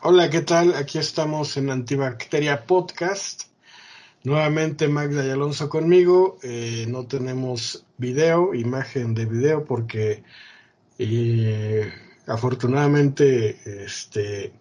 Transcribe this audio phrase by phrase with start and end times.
[0.00, 0.74] Hola, ¿qué tal?
[0.76, 3.46] Aquí estamos en Antibacteria Podcast.
[4.22, 6.38] Nuevamente Magda y Alonso conmigo.
[6.44, 10.22] Eh, no tenemos video, imagen de video, porque
[11.00, 11.92] eh,
[12.28, 14.52] afortunadamente este,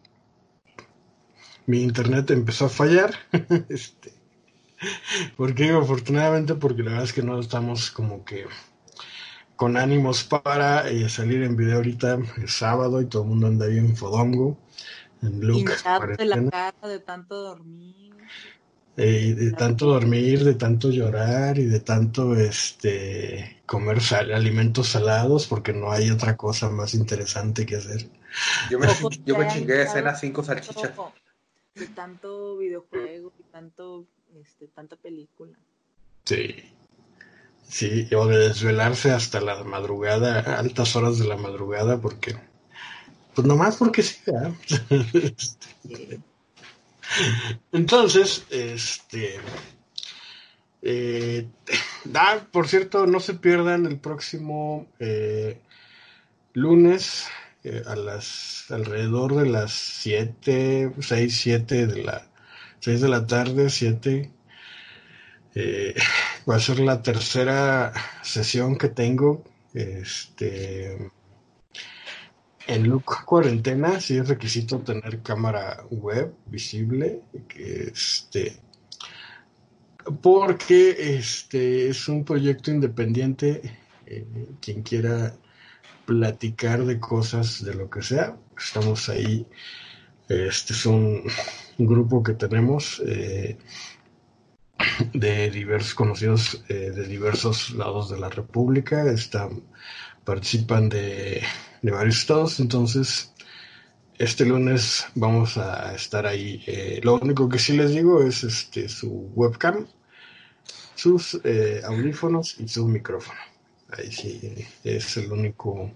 [1.68, 3.14] mi internet empezó a fallar.
[3.70, 4.14] este,
[5.36, 6.56] ¿Por qué digo afortunadamente?
[6.56, 8.48] Porque la verdad es que no estamos como que
[9.56, 12.18] con ánimos para eh, salir en video ahorita.
[12.44, 14.58] Es sábado y todo el mundo anda bien fodongo.
[15.22, 15.72] Look,
[16.18, 18.14] de la cara de tanto dormir.
[18.96, 24.00] Eh, de tanto dormir, de tanto llorar y de tanto este comer
[24.34, 28.10] alimentos salados porque no hay otra cosa más interesante que hacer.
[28.72, 28.88] Yo me,
[29.26, 30.94] yo me chingué de cena cinco salchichas.
[31.76, 34.08] De tanto videojuego y tanto,
[34.42, 35.56] este, tanta película.
[36.26, 36.56] Sí.
[37.68, 42.36] Sí, o de desvelarse hasta la madrugada, altas horas de la madrugada, porque,
[43.38, 44.20] pues nomás porque sí,
[47.72, 49.36] Entonces, este,
[50.82, 51.48] eh,
[52.52, 55.62] por cierto, no se pierdan el próximo eh,
[56.54, 57.28] lunes
[57.64, 62.28] eh, a las alrededor de las 7, 6, 7 de la
[62.80, 64.32] 6 de la tarde, 7
[65.54, 65.94] eh,
[66.50, 67.94] va a ser la tercera
[68.24, 69.44] sesión que tengo
[69.76, 71.12] este,
[72.68, 74.00] en Look Cuarentena.
[74.00, 77.22] Sí es requisito tener cámara web visible.
[77.56, 78.58] Este,
[80.22, 83.80] porque este es un proyecto independiente.
[84.06, 84.26] Eh,
[84.62, 85.36] quien quiera
[86.06, 89.46] platicar de cosas, de lo que sea, estamos ahí.
[90.30, 91.24] Este es un,
[91.78, 93.02] grupo que tenemos.
[93.06, 93.58] Eh,
[95.14, 99.64] de diversos conocidos eh, de diversos lados de la República, están,
[100.24, 101.42] participan de,
[101.82, 103.32] varios estados, entonces
[104.18, 106.64] este lunes vamos a estar ahí.
[106.66, 109.88] Eh, lo único que sí les digo es este su webcam,
[110.96, 113.40] sus eh, audífonos y su micrófono.
[113.92, 115.92] Ahí sí es el único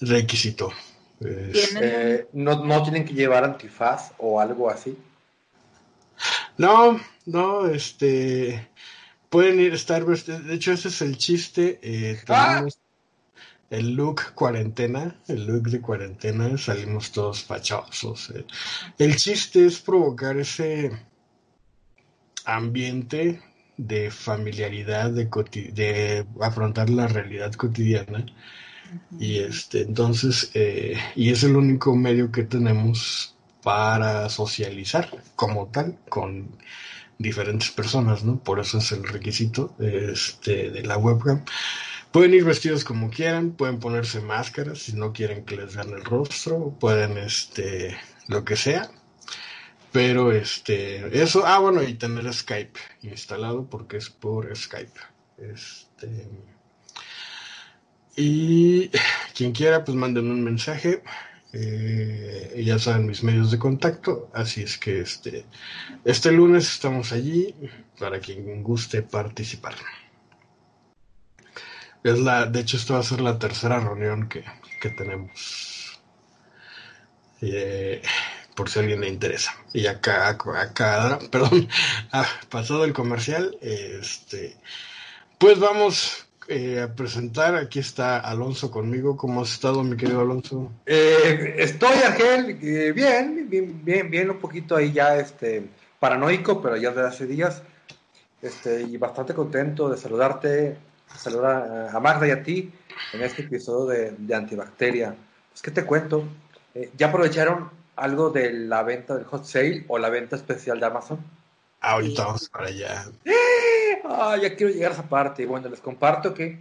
[0.00, 0.72] requisito.
[2.32, 4.96] ¿no, ¿No tienen que llevar antifaz o algo así?
[6.58, 8.68] No, no, este,
[9.28, 12.78] pueden ir a estar, de hecho ese es el chiste, eh, tenemos
[13.72, 18.30] el look cuarentena, el look de cuarentena, salimos todos fachosos.
[18.30, 18.44] Eh.
[18.98, 20.92] El chiste es provocar ese
[22.44, 23.40] ambiente
[23.78, 25.24] de familiaridad, de,
[25.72, 28.26] de afrontar la realidad cotidiana.
[29.18, 35.96] Y este, entonces, eh, y es el único medio que tenemos para socializar como tal
[36.10, 36.58] con
[37.18, 38.38] diferentes personas, ¿no?
[38.38, 41.42] Por eso es el requisito este, de la webcam.
[42.12, 46.04] Pueden ir vestidos como quieran, pueden ponerse máscaras si no quieren que les vean el
[46.04, 47.96] rostro, pueden, este,
[48.28, 48.90] lo que sea.
[49.92, 55.00] Pero, este, eso, ah, bueno, y tener Skype instalado porque es por Skype.
[55.38, 56.28] Este,
[58.16, 58.90] y
[59.34, 61.02] quien quiera, pues manden un mensaje
[61.52, 65.44] eh, ya saben mis medios de contacto, así es que este,
[66.04, 67.54] este lunes estamos allí
[67.98, 69.74] para quien guste participar.
[72.04, 74.44] Es la, de hecho, esto va a ser la tercera reunión que,
[74.96, 76.00] tenemos.
[77.40, 78.02] Eh,
[78.54, 79.52] por si a alguien le interesa.
[79.72, 81.68] Y acá, acá, perdón,
[82.12, 84.56] ah, pasado el comercial, este,
[85.38, 87.54] pues vamos eh, a presentar.
[87.54, 89.16] Aquí está Alonso conmigo.
[89.16, 90.72] ¿Cómo has estado, mi querido Alonso?
[90.86, 95.64] Eh, estoy, Argel, eh, bien, bien, bien, bien, un poquito ahí ya este,
[95.98, 97.62] paranoico, pero ya desde hace días.
[98.40, 100.76] Este, y bastante contento de saludarte,
[101.16, 102.72] saludar a Magda y a ti
[103.12, 105.14] en este episodio de, Antibacteria.
[105.50, 106.24] Pues, ¿qué te cuento?
[106.96, 111.18] ¿Ya aprovecharon algo de la venta del hot sale o la venta especial de Amazon?
[111.80, 113.06] Ahorita vamos para allá.
[114.04, 115.46] Ah, ya quiero llegar a esa parte.
[115.46, 116.58] Bueno, les comparto que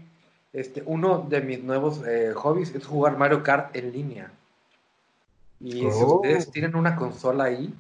[0.53, 4.31] este, uno de mis nuevos eh, hobbies es jugar Mario Kart en línea.
[5.59, 6.15] Y si oh.
[6.15, 7.73] ustedes tienen una consola ahí,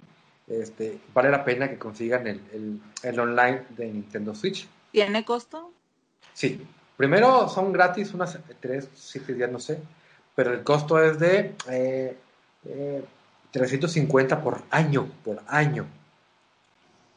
[0.47, 4.67] este, vale la pena que consigan el, el, online de Nintendo Switch.
[4.91, 5.71] ¿Tiene costo?
[6.41, 6.59] Sí.
[6.97, 9.77] Primero son gratis unas 3, 7 días, no sé.
[10.33, 12.17] Pero el costo es de eh,
[13.51, 15.85] 350 eh, por año, por año.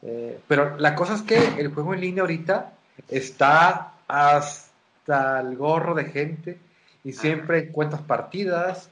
[0.03, 2.73] Eh, pero la cosa es que el juego en línea ahorita
[3.09, 6.59] está hasta el gorro de gente
[7.03, 8.89] y siempre cuentas partidas.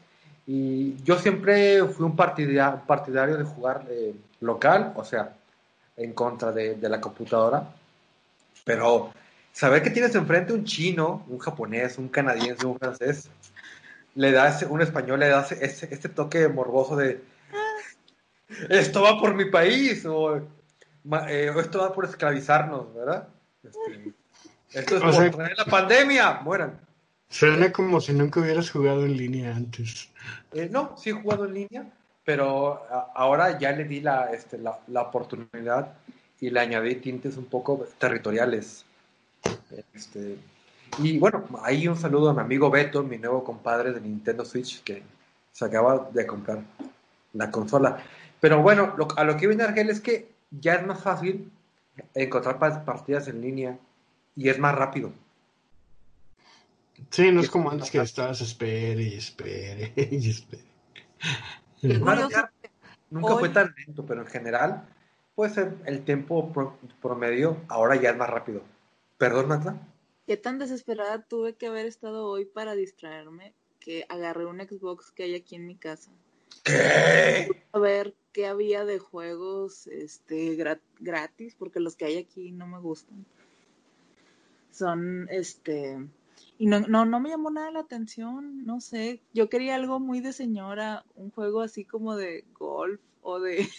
[0.47, 5.35] Y yo siempre fui un partidario de jugar eh, local, o sea,
[5.95, 7.69] en contra de, la computadora.
[8.65, 9.13] Pero
[9.53, 13.29] saber que tienes enfrente un chino, un japonés, un canadiense, un francés,
[14.15, 17.21] le da un español le da ese, este toque morboso de
[18.69, 20.37] esto va por mi país, o,
[21.27, 23.27] eh, esto va por esclavizarnos, ¿verdad?
[23.63, 24.13] Este,
[24.73, 26.79] esto es por sea- traer la pandemia, mueran.
[27.29, 30.09] Suena como si nunca hubieras jugado en línea antes.
[30.51, 31.85] Eh, no, sí he jugado en línea,
[32.23, 35.93] pero a- ahora ya le di la, este, la, la oportunidad
[36.39, 38.85] y le añadí tintes un poco territoriales.
[39.93, 40.37] Este,
[40.99, 44.83] y bueno, ahí un saludo a mi amigo Beto, mi nuevo compadre de Nintendo Switch,
[44.83, 45.03] que
[45.51, 46.61] se acaba de comprar
[47.33, 47.97] la consola.
[48.39, 51.51] Pero bueno, lo- a lo que viene Argel es que ya es más fácil
[52.13, 53.77] encontrar pa- partidas en línea
[54.35, 55.11] y es más rápido.
[57.09, 60.63] Sí, no es como antes que estabas espere y espere y espere.
[61.99, 62.49] Bueno, ya
[63.09, 64.85] Nunca Hoy- fue tan lento, pero en general,
[65.35, 68.61] pues el, el tiempo pro- promedio ahora ya es más rápido.
[69.23, 69.87] ¿Perdón, Magda?
[70.27, 75.23] Qué tan desesperada tuve que haber estado hoy para distraerme que agarré un Xbox que
[75.23, 76.11] hay aquí en mi casa.
[76.65, 77.47] ¿Qué?
[77.71, 82.67] A ver qué había de juegos este gra- gratis, porque los que hay aquí no
[82.67, 83.25] me gustan.
[84.71, 86.05] Son este
[86.57, 89.21] y no, no, no me llamó nada la atención, no sé.
[89.33, 93.69] Yo quería algo muy de señora, un juego así como de golf o de,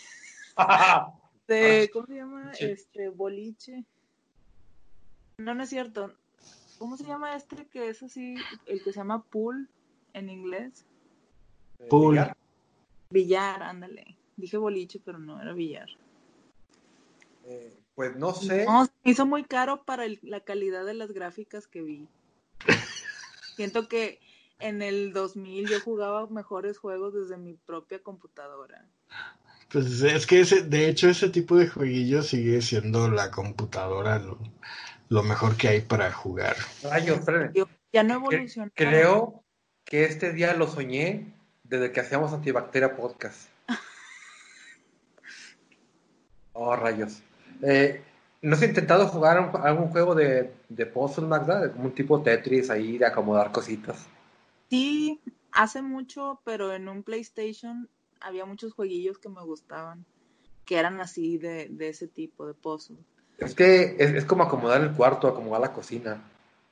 [1.48, 2.52] de ¿cómo se llama?
[2.60, 3.84] Este, boliche.
[5.38, 6.12] No, no es cierto.
[6.78, 8.36] ¿Cómo se llama este que es así,
[8.66, 9.68] el que se llama pool
[10.12, 10.84] en inglés?
[11.88, 12.16] Pool.
[12.16, 12.36] ¿Ya?
[13.10, 14.16] Billar, ándale.
[14.36, 15.88] Dije boliche, pero no era billar.
[17.44, 18.64] Eh, pues no sé.
[18.64, 22.08] No, se hizo muy caro para el- la calidad de las gráficas que vi.
[23.56, 24.20] Siento que
[24.58, 28.88] en el 2000 yo jugaba mejores juegos desde mi propia computadora.
[29.70, 34.38] Pues es que ese, de hecho ese tipo de jueguillos sigue siendo la computadora lo,
[35.08, 36.56] lo mejor que hay para jugar.
[36.82, 37.20] Rayos,
[37.92, 38.70] ya no evolucionó.
[38.74, 39.44] Creo
[39.84, 43.48] que este día lo soñé desde que hacíamos Antibacteria Podcast.
[46.56, 47.20] Oh, rayos.
[47.62, 48.00] Eh,
[48.42, 51.60] ¿No has intentado jugar un- algún juego de, de puzzle, Magda?
[51.60, 54.06] De como un tipo Tetris ahí, de acomodar cositas.
[54.70, 57.88] Sí, hace mucho, pero en un PlayStation
[58.20, 60.04] había muchos jueguillos que me gustaban,
[60.64, 62.98] que eran así de, de ese tipo, de puzzle.
[63.38, 66.22] Es que es, es como acomodar el cuarto, acomodar la cocina.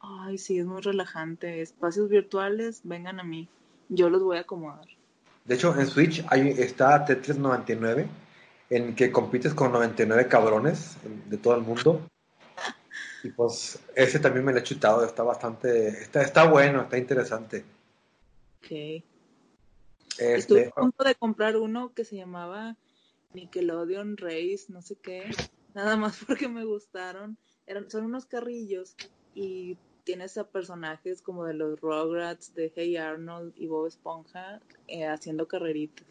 [0.00, 1.62] Ay, sí, es muy relajante.
[1.62, 3.48] Espacios virtuales, vengan a mí.
[3.88, 4.86] Yo los voy a acomodar.
[5.44, 8.06] De hecho, en Switch hay, está Tetris 99,
[8.70, 10.96] en que compites con 99 cabrones
[11.28, 12.00] de todo el mundo.
[13.24, 17.64] Y pues ese también me lo he chutado, está bastante, está, está bueno, está interesante.
[18.58, 18.70] Ok.
[20.18, 22.76] Este, Estuve a punto de comprar uno que se llamaba
[23.34, 25.30] Nickelodeon Race, no sé qué,
[25.74, 27.36] nada más porque me gustaron.
[27.66, 28.96] Eran, son unos carrillos
[29.34, 35.06] y tienes a personajes como de los Rugrats, de Hey Arnold y Bob Esponja eh,
[35.06, 36.06] haciendo carreritas.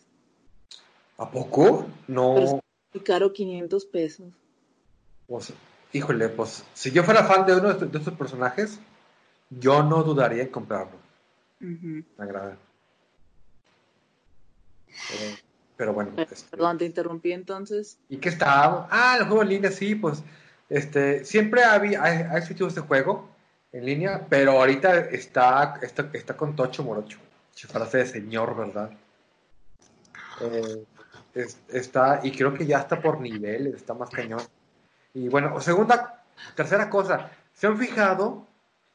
[1.18, 1.86] ¿A poco?
[2.08, 2.64] No, Pero-
[2.94, 4.34] Muy caro, 500 pesos.
[5.28, 5.54] pues,
[5.94, 8.80] híjole, pues si yo fuera fan de uno de estos, de estos personajes,
[9.50, 10.98] yo no dudaría en comprarlo.
[11.60, 12.58] Me agrada.
[15.14, 15.38] Eh,
[15.82, 17.98] pero bueno, este, Perdón, te interrumpí entonces.
[18.08, 18.86] ¿Y qué está?
[18.92, 20.22] Ah, el juego en línea, sí, pues
[20.70, 23.28] este, siempre había, ha, ha existido este juego
[23.72, 27.18] en línea, pero ahorita está, está, está con Tocho Morocho.
[27.56, 28.92] Frase de señor, ¿verdad?
[30.42, 30.84] Eh,
[31.34, 34.44] es- está, y creo que ya está por niveles, está más cañón.
[35.16, 36.24] Y bueno, segunda,
[36.56, 38.46] tercera cosa, ¿se han fijado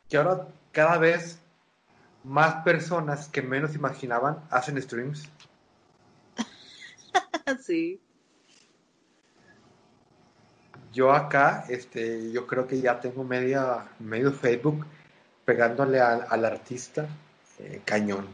[0.08, 1.40] que ahora cada vez
[2.22, 5.28] más personas que menos imaginaban hacen streams?
[7.62, 8.00] sí.
[10.92, 14.86] Yo acá, este, yo creo que ya tengo media, medio Facebook
[15.44, 17.08] pegándole al, al artista
[17.58, 18.26] eh, cañón.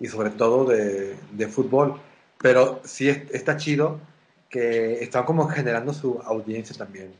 [0.00, 2.00] Y sobre todo de, de fútbol.
[2.40, 4.00] Pero sí es- está chido
[4.48, 7.12] que están como generando su audiencia también.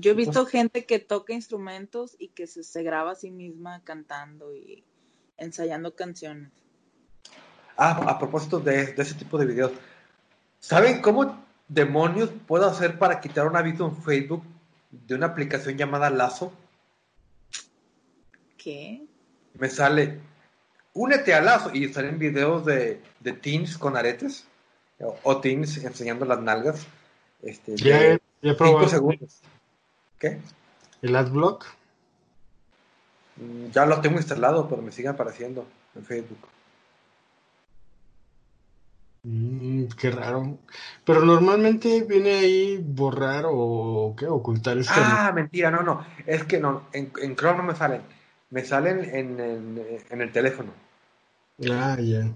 [0.00, 3.82] Yo he visto gente que toca instrumentos y que se, se graba a sí misma
[3.84, 4.84] cantando y
[5.36, 6.52] ensayando canciones.
[7.80, 9.72] Ah, a propósito de, de ese tipo de videos.
[10.58, 14.42] ¿Saben cómo demonios puedo hacer para quitar un aviso en Facebook
[14.90, 16.52] de una aplicación llamada Lazo?
[18.56, 19.04] ¿Qué?
[19.54, 20.20] me sale,
[20.94, 24.46] únete a Lazo y salen videos de, de teens con aretes
[25.00, 26.86] o, o teens enseñando las nalgas.
[27.42, 29.40] Este, Ya, de ya cinco segundos.
[30.18, 30.40] ¿Qué?
[31.02, 31.64] el adblock.
[33.36, 36.38] Mm, Ya lo tengo instalado, pero me sigue apareciendo en Facebook.
[39.22, 40.58] Mm, qué raro.
[41.04, 44.26] Pero normalmente viene ahí borrar o ¿qué?
[44.26, 45.00] ocultar este.
[45.00, 46.04] Ah, mentira, no, no.
[46.26, 48.02] Es que no, en, en Chrome no me salen.
[48.50, 50.72] Me salen en, en- en el teléfono.
[51.70, 52.34] Ah, ya.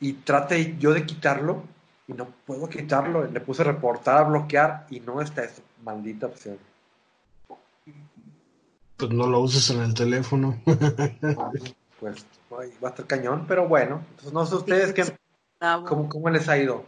[0.00, 1.62] y trate yo de quitarlo
[2.08, 3.24] y no puedo quitarlo.
[3.26, 6.58] Le puse reportar a bloquear y no está esa maldita opción.
[8.96, 10.60] Pues no lo uses en el teléfono.
[12.00, 12.24] pues
[12.58, 14.02] ay, va a estar cañón, pero bueno.
[14.10, 15.04] Entonces, no sé ustedes qué,
[15.86, 16.84] cómo, cómo les ha ido.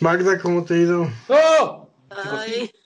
[0.00, 1.08] Magda, ¿cómo te ha ido?
[1.28, 1.88] ¡Oh!
[2.10, 2.70] Ay.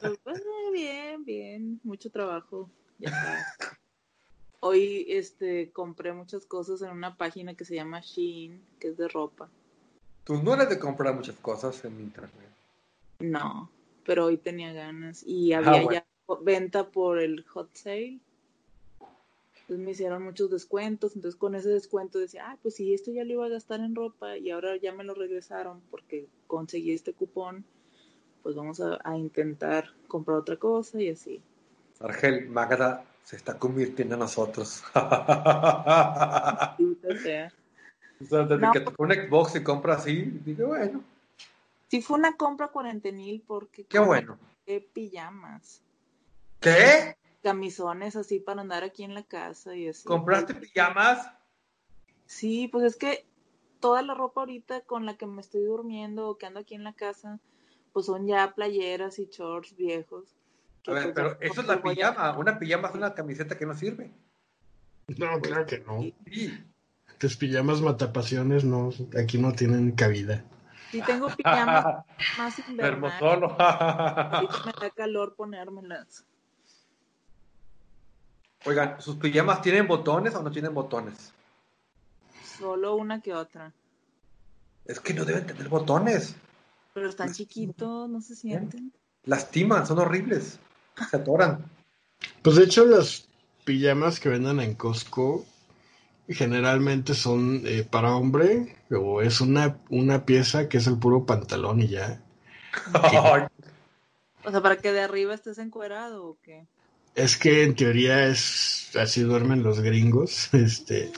[0.00, 2.68] Pues, eh, bien, bien, mucho trabajo.
[2.98, 3.46] Ya.
[4.60, 9.06] Hoy este compré muchas cosas en una página que se llama Shein, que es de
[9.06, 9.48] ropa.
[10.24, 12.50] Tú no eres de comprar muchas cosas en internet.
[13.20, 13.70] No,
[14.04, 15.90] pero hoy tenía ganas y Ah, había bueno.
[15.92, 16.06] ya
[16.42, 18.18] venta por el hot sale.
[19.68, 23.22] Entonces me hicieron muchos descuentos, entonces con ese descuento decía, ah, pues sí, esto ya
[23.24, 27.12] lo iba a gastar en ropa y ahora ya me lo regresaron porque conseguí este
[27.12, 27.66] cupón,
[28.42, 31.42] pues vamos a, a intentar comprar otra cosa y así.
[32.00, 34.82] Argel, Magda se está convirtiendo en nosotros.
[37.22, 37.52] Sea.
[38.20, 38.72] O sea, desde No.
[38.72, 41.04] que tocó un Xbox y compra así, dije, bueno,
[41.88, 44.38] Sí fue una compra cuarentenil porque qué bueno.
[44.64, 45.82] compré pijamas,
[46.58, 47.16] ¿Qué?
[47.42, 50.04] Camisones así para andar aquí en la casa y así.
[50.04, 51.30] ¿Compraste pijamas?
[52.26, 53.26] Sí, pues es que
[53.80, 56.84] toda la ropa ahorita con la que me estoy durmiendo o que ando aquí en
[56.84, 57.38] la casa,
[57.92, 60.34] pues son ya playeras y shorts viejos.
[60.86, 62.38] A ver, pues pero ya eso es la a- pijama.
[62.38, 64.10] Una pijama es una camiseta que no sirve.
[65.16, 66.00] No, claro que no.
[66.30, 66.64] Sí.
[67.18, 68.90] Tus pijamas matapasiones no,
[69.20, 70.44] aquí no tienen cabida.
[70.92, 72.04] Sí tengo pijamas
[72.38, 73.20] más invernales.
[73.22, 73.48] Hermosolo.
[73.56, 76.24] Me da calor ponérmelas.
[78.64, 81.32] Oigan, ¿sus pijamas tienen botones o no tienen botones?
[82.58, 83.72] Solo una que otra.
[84.84, 86.34] Es que no deben tener botones.
[86.94, 88.92] Pero están chiquitos, no se sienten.
[89.24, 90.58] Lastiman, son horribles.
[91.10, 91.64] Se atoran.
[92.42, 93.28] Pues de hecho las
[93.64, 95.44] pijamas que venden en Costco
[96.28, 101.80] generalmente son eh, para hombre o es una, una pieza que es el puro pantalón
[101.80, 102.22] y ya.
[104.44, 106.66] O sea, para que de arriba estés encuerado o qué.
[107.14, 111.12] Es que en teoría es así duermen los gringos, este,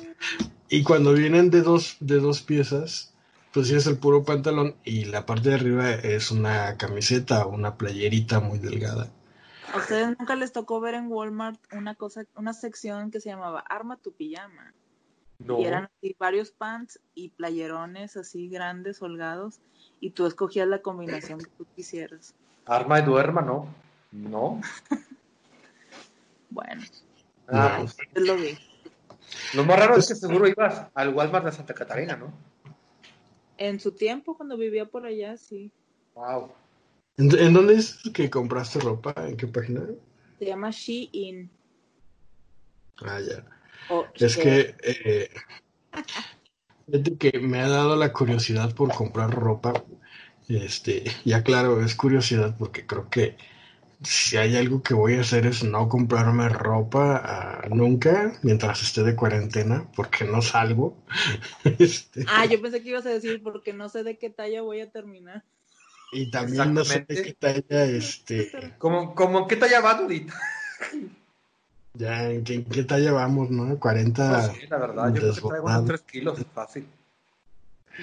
[0.69, 3.13] y cuando vienen de dos de dos piezas,
[3.53, 7.51] pues sí es el puro pantalón y la parte de arriba es una camiseta o
[7.51, 9.11] una playerita muy delgada.
[9.73, 13.61] ¿A ustedes nunca les tocó ver en Walmart una cosa, una sección que se llamaba
[13.61, 14.75] Arma tu pijama?
[15.39, 15.61] no.
[15.61, 19.61] Y eran así varios pants y playerones así grandes, holgados,
[20.01, 22.35] y tú escogías la combinación que tú quisieras.
[22.67, 23.67] Arma y duerma, no.
[24.13, 24.61] No.
[26.50, 26.83] Bueno,
[27.52, 28.57] Ah, pues, yo lo vi.
[29.54, 32.33] lo más raro es que seguro ibas al Walmart de Santa Catarina, ¿no?
[33.57, 35.73] En su tiempo, cuando vivía por allá, sí.
[36.14, 36.52] Wow.
[37.16, 39.12] ¿En, en dónde es que compraste ropa?
[39.26, 39.83] ¿En qué página?
[40.38, 41.50] Se llama Shein.
[43.02, 43.45] Ah, ya.
[43.88, 45.28] O Es que, eh,
[47.19, 49.73] que me ha dado la curiosidad por comprar ropa.
[50.49, 53.37] Este, ya claro, es curiosidad porque creo que
[54.02, 59.02] si hay algo que voy a hacer es no comprarme ropa ah, nunca mientras esté
[59.02, 60.97] de cuarentena porque no salgo.
[61.78, 64.80] Este, Ah, yo pensé que ibas a decir porque no sé de qué talla voy
[64.80, 65.45] a terminar.
[66.12, 70.35] y también no sé de qué talla, este, ¿Cómo, cómo qué talla vas ahorita?
[71.95, 73.78] ya en qué, en qué talla vamos, ¿no?
[73.78, 75.83] 40 No sé, la verdad, yo creo que traigo desbordado.
[75.83, 76.87] unos 3 kilos, es fácil.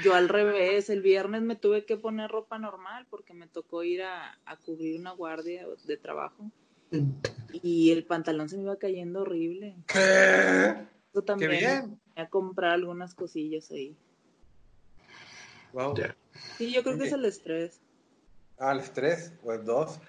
[0.02, 4.04] Yo al revés, el viernes me tuve que poner ropa normal porque me tocó ir
[4.04, 6.52] a, a cubrir una guardia de trabajo
[7.52, 9.76] y el pantalón se me iba cayendo horrible.
[9.88, 10.86] ¿Qué?
[11.14, 11.90] Yo ¡Qué también bien!
[11.90, 13.96] voy a comprar algunas cosillas ahí.
[15.74, 15.96] Wow.
[16.58, 17.82] Sí, yo creo que es el estrés.
[18.58, 20.00] Ah, el 3 o el 2.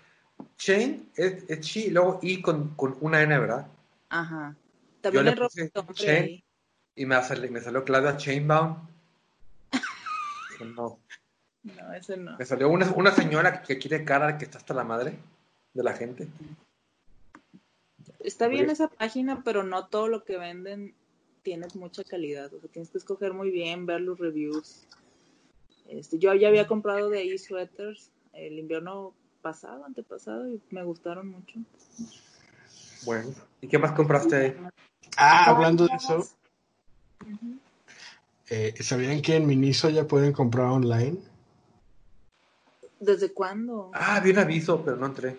[0.57, 3.67] Chain es, es chi y luego I con, con una N, ¿verdad?
[4.09, 4.57] Ajá.
[4.57, 6.43] Yo También le hay ropa puse Chain
[6.95, 8.77] y me, salió, me salió Claudia Chainbound.
[10.65, 10.99] No.
[11.63, 12.37] No, ese no.
[12.39, 15.19] Me salió una, una señora que quiere cara que está hasta la madre
[15.75, 16.29] de la gente.
[18.21, 18.73] Está bien Oye.
[18.73, 20.95] esa página, pero no todo lo que venden
[21.43, 22.53] tiene mucha calidad.
[22.53, 24.87] O sea, tienes que escoger muy bien, ver los reviews.
[25.89, 31.29] Este, yo ya había comprado de ahí suéteres el invierno pasado, antepasado, y me gustaron
[31.29, 31.59] mucho.
[33.05, 33.35] Bueno.
[33.61, 34.57] ¿Y qué más compraste ahí?
[35.17, 36.29] Ah, hablando de eso.
[38.51, 41.19] Eh, ¿sabían que en Miniso ya pueden comprar online?
[43.01, 43.91] ¿Desde cuándo?
[43.95, 45.37] Ah, vi un aviso, pero no entré.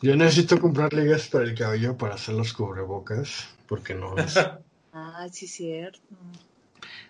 [0.00, 4.34] Yo necesito comprar ligas para el cabello para hacer los cubrebocas, porque no es...
[4.94, 6.02] Ah, sí, cierto.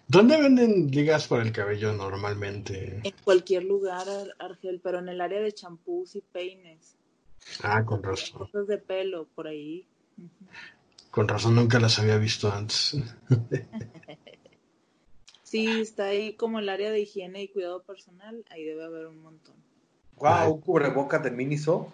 [0.07, 3.01] ¿Dónde venden ligas para el cabello normalmente?
[3.03, 6.95] En cualquier lugar, Ar- Argel, pero en el área de champús y peines.
[7.61, 8.39] Ah, con razón.
[8.39, 9.85] Cosas de pelo, por ahí.
[11.13, 12.97] Con razón nunca las había visto antes.
[15.45, 19.21] Sí, está ahí como el área de higiene y cuidado personal, ahí debe haber un
[19.21, 19.55] montón.
[20.17, 21.93] Wow, un cubrebocas de Miniso.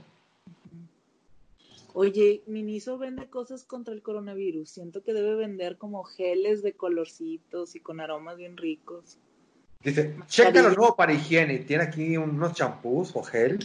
[1.93, 4.71] Oye, Miniso vende cosas contra el coronavirus.
[4.71, 9.19] Siento que debe vender como geles de colorcitos y con aromas bien ricos.
[9.83, 11.59] Dice, checa lo nuevo para higiene.
[11.59, 13.59] Tiene aquí unos champús o gel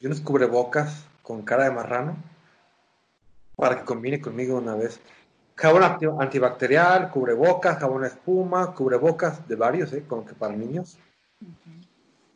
[0.00, 2.33] y unos cubrebocas con cara de marrano
[3.56, 5.00] para que combine conmigo una vez.
[5.56, 10.04] Jabón anti- antibacterial, cubrebocas, jabón espuma, cubrebocas de varios, ¿eh?
[10.06, 10.98] Como que para niños.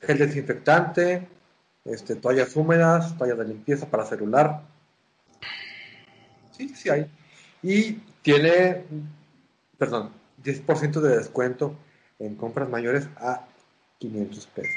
[0.00, 1.26] Gel desinfectante,
[1.84, 4.62] este, toallas húmedas, toallas de limpieza para celular.
[6.52, 7.10] Sí, sí hay.
[7.62, 8.84] Y tiene,
[9.76, 10.12] perdón,
[10.44, 11.74] 10% de descuento
[12.20, 13.46] en compras mayores a
[13.98, 14.74] 500 pesos.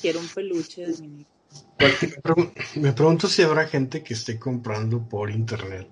[0.00, 1.37] Quiero un peluche de Miniso.
[1.78, 1.88] Me
[2.22, 5.88] pregun- Me pregunto si habrá gente que esté comprando por internet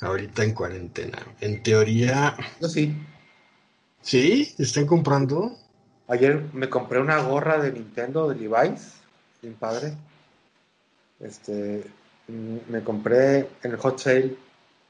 [0.00, 1.18] ahorita en cuarentena.
[1.40, 2.94] En teoría, Yo sí.
[4.02, 4.54] ¿sí?
[4.58, 5.56] ¿Están comprando?
[6.08, 8.94] Ayer me compré una gorra de Nintendo de Levi's,
[9.42, 9.94] bien padre.
[11.20, 11.84] Este,
[12.28, 14.36] me compré en el hot sale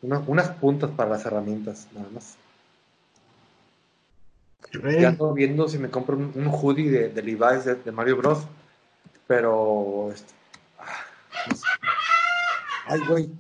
[0.03, 2.37] una- unas puntas para las herramientas, nada más.
[4.99, 8.17] Ya ando viendo si me compro un, un hoodie de, de Levi's de, de Mario
[8.17, 8.45] Bros.
[9.31, 10.35] Pero, este,
[10.81, 11.07] ah,
[12.87, 13.31] ay, güey,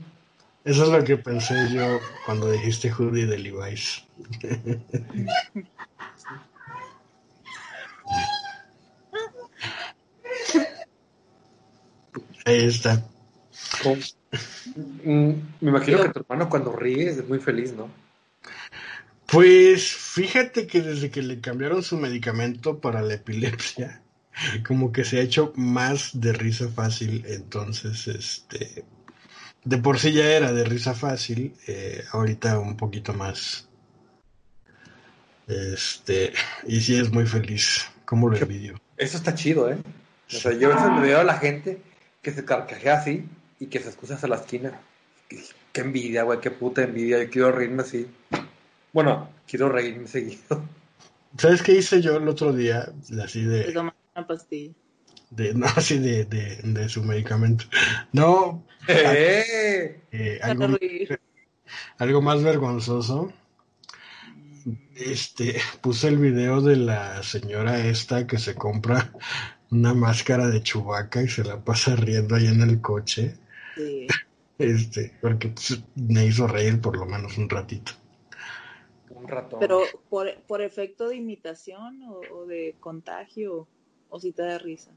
[0.63, 4.07] Eso es lo que pensé yo cuando dijiste hoodie de Levi's.
[12.45, 13.05] Ahí está.
[15.03, 17.89] Mm, me imagino que tu hermano cuando ríe es muy feliz, ¿no?
[19.27, 24.05] Pues fíjate que desde que le cambiaron su medicamento para la epilepsia,
[24.67, 28.85] como que se ha hecho más de risa fácil, entonces, este,
[29.65, 33.69] de por sí ya era de risa fácil, eh, ahorita un poquito más.
[35.47, 36.33] Este,
[36.67, 38.81] y sí es muy feliz, como lo envidio.
[38.97, 39.79] Eso está chido, ¿eh?
[40.29, 41.83] O sea, yo a veces me veo a la gente
[42.23, 43.25] que se carcajea así
[43.59, 44.81] y que se excusa hasta la esquina.
[45.29, 47.23] Qué envidia, güey, qué puta envidia.
[47.23, 48.07] Yo quiero reírme así.
[48.93, 50.63] Bueno, quiero reírme seguido.
[51.37, 52.93] ¿Sabes qué hice yo el otro día?
[53.23, 53.73] Así de,
[54.15, 54.75] una pastilla.
[55.31, 57.65] de no, así de, de, de su medicamento.
[58.13, 60.01] No, ¡Eh!
[60.11, 60.77] eh, algo,
[61.99, 63.33] algo más vergonzoso.
[64.95, 69.13] Este, puse el video de la señora esta que se compra
[69.71, 73.37] una máscara de chubaca y se la pasa riendo ahí en el coche.
[73.77, 74.07] Sí.
[74.61, 77.93] Este, porque pues, me hizo reír por lo menos un ratito.
[79.09, 79.59] Un ratón.
[79.59, 83.69] Pero por, por efecto de imitación o, o de contagio
[84.11, 84.91] o si te da risa.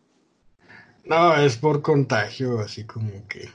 [1.05, 3.49] No, es por contagio, así como que.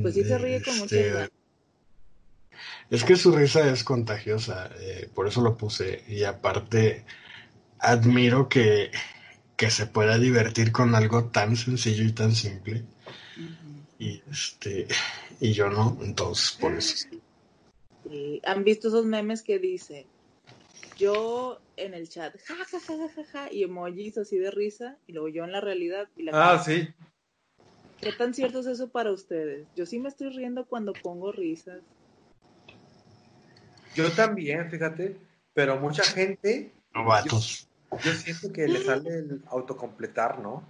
[0.00, 1.32] Pues sí se ríe con mucha Este.
[2.90, 6.04] Es que su risa es contagiosa, eh, por eso lo puse.
[6.08, 7.04] Y aparte,
[7.78, 8.90] admiro que,
[9.56, 12.84] que se pueda divertir con algo tan sencillo y tan simple.
[13.98, 14.86] Y este,
[15.40, 17.08] y yo no, entonces por eso.
[18.08, 18.42] Sí.
[18.44, 20.06] ¿Han visto esos memes que dice
[20.96, 24.96] yo en el chat, ja, ja, ja, ja, ja, ja, y emojis así de risa,
[25.06, 26.08] y luego yo en la realidad?
[26.16, 26.88] Y la Ah, sí.
[28.00, 29.68] ¿Qué tan cierto es eso para ustedes?
[29.76, 31.80] Yo sí me estoy riendo cuando pongo risas.
[33.94, 35.16] Yo también, fíjate.
[35.54, 37.68] Pero mucha gente, Novatos.
[38.02, 40.62] yo siento que le sale el autocompletar, ¿no?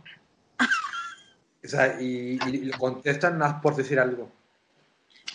[1.65, 4.29] O sea, y, y lo contestan más por decir algo.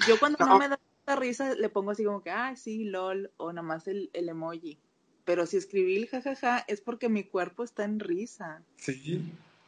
[0.05, 0.59] Yo cuando no, No.
[0.59, 0.77] me da
[1.15, 4.77] risa le pongo así como que, ah, sí, lol, o nada más el, el emoji.
[5.25, 8.61] Pero si escribí el jajaja es porque mi cuerpo está en risa.
[8.77, 9.21] Sí.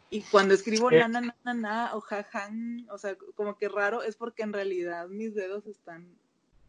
[0.10, 0.96] Y cuando escribo Sí.
[0.98, 5.08] na, na, na, na, o jajan, o sea, como que raro, es porque en realidad
[5.08, 6.08] mis dedos están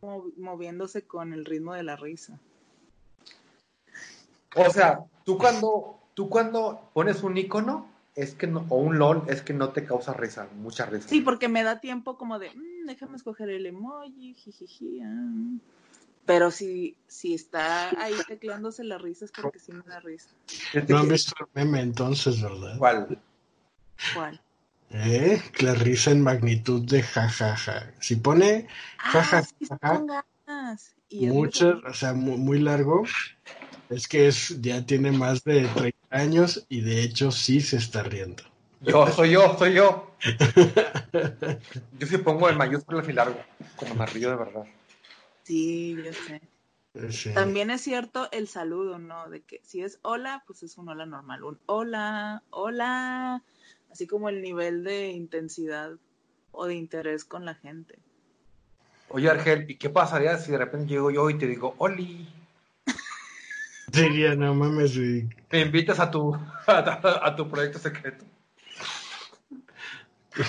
[0.02, 2.38] mo- moviéndose con el ritmo de la risa.
[4.56, 9.22] O sea, tú cuando, tú cuando pones un icono, es que no, o un LOL,
[9.28, 11.08] es que no te causa risa, mucha risa.
[11.08, 15.00] Sí, porque me da tiempo como de, "Mm, déjame escoger el emoji, jijiji.
[15.02, 15.32] ah".
[16.26, 20.28] Pero si, si está ahí tecleándose la risa es porque sí me da risa.
[20.88, 22.78] No han visto el meme entonces, ¿verdad?
[22.78, 23.20] ¿Cuál?
[24.14, 24.40] ¿Cuál?
[24.90, 25.40] ¿Eh?
[25.60, 27.92] La risa en magnitud de jajaja.
[28.00, 28.66] Si pone
[28.98, 29.70] Ah, jajaja, sí, es
[31.20, 33.04] muy muchas, o sea, mu- muy, largo,
[33.88, 38.02] es que es, ya tiene más de 30 años y de hecho sí se está
[38.02, 38.42] riendo.
[38.80, 40.10] Yo, soy yo, soy yo.
[41.98, 43.40] Yo sí pongo en mayúsculas y largo,
[43.76, 44.64] como me río de verdad.
[45.44, 46.40] Sí, yo sé.
[47.10, 47.32] Sí.
[47.32, 49.30] También es cierto el saludo, ¿no?
[49.30, 51.44] De que si es hola, pues es un hola normal.
[51.44, 53.42] Un hola, hola.
[53.92, 55.92] Así como el nivel de intensidad
[56.52, 57.98] o de interés con la gente.
[59.08, 62.28] Oye, Argel, ¿y qué pasaría si de repente llego yo y te digo, Oli?
[63.92, 65.28] Diría, no mames, güey.
[65.48, 66.34] Te invitas a tu,
[66.66, 68.24] a, tu proyecto secreto.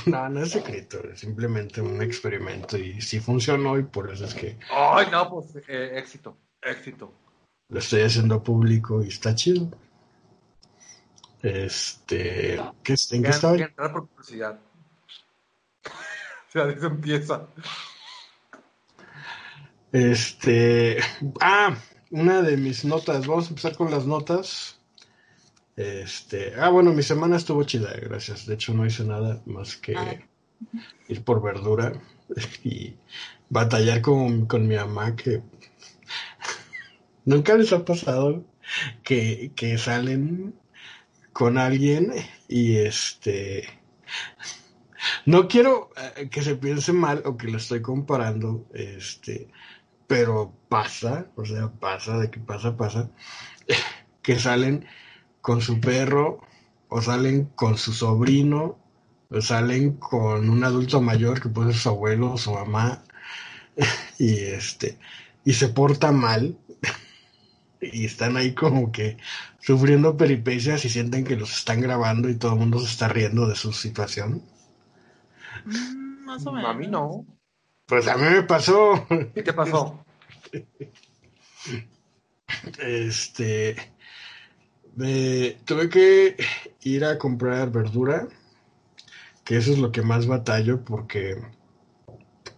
[0.06, 4.36] No, no es secreto, es simplemente un experimento y sí funcionó y por eso es
[4.36, 7.12] que Ay, no, pues eh, éxito, éxito.
[7.67, 9.69] lo estoy haciendo público y está chido.
[11.41, 13.58] Este, ¿qué, ¿en qué estaba?
[13.58, 14.60] entrar por curiosidad.
[16.47, 17.47] O sea, eso empieza.
[19.93, 20.99] Este,
[21.39, 21.77] ah,
[22.12, 24.80] una de mis notas, vamos a empezar con las notas.
[25.76, 28.45] Este, ah, bueno, mi semana estuvo chida, gracias.
[28.45, 30.15] De hecho, no hice nada más que Ah.
[31.08, 31.93] ir por verdura
[32.63, 32.95] y
[33.50, 35.41] batallar con, con mi mamá que
[37.26, 38.43] nunca les ha pasado
[39.04, 40.54] que, que salen
[41.34, 42.13] con alguien
[42.47, 43.67] y este
[45.26, 49.50] no quiero eh, que se piense mal o que lo estoy comparando, este,
[50.12, 53.10] pero pasa, o sea, pasa de que pasa, pasa,
[54.21, 54.86] que salen
[55.39, 56.41] con su perro
[56.89, 58.78] o salen con su sobrino
[59.30, 63.06] o salen con un adulto mayor que puede ser su abuelo o su mamá
[64.19, 64.97] y este
[65.45, 66.58] y se porta mal
[67.82, 69.15] y están ahí como que
[69.62, 73.47] sufriendo peripecias y sienten que los están grabando y todo el mundo se está riendo
[73.47, 74.43] de su situación.
[75.63, 76.69] Mm, más o menos.
[76.69, 77.26] A mí no.
[77.91, 79.06] Pues a mí me pasó.
[79.36, 80.06] ¿Qué te pasó?
[82.80, 83.75] Este.
[84.95, 86.36] me- tuve que
[86.84, 88.27] ir a comprar verdura.
[89.43, 91.38] Que eso es lo que más batallo porque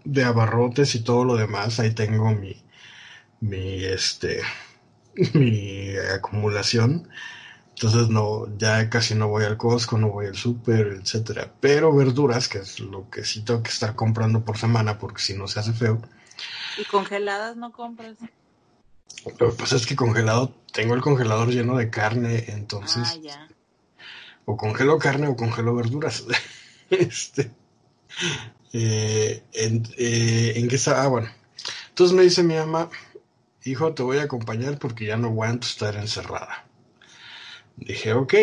[0.03, 2.63] de abarrotes y todo lo demás, ahí tengo mi,
[3.41, 4.41] mi, este,
[5.33, 7.09] mi acumulación.
[7.75, 11.51] Entonces no, ya casi no voy al Costco, no voy al súper, etcétera.
[11.59, 15.33] Pero verduras, que es lo que sí tengo que estar comprando por semana, porque si
[15.33, 16.01] no se hace feo.
[16.77, 18.17] Y congeladas no compras.
[19.39, 23.47] Lo que pasa es que congelado, tengo el congelador lleno de carne, entonces, Ah, ya.
[24.45, 26.25] o congelo carne o congelo verduras.
[26.89, 27.51] este,
[28.73, 31.03] eh, en, eh, ¿en qué está?
[31.03, 31.29] Ah, bueno.
[31.89, 32.89] Entonces me dice mi mamá,
[33.63, 36.65] hijo, te voy a acompañar porque ya no aguanto estar encerrada.
[37.75, 38.33] Dije, ok,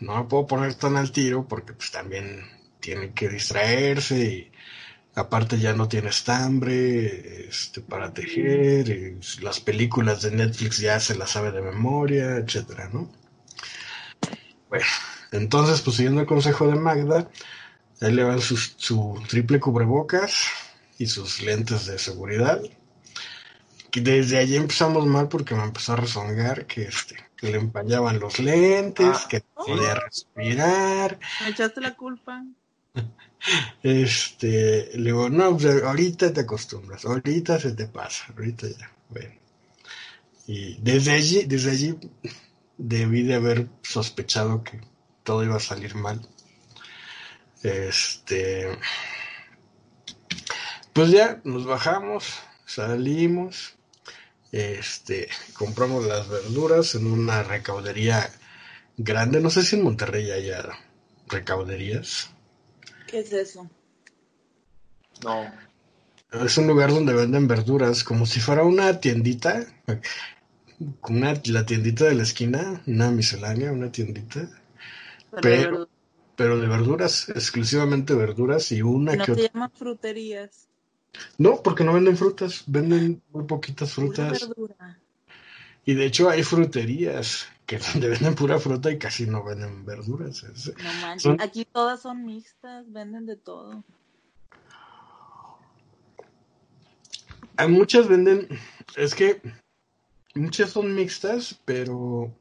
[0.00, 2.44] no me puedo poner tan al tiro porque pues también
[2.80, 4.52] tiene que distraerse y
[5.14, 11.30] aparte ya no tiene estambre este, para tejer, las películas de Netflix ya se las
[11.30, 13.10] sabe de memoria, etcétera, ¿no?
[14.68, 14.84] Bueno,
[15.32, 17.30] entonces, pues siguiendo el consejo de Magda,
[18.00, 20.46] él le van sus- su triple cubrebocas
[20.98, 22.60] y sus lentes de seguridad.
[23.92, 28.38] Desde allí empezamos mal porque me empezó a rezongar que este que le empañaban los
[28.40, 31.18] lentes, Ah, que no podía respirar.
[31.42, 32.44] ¿Me echaste la culpa?
[33.82, 39.34] Este, le digo, no, pues, ahorita te acostumbras, ahorita se te pasa, ahorita ya, bueno.
[40.48, 41.98] Y desde allí, desde allí
[42.76, 44.80] debí de haber sospechado que
[45.22, 46.26] todo iba a salir mal.
[47.62, 48.76] Este,
[50.92, 52.24] pues ya nos bajamos,
[52.66, 53.77] salimos,
[54.52, 58.30] este, compramos las verduras en una recaudería
[58.96, 60.64] grande, no sé si en Monterrey haya
[61.28, 62.30] recauderías.
[63.06, 63.68] ¿Qué es eso?
[65.24, 65.50] No.
[66.44, 69.66] Es un lugar donde venden verduras, como si fuera una tiendita,
[71.08, 74.48] una, la tiendita de la esquina, una miscelánea, una tiendita,
[75.30, 75.86] Pero, Pero- de
[76.36, 79.24] pero de verduras, exclusivamente verduras y una verdad.
[79.24, 79.52] que no se otra.
[79.54, 80.67] llaman fruterías.
[81.38, 84.48] No, porque no venden frutas, venden muy poquitas frutas.
[85.84, 90.44] Y de hecho hay fruterías que donde venden pura fruta y casi no venden verduras.
[90.82, 91.22] No manches.
[91.22, 93.84] Son- Aquí todas son mixtas, venden de todo.
[97.56, 98.48] Hay muchas venden,
[98.96, 99.40] es que
[100.34, 102.32] muchas son mixtas, pero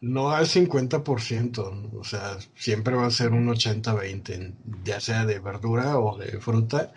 [0.00, 1.98] no al 50%, ¿no?
[1.98, 6.92] o sea, siempre va a ser un 80-20, ya sea de verdura o de fruta.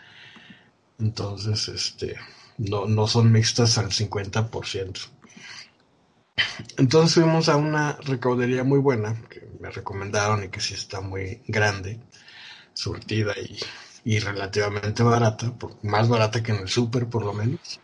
[0.99, 2.17] Entonces, este,
[2.59, 5.01] no, no son mixtas al 50%.
[6.77, 11.41] Entonces fuimos a una recaudería muy buena, que me recomendaron y que sí está muy
[11.47, 11.99] grande,
[12.73, 13.57] surtida y,
[14.05, 17.79] y relativamente barata, más barata que en el súper por lo menos.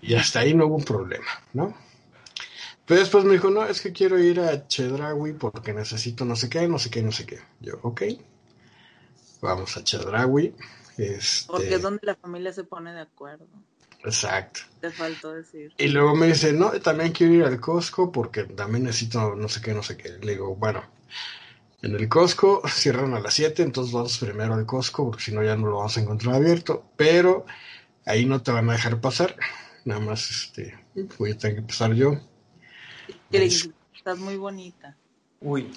[0.00, 1.74] Y hasta ahí no hubo un problema, ¿no?
[2.86, 6.48] Pero después me dijo, no, es que quiero ir a Chedraui porque necesito no sé
[6.48, 7.38] qué, no sé qué, no sé qué.
[7.60, 8.02] Yo, ok,
[9.40, 10.54] vamos a Chedraui.
[10.98, 13.46] Este, Porque es donde la familia se pone de acuerdo.
[14.04, 14.60] Exacto.
[14.80, 15.72] Te faltó decir.
[15.78, 19.60] Y luego me dice, no, también quiero ir al Costco porque también necesito no sé
[19.60, 20.10] qué, no sé qué.
[20.20, 20.84] Le digo, bueno,
[21.82, 25.42] en el Costco, cierran a las 7, entonces vamos primero al Costco, porque si no
[25.42, 27.46] ya no lo vamos a encontrar abierto, pero
[28.04, 29.36] ahí no te van a dejar pasar,
[29.84, 30.78] nada más este,
[31.18, 32.20] voy a tener que pasar yo.
[33.30, 34.96] Gris, estás muy bonita.
[35.40, 35.70] Uy,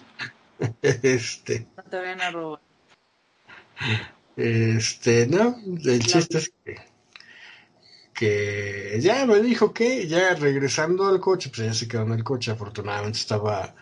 [0.82, 2.62] Este, No te vayan a robar.
[4.39, 6.78] este, no, el chiste es que,
[8.13, 12.23] que ya me dijo que ya regresando al coche, pues ya se quedó en el
[12.23, 13.75] coche, afortunadamente estaba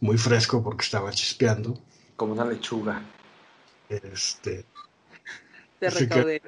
[0.00, 1.80] muy fresco porque estaba chispeando.
[2.14, 3.02] como una lechuga.
[3.88, 4.66] Este,
[5.78, 6.42] Te recaudé.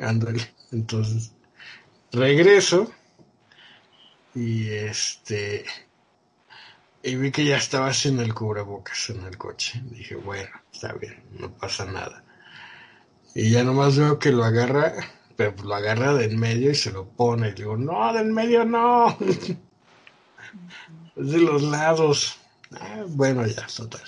[0.00, 0.54] ándale.
[0.70, 1.32] Entonces,
[2.12, 2.90] regreso
[4.34, 5.66] y este,
[7.02, 9.82] y vi que ya estaba sin el cubrebocas en el coche.
[9.90, 12.24] Dije, bueno, está bien, no pasa nada.
[13.34, 14.94] Y ya nomás veo que lo agarra,
[15.36, 17.48] pero pues lo agarra de en medio y se lo pone.
[17.48, 19.16] Y digo, no, de en medio no.
[21.16, 22.38] es de los lados.
[22.78, 24.02] Ah, bueno, ya, total.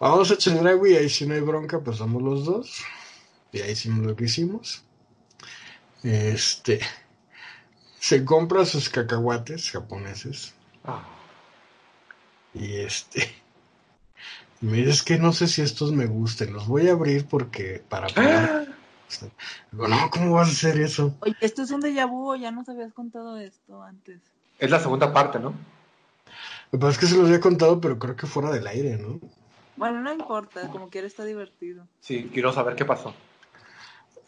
[0.00, 0.36] Vamos a
[0.86, 2.82] y ahí si no hay bronca, pues somos los dos.
[3.52, 4.84] Y ahí hicimos lo que hicimos.
[6.02, 6.80] Este.
[7.98, 10.54] Se compra sus cacahuates japoneses.
[10.84, 11.04] Ah,
[12.54, 13.28] Y este.
[14.60, 16.52] Dice, es que no sé si estos me gusten.
[16.52, 17.82] Los voy a abrir porque.
[17.88, 18.68] Para probar.
[19.72, 21.14] Digo, no, ¿cómo vas a hacer eso?
[21.20, 24.20] Oye, esto es un déjà vu, ya nos habías contado esto antes.
[24.58, 25.54] Es la segunda parte, ¿no?
[26.70, 28.98] Lo que pasa es que se los había contado, pero creo que fuera del aire,
[28.98, 29.18] ¿no?
[29.76, 31.86] Bueno, no importa, como quiera está divertido.
[32.00, 33.14] Sí, quiero saber qué pasó.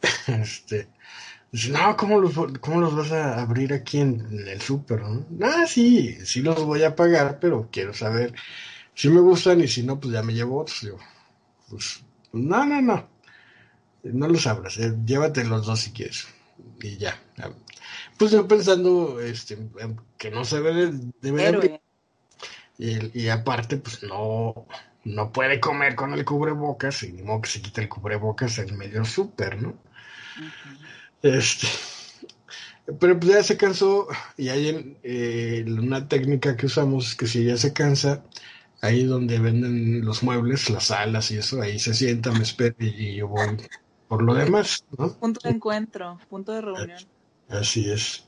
[0.28, 0.88] Este.
[1.52, 5.02] Dice, no, ¿cómo los, ¿cómo los vas a abrir aquí en, en el súper?
[5.02, 5.26] ¿no?
[5.44, 8.34] Ah, sí, sí los voy a pagar, pero quiero saber
[8.94, 10.80] si me gustan y si no, pues ya me llevo otros.
[10.82, 10.98] Digo,
[11.68, 13.08] pues, no, no, no.
[14.02, 16.26] No los abras, eh, llévate los dos si quieres.
[16.80, 17.20] Y ya.
[18.18, 19.58] Pues yo pensando este,
[20.18, 21.80] que no se debe de.
[22.78, 24.66] Y, y aparte, pues no,
[25.04, 28.76] no puede comer con el cubrebocas, y ni modo que se quite el cubrebocas en
[28.76, 29.74] medio súper, ¿no?
[31.22, 31.66] Este,
[32.98, 37.44] pero pues ya se cansó y hay en, eh, una técnica que usamos que si
[37.44, 38.24] ya se cansa,
[38.80, 43.16] ahí donde venden los muebles, las salas y eso, ahí se sienta, me espera y
[43.16, 43.56] yo voy
[44.08, 45.12] por lo demás, ¿no?
[45.12, 46.98] Punto de encuentro, punto de reunión.
[47.48, 48.24] Así es.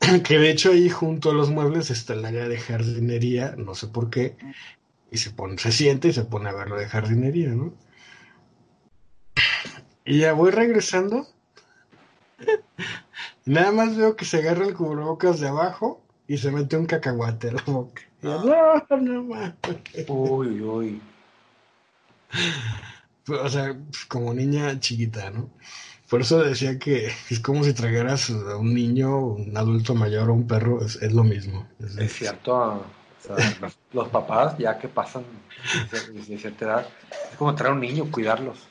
[0.24, 3.88] Que de hecho ahí junto a los muebles está el área de jardinería, no sé
[3.88, 4.36] por qué,
[5.10, 7.74] y se pone, se sienta y se pone a ver lo de jardinería, ¿no?
[10.04, 11.26] Y ya voy regresando.
[13.44, 17.48] Nada más veo que se agarra el cubrebocas de abajo y se mete un cacahuate
[17.48, 18.02] a la boca.
[18.22, 19.56] Yo, no, no mames.
[20.06, 21.02] Uy, uy.
[23.26, 25.50] O sea, pues, como niña chiquita, ¿no?
[26.08, 30.34] Por eso decía que es como si tragaras a un niño, un adulto mayor o
[30.34, 31.66] un perro, es, es lo mismo.
[31.80, 32.54] Es, Es cierto.
[32.54, 32.84] o
[33.18, 35.24] sea, los, los papás, ya que pasan
[35.90, 36.88] de, de cierta edad,
[37.28, 38.68] es como traer a un niño, cuidarlos.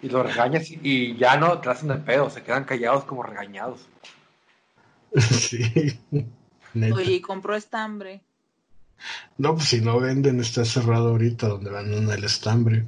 [0.00, 3.22] Y los regañas y, y ya no te hacen de pedo, se quedan callados como
[3.22, 3.86] regañados.
[5.20, 6.00] Sí.
[6.74, 6.94] Neta.
[6.94, 8.22] Oye, y compró estambre.
[9.38, 12.86] No, pues si no venden, está cerrado ahorita donde venden el estambre.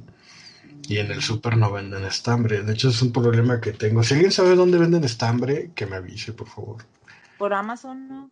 [0.87, 2.61] Y en el súper no venden estambre.
[2.61, 4.03] De hecho, es un problema que tengo.
[4.03, 6.85] Si alguien sabe dónde venden estambre, que me avise, por favor.
[7.37, 8.31] Por Amazon, ¿no?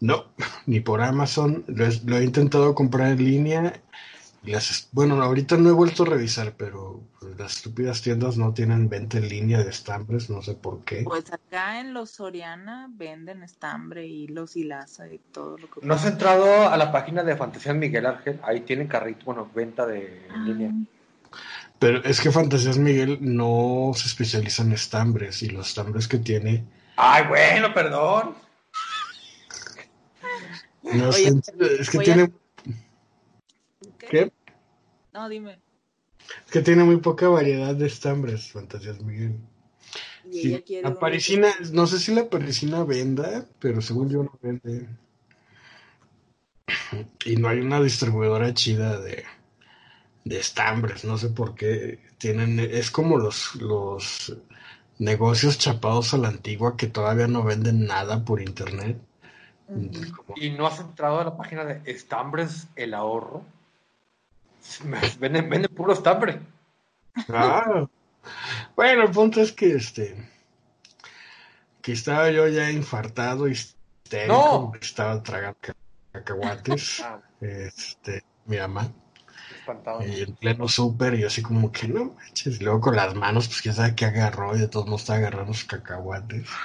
[0.00, 0.24] No,
[0.66, 1.64] ni por Amazon.
[1.68, 3.80] Lo he, lo he intentado comprar en línea.
[4.44, 7.02] y Las, bueno, ahorita no he vuelto a revisar, pero
[7.38, 11.02] las estúpidas tiendas no tienen venta en línea de estambres, no sé por qué.
[11.04, 16.04] Pues acá en los Soriana venden estambre, hilos, hilaza y todo lo que ¿No has
[16.06, 18.40] entrado a la página de Fantasías Miguel Ángel?
[18.42, 20.72] Ahí tienen carrito, bueno, venta de en línea.
[21.78, 26.64] Pero es que Fantasías Miguel no se especializa en estambres y los estambres que tiene
[26.96, 28.34] Ay, bueno, perdón.
[30.82, 31.34] no Oye, sé,
[31.80, 32.32] es que voy a- tiene
[33.98, 34.06] ¿Qué?
[34.08, 34.32] ¿qué?
[35.12, 35.58] No, dime.
[36.46, 39.36] Es que tiene muy poca variedad de estambres, Fantasías Miguel.
[40.24, 44.22] Y Sí, ella quiere la parisina, no sé si la parisina venda, pero según yo
[44.24, 44.88] no vende.
[47.24, 49.24] Y no hay una distribuidora chida de,
[50.24, 52.00] de estambres, no sé por qué.
[52.18, 54.36] Tienen, es como los, los
[54.98, 58.98] negocios chapados a la antigua que todavía no venden nada por internet.
[60.34, 63.44] ¿Y no has entrado a la página de Estambres El Ahorro?
[65.20, 66.40] Venden, venden puro estambre.
[67.28, 67.86] Ah,
[68.76, 70.16] bueno, el punto es que este
[71.82, 74.70] que estaba yo ya infartado y histérico, ¡No!
[74.72, 75.72] porque estaba tragando ca-
[76.12, 78.92] cacahuates, Ah, este, mi mamá,
[79.54, 80.02] espantado.
[80.02, 83.14] y en pleno súper, y yo así como que no manches, y luego con las
[83.14, 86.46] manos, pues quién sabe qué agarró, y de todos modos estaba agarrando sus cacahuates.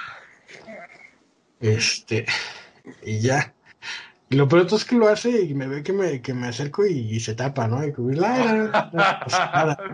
[1.60, 2.26] Este,
[3.04, 3.54] y ya,
[4.32, 7.18] lo peor es que lo hace y me ve que me, que me acerco y,
[7.20, 7.84] se tapa, ¿no?
[7.84, 9.92] Y como, la, la,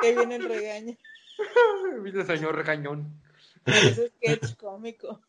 [0.00, 0.96] que viene el regaño.
[2.02, 3.20] Viene el señor regañón.
[3.64, 5.20] Ese sketch cómico.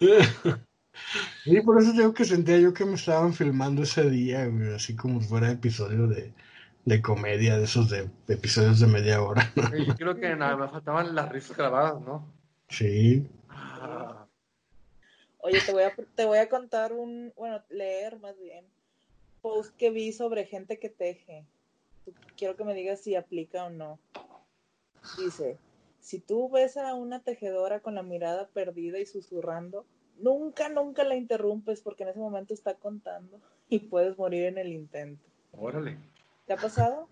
[1.44, 5.20] Y por eso tengo que sentía yo que me estaban filmando ese día, así como
[5.20, 6.32] si fuera episodio de,
[6.84, 9.52] de comedia, de esos de episodios de media hora.
[9.86, 12.32] Yo creo que nada, me faltaban las risas grabadas, ¿no?
[12.68, 13.26] Sí.
[13.48, 14.23] Ah,
[15.46, 18.64] Oye, te voy a, te voy a contar un, bueno, leer más bien,
[19.42, 21.44] post que vi sobre gente que teje.
[22.34, 23.98] Quiero que me digas si aplica o no.
[25.18, 25.58] Dice,
[26.00, 29.84] si tú ves a una tejedora con la mirada perdida y susurrando,
[30.18, 34.72] nunca, nunca la interrumpes porque en ese momento está contando y puedes morir en el
[34.72, 35.28] intento.
[35.52, 35.98] órale.
[36.46, 37.06] ¿Te ha pasado?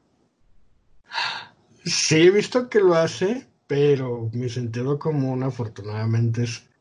[1.84, 6.71] Sí, he visto que lo hace, pero mi sentido común afortunadamente es,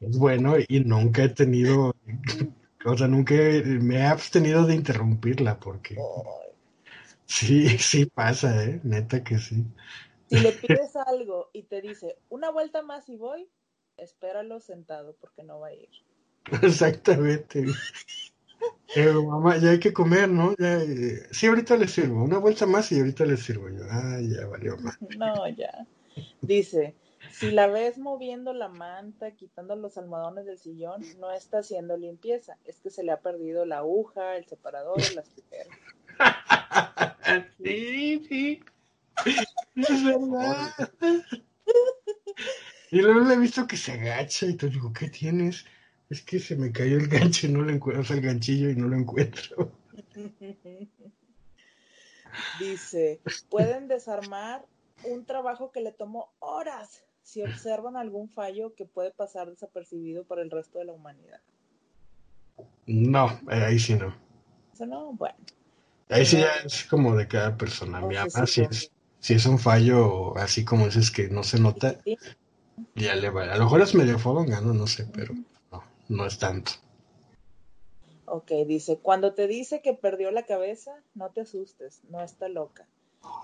[0.00, 1.94] es bueno y nunca he tenido,
[2.84, 5.96] o sea, nunca me he abstenido de interrumpirla porque
[7.24, 8.80] sí, sí pasa, ¿eh?
[8.84, 9.64] Neta que sí.
[10.28, 13.48] Si le pides algo y te dice, una vuelta más y voy,
[13.96, 15.88] espéralo sentado porque no va a ir.
[16.62, 17.64] Exactamente.
[18.94, 20.54] Pero mamá, ya hay que comer, ¿no?
[20.58, 22.22] Ya, eh, sí, ahorita le sirvo.
[22.22, 23.84] Una vuelta más y ahorita le sirvo yo.
[23.90, 24.96] Ah, ya valió más.
[25.18, 25.86] No, ya.
[26.40, 26.94] Dice,
[27.38, 32.56] si la ves moviendo la manta, quitando los almohadones del sillón, no está haciendo limpieza.
[32.64, 35.68] Es que se le ha perdido la aguja, el separador, las tijeras.
[37.62, 38.64] Sí, sí.
[39.74, 40.72] Es verdad.
[42.90, 45.66] Y luego le he visto que se agacha y te digo, ¿qué tienes?
[46.08, 48.70] Es que se me cayó el gancho y no lo encuentro, o sea, el ganchillo
[48.70, 49.72] y no lo encuentro.
[52.60, 53.20] Dice,
[53.50, 54.64] pueden desarmar
[55.04, 60.42] un trabajo que le tomó horas si observan algún fallo que puede pasar desapercibido para
[60.42, 61.40] el resto de la humanidad.
[62.86, 64.14] No, eh, ahí sí no.
[64.72, 65.36] Eso no, bueno.
[66.08, 68.00] Ahí sí ya es como de cada persona.
[68.00, 71.58] Mi mamá, sí, si es, si es un fallo así como dices que no se
[71.58, 71.98] nota,
[72.94, 73.52] ya le va.
[73.52, 74.72] A lo mejor es medio fodonga, ¿no?
[74.72, 75.34] No sé, pero
[75.72, 76.72] no, no es tanto.
[78.26, 82.86] Ok, dice, cuando te dice que perdió la cabeza, no te asustes, no está loca.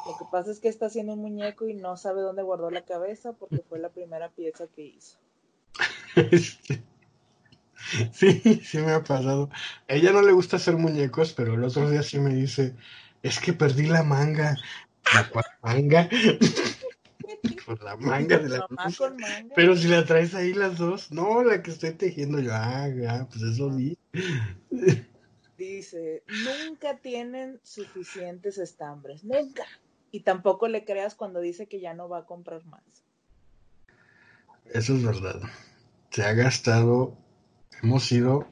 [0.06, 2.84] Lo que pasa es que está haciendo un muñeco y no sabe dónde guardó la
[2.84, 5.18] cabeza porque fue la primera pieza que hizo.
[8.12, 9.50] Sí, sí me ha pasado.
[9.88, 12.74] A ella no le gusta hacer muñecos, pero el otro día sí me dice,
[13.22, 14.56] es que perdí la manga.
[15.12, 16.08] ¿La cual manga?
[17.66, 19.14] Pues la manga de la blusa.
[19.54, 23.26] Pero si la traes ahí las dos, no, la que estoy tejiendo yo, ah, ya,
[23.30, 23.96] pues eso vi.
[25.62, 29.64] Dice, nunca tienen suficientes estambres, nunca.
[30.10, 32.82] Y tampoco le creas cuando dice que ya no va a comprar más.
[34.66, 35.40] Eso es verdad.
[36.10, 37.16] Se ha gastado,
[37.80, 38.48] hemos ido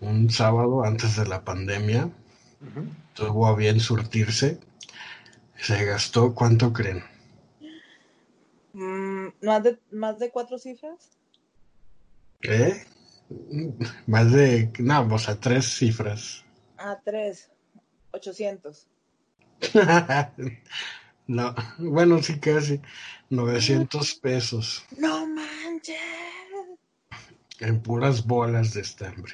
[0.00, 2.10] un sábado antes de la pandemia,
[3.14, 4.60] tuvo a bien surtirse,
[5.56, 7.02] se gastó, ¿cuánto creen?
[8.74, 11.16] Mm, ¿más, de, ¿Más de cuatro cifras?
[12.42, 12.84] ¿Eh?
[14.06, 16.44] Más de, no, o sea, tres cifras.
[16.78, 17.50] Ah, tres.
[18.12, 18.86] 800.
[21.28, 22.80] No, bueno, sí, casi.
[23.30, 25.96] 900 pesos ¡No manches!
[27.58, 29.32] en puras bolas de estambre.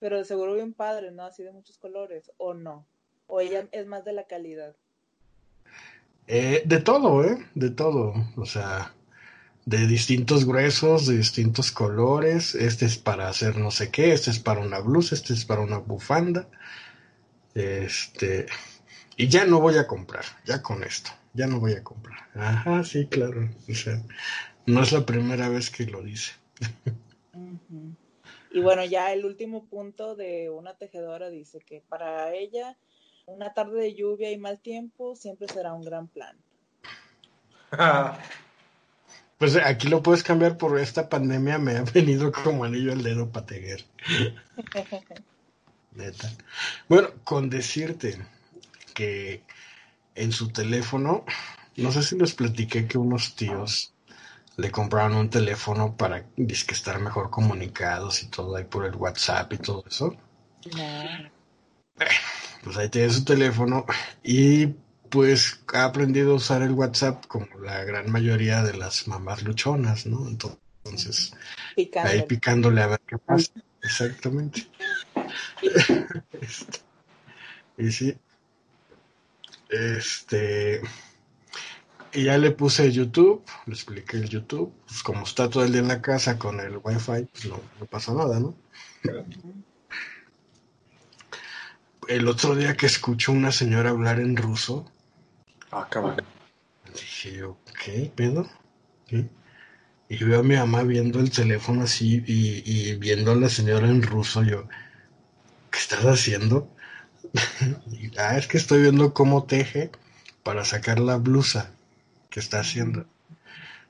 [0.00, 1.24] Pero de seguro bien padre, ¿no?
[1.24, 2.30] Así de muchos colores.
[2.36, 2.86] ¿O no?
[3.26, 4.74] ¿O ella es más de la calidad?
[6.26, 7.38] Eh, de todo, ¿eh?
[7.54, 8.12] De todo.
[8.36, 8.94] O sea,
[9.70, 12.56] de distintos gruesos, de distintos colores.
[12.56, 15.60] Este es para hacer no sé qué, este es para una blusa, este es para
[15.60, 16.48] una bufanda.
[17.54, 18.46] Este.
[19.16, 21.12] Y ya no voy a comprar, ya con esto.
[21.34, 22.18] Ya no voy a comprar.
[22.34, 23.48] Ajá, sí, claro.
[23.68, 24.02] O sea,
[24.66, 26.32] no es la primera vez que lo dice.
[28.50, 32.76] Y bueno, ya el último punto de una tejedora dice que para ella
[33.26, 36.36] una tarde de lluvia y mal tiempo siempre será un gran plan.
[39.40, 43.30] Pues aquí lo puedes cambiar por esta pandemia, me ha venido como anillo al dedo
[43.30, 43.86] para tejer.
[45.92, 46.30] Neta.
[46.90, 48.20] Bueno, con decirte
[48.92, 49.42] que
[50.14, 51.24] en su teléfono,
[51.76, 53.94] no sé si les platiqué que unos tíos
[54.58, 59.54] le compraron un teléfono para dizque, estar mejor comunicados y todo ahí por el WhatsApp
[59.54, 60.14] y todo eso.
[60.76, 61.30] No.
[62.62, 63.86] Pues ahí tiene su teléfono
[64.22, 64.74] y
[65.10, 70.06] pues ha aprendido a usar el WhatsApp como la gran mayoría de las mamás luchonas,
[70.06, 70.26] ¿no?
[70.28, 71.32] Entonces,
[72.02, 73.52] ahí picándole a ver qué pasa.
[73.82, 74.66] Exactamente.
[76.40, 76.78] Este,
[77.76, 78.16] y sí.
[79.68, 80.80] Este.
[82.12, 84.72] Y ya le puse YouTube, le expliqué el YouTube.
[84.86, 87.86] Pues como está todo el día en la casa con el Wi-Fi, pues no, no
[87.86, 88.56] pasa nada, ¿no?
[92.08, 94.90] El otro día que escucho una señora hablar en ruso,
[95.72, 96.16] Ah, cabrón.
[96.94, 98.48] dije yo, ¿qué pedo?
[99.06, 99.28] ¿Qué?
[100.08, 103.88] Y veo a mi mamá viendo el teléfono así y, y viendo a la señora
[103.88, 104.68] en ruso, yo,
[105.70, 106.68] ¿qué estás haciendo?
[107.92, 109.90] Y, ah, es que estoy viendo cómo teje
[110.42, 111.70] para sacar la blusa
[112.30, 113.06] que está haciendo.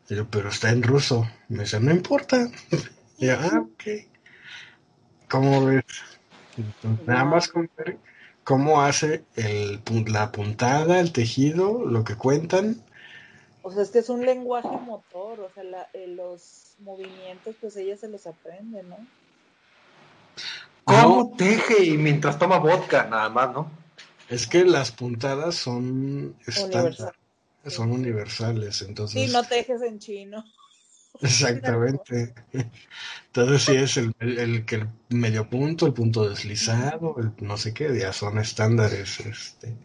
[0.09, 1.29] Y yo, pero está en ruso.
[1.49, 2.51] Me dice, no importa.
[3.19, 3.85] Y yo, ah, ok.
[5.29, 5.85] ¿Cómo ves?
[6.57, 7.99] Entonces, nada más con ver
[8.51, 12.83] cómo hace el, la puntada, el tejido, lo que cuentan.
[13.63, 17.77] O sea, es que es un lenguaje motor, o sea, la- eh, los movimientos, pues
[17.77, 18.97] ella se los aprende, ¿no?
[20.85, 23.05] ¿Cómo teje y mientras toma vodka?
[23.05, 23.71] Nada más, ¿no?
[24.29, 27.13] Es que las puntadas son estándar, Universal.
[27.69, 30.43] son universales, entonces Sí, no tejes en chino.
[31.23, 32.35] Exactamente.
[33.27, 37.57] Entonces sí es el, el, el que el medio punto, el punto deslizado, el no
[37.57, 39.77] sé qué, ya son estándares, este.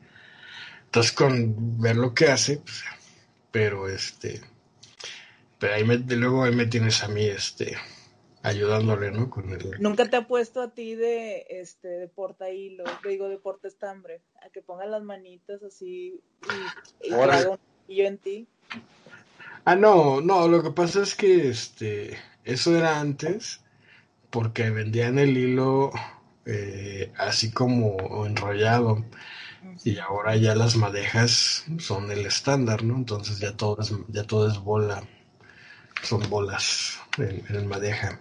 [0.85, 2.83] Entonces con ver lo que hace, pues,
[3.51, 4.41] pero este,
[5.59, 7.75] pero ahí me, luego ahí me tienes a mí, este,
[8.43, 9.29] ayudándole, ¿no?
[9.29, 13.37] Con el, Nunca te ha puesto a ti de, este, de porta hilo, digo, de
[13.37, 16.21] porta estambre, a que pongas las manitas así
[17.01, 18.47] y, y un hilo en ti.
[19.65, 23.61] Ah, no, no, lo que pasa es que este, eso era antes
[24.31, 25.91] porque vendían el hilo
[26.45, 29.05] eh, así como enrollado
[29.83, 32.97] y ahora ya las madejas son el estándar, ¿no?
[32.97, 35.03] Entonces ya todo es, ya todo es bola,
[36.03, 38.19] son bolas en, en madeja.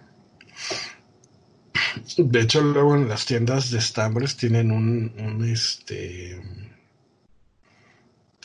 [2.17, 6.41] De hecho, luego en las tiendas de estambres tienen un, un este,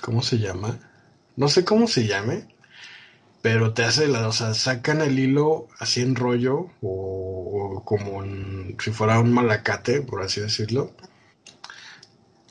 [0.02, 0.78] ¿cómo se llama?
[1.36, 2.48] No sé cómo se llame,
[3.42, 8.22] pero te hace la, o sea, sacan el hilo así en rollo o, o como
[8.24, 10.92] en- si fuera un malacate, por así decirlo.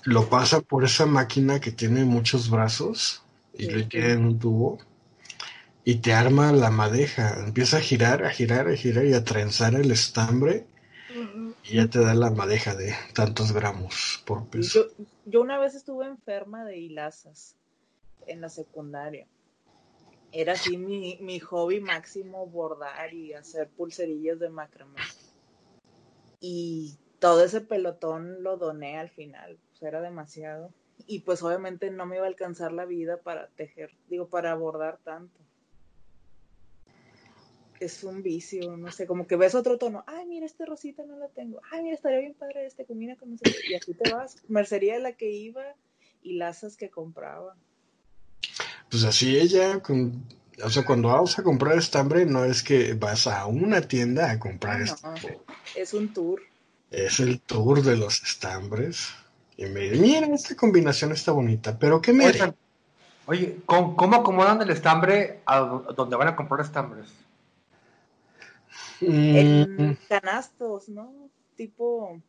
[0.03, 3.23] Lo pasa por esa máquina que tiene muchos brazos
[3.53, 3.89] y Sí, le sí.
[3.89, 4.77] tiene un tubo
[5.83, 7.39] y te arma la madeja.
[7.45, 10.65] Empieza a girar, a girar, a girar y a trenzar el estambre
[11.63, 14.87] y ya te da la madeja de tantos gramos por peso.
[14.97, 17.55] Yo, yo una vez estuve enferma de hilazas
[18.27, 19.27] en la secundaria.
[20.31, 24.99] Era así mi, mi hobby máximo bordar y hacer pulserillas de macramé.
[26.39, 30.73] Y todo ese pelotón lo doné al final, pues era demasiado.
[31.07, 34.99] Y pues obviamente no me iba a alcanzar la vida para tejer, digo, para bordar
[35.03, 35.39] tanto.
[37.79, 41.17] Es un vicio, no sé, como que ves otro tono, ay, mira, este rosita no
[41.17, 43.93] la tengo, ay, mira, estaría bien padre este, combina con no sé qué", y así
[43.93, 45.63] te vas, mercería de la que iba
[46.21, 47.55] y lazas que compraba.
[48.89, 50.23] Pues así ella, con,
[50.63, 54.39] o sea, cuando vas a comprar estambre, no es que vas a una tienda a
[54.39, 55.37] comprar estambre.
[55.37, 56.41] no, es un tour.
[56.91, 59.09] Es el tour de los estambres.
[59.57, 62.27] Y me dice, mira, esta combinación está bonita, pero ¿qué me?
[62.27, 62.55] Oigan,
[63.27, 67.07] Oye, ¿cómo, cómo acomodan el estambre a do- donde van a comprar estambres?
[69.01, 71.29] Mm, En canastos, ¿no?
[71.55, 72.19] Tipo,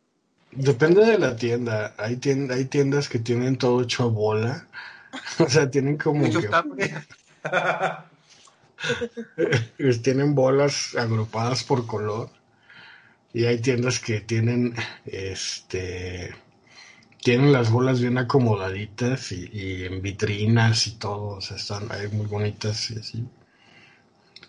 [0.53, 1.95] depende de la tienda.
[1.99, 4.69] Hay, tien- hay tiendas que tienen todo hecho a bola.
[5.39, 6.49] O sea, tienen como que
[10.03, 12.31] tienen bolas agrupadas por color.
[13.33, 14.75] Y hay tiendas que tienen
[15.07, 16.35] este
[17.23, 22.09] tienen las bolas bien acomodaditas y, y en vitrinas y todo, o sea, están ahí
[22.09, 23.29] muy bonitas y así.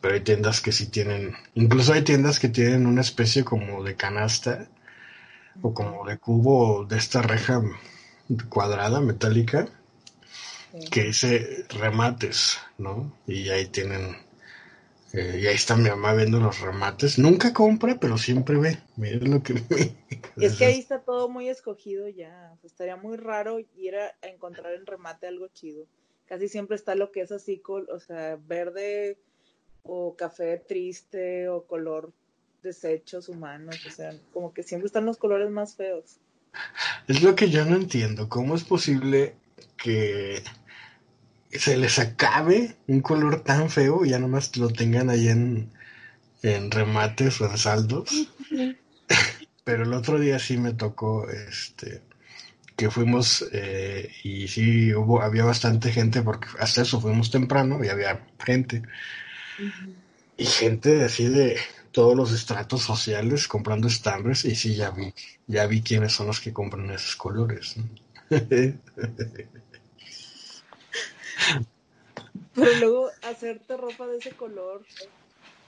[0.02, 3.96] Pero hay tiendas que sí tienen, incluso hay tiendas que tienen una especie como de
[3.96, 4.68] canasta
[5.62, 7.62] o como de cubo de esta reja
[8.50, 9.68] cuadrada metálica.
[10.92, 13.14] Que dice remates, ¿no?
[13.28, 14.16] Y ahí tienen,
[15.14, 17.18] eh, y ahí está mi mamá viendo los remates.
[17.20, 18.78] Nunca compra, pero siempre ve.
[18.96, 19.96] Miren lo que ve.
[20.38, 22.54] es que ahí está todo muy escogido ya.
[22.64, 25.86] Estaría muy raro ir a, a encontrar en remate algo chido.
[26.26, 29.18] Casi siempre está lo que es así, o sea, verde
[29.84, 32.14] o café triste o color
[32.64, 33.86] desechos humanos.
[33.86, 36.20] O sea, como que siempre están los colores más feos.
[37.08, 38.30] Es lo que yo no entiendo.
[38.30, 39.36] ¿Cómo es posible
[39.82, 40.42] que
[41.52, 45.70] se les acabe un color tan feo y ya nomás lo tengan ahí en,
[46.42, 48.10] en remates o en saldos?
[49.64, 52.02] Pero el otro día sí me tocó, este,
[52.76, 57.90] que fuimos eh, y sí hubo, había bastante gente porque hasta eso fuimos temprano y
[57.90, 58.82] había gente.
[60.38, 61.58] Y gente así de
[61.92, 65.14] todos los estratos sociales comprando estambres y sí, ya vi,
[65.46, 67.78] ya vi quiénes son los que compran esos colores.
[67.78, 67.86] ¿no?
[72.54, 74.84] Pero luego hacerte ropa de ese color,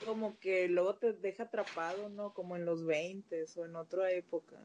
[0.04, 2.34] como que luego te deja atrapado, ¿no?
[2.34, 4.56] Como en los 20 o en otra época.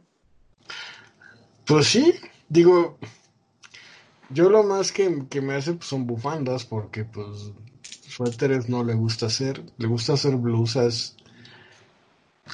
[1.65, 2.15] Pues sí,
[2.49, 2.97] digo,
[4.29, 5.09] yo lo más que,
[5.41, 7.51] me hace pues, son bufandas, porque pues
[8.07, 11.15] suéteres no le gusta hacer, le gusta hacer blusas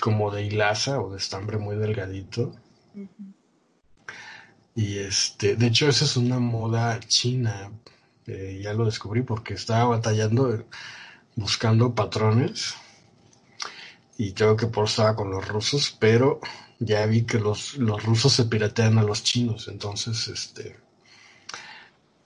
[0.02, 2.54] como de hilaza o de estambre muy delgadito.
[4.76, 7.72] Y este, de hecho, esa es una moda china.
[8.28, 10.66] Eh, ya lo descubrí porque estaba batallando
[11.36, 12.76] buscando patrones.
[14.18, 16.40] Y creo que por estaba con los rusos, pero
[16.80, 19.68] ya vi que los, los rusos se piratean a los chinos.
[19.68, 20.78] Entonces, este,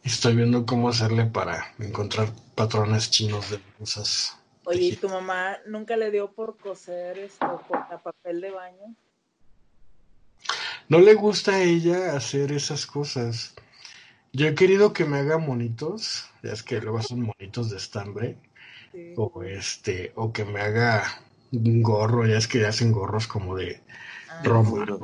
[0.03, 4.37] estoy viendo cómo hacerle para encontrar patrones chinos de blusas.
[4.65, 8.95] Oye, ¿y tu mamá nunca le dio por coser esto, por papel de baño?
[10.87, 13.55] No le gusta a ella hacer esas cosas.
[14.31, 18.37] Yo he querido que me haga monitos, ya es que luego son monitos de estambre,
[19.15, 21.03] o este, o que me haga
[21.51, 23.81] un gorro, ya es que hacen gorros como de
[24.29, 24.41] ah,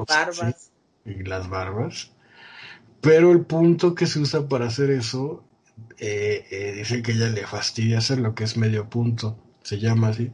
[0.08, 0.72] barbas.
[1.06, 2.12] y las barbas.
[3.02, 5.44] Pero el punto que se usa para hacer eso,
[5.98, 10.10] eh, eh, dice que ella le fastidia hacer lo que es medio punto, se llama
[10.10, 10.32] así.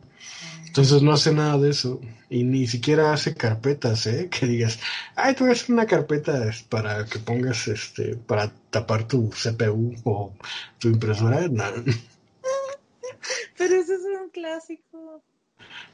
[0.67, 1.99] Entonces no hace nada de eso.
[2.29, 4.29] Y ni siquiera hace carpetas, ¿eh?
[4.31, 4.79] Que digas,
[5.15, 10.33] ay, tú hacer una carpeta para que pongas, este, para tapar tu CPU o
[10.79, 11.47] tu impresora.
[11.47, 11.63] No.
[13.57, 15.21] Pero eso es un clásico.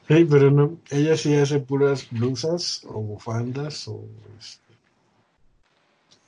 [0.08, 0.78] Sí, pero no.
[0.90, 4.08] Ella sí hace puras blusas o bufandas o...
[4.38, 4.72] Este,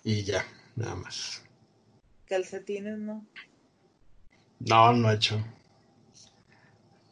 [0.05, 0.45] y ya,
[0.77, 1.43] nada más.
[2.27, 3.25] Calcetines, ¿no?
[4.61, 5.43] No, no ha hecho.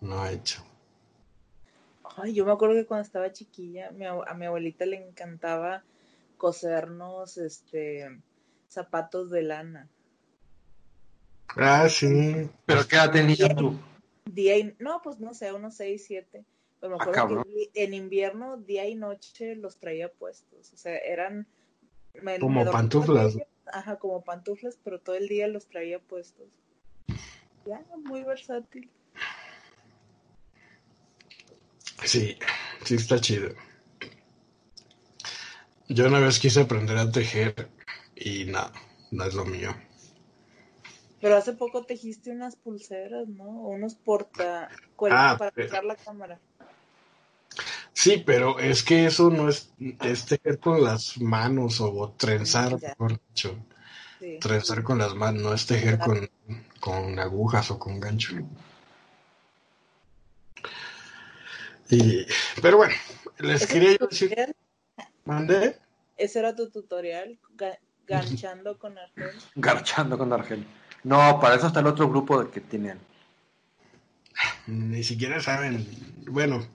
[0.02, 0.62] No ha hecho.
[2.18, 5.82] Ay, yo me acuerdo que cuando estaba chiquilla, a mi abuelita le encantaba
[6.36, 8.20] cosernos este
[8.68, 9.88] zapatos de lana.
[11.56, 12.48] Ah, sí.
[12.66, 13.78] ¿Pero qué edad tenías tú?
[14.26, 16.44] Día y, no, pues no sé, unos 6, 7.
[16.80, 20.72] Pero me ah, acuerdo que en invierno, día y noche los traía puestos.
[20.72, 21.46] O sea, eran...
[22.38, 23.36] como pantuflas.
[23.66, 26.46] ajá, como pantuflas, pero todo el día los traía puestos.
[27.66, 28.90] Ya, muy versátil.
[32.04, 32.38] Sí,
[32.84, 33.50] sí está chido.
[35.88, 37.68] Yo una vez quise aprender a tejer
[38.20, 38.72] y nada,
[39.10, 39.74] no es lo mío.
[41.20, 43.44] Pero hace poco tejiste unas pulseras, ¿no?
[43.44, 44.70] O unos porta
[45.10, 45.82] ah, para pero...
[45.82, 46.38] la cámara.
[47.92, 53.20] Sí, pero es que eso no es, es tejer con las manos o trenzar, mejor
[53.28, 53.56] dicho.
[54.40, 56.30] Trenzar con las manos, no es tejer con,
[56.78, 58.36] con agujas o con gancho.
[61.90, 62.26] Y,
[62.62, 62.94] pero bueno,
[63.38, 64.54] les quería decir.
[65.24, 65.78] ¿Mandé?
[66.16, 67.38] ¿Ese era tu tutorial?
[68.08, 69.30] ¿Ganchando con Argel?
[69.54, 70.66] Garchando con Argel.
[71.04, 72.98] No, para eso está el otro grupo de que tienen.
[74.66, 75.86] Ni siquiera saben.
[76.26, 76.66] Bueno,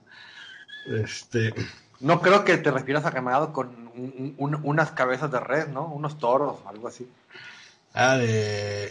[0.86, 1.54] este.
[2.00, 3.92] No creo que te refieras a ganado con
[4.36, 5.86] unas cabezas de red, ¿no?
[5.86, 7.08] Unos toros, algo así.
[7.92, 8.90] Ah, de.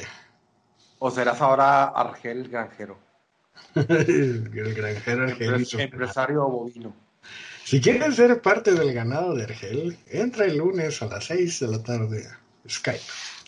[1.00, 2.98] ¿O serás ahora Argel Granjero?
[3.76, 5.68] el granjero Argel.
[5.78, 6.96] Empresario bovino.
[7.64, 11.68] Si quieren ser parte del ganado de Argel, entra el lunes a las 6 de
[11.68, 12.28] la tarde
[12.70, 13.00] Skype.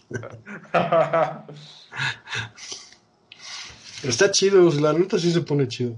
[4.03, 5.97] Está chido, la nota sí se pone chido.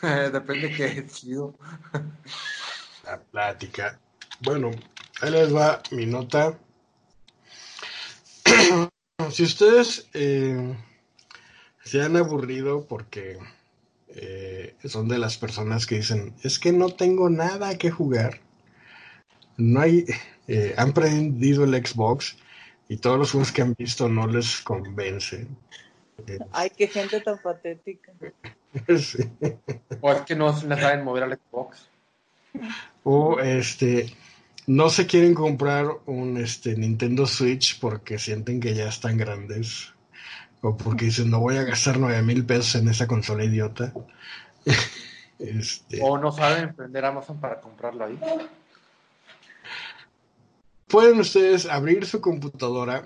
[0.32, 1.54] Depende que es chido.
[3.04, 3.98] La plática.
[4.40, 4.70] Bueno,
[5.20, 6.58] ahí les va mi nota.
[9.30, 10.76] si ustedes eh,
[11.82, 13.38] se han aburrido porque
[14.14, 18.40] eh, son de las personas que dicen, es que no tengo nada que jugar.
[19.56, 20.04] No hay,
[20.46, 22.36] eh, han prendido el Xbox
[22.88, 25.56] y todos los juegos que han visto no les convencen.
[26.52, 28.12] Ay, qué gente tan patética.
[30.00, 31.88] O es que no se saben mover al Xbox.
[33.02, 34.12] O este
[34.66, 39.94] no se quieren comprar un este Nintendo Switch porque sienten que ya están grandes
[40.60, 43.92] o porque dicen no voy a gastar nueve mil pesos en esa consola idiota.
[45.38, 46.00] este...
[46.02, 48.18] O no saben prender Amazon para comprarlo ahí.
[50.88, 53.04] Pueden ustedes abrir su computadora,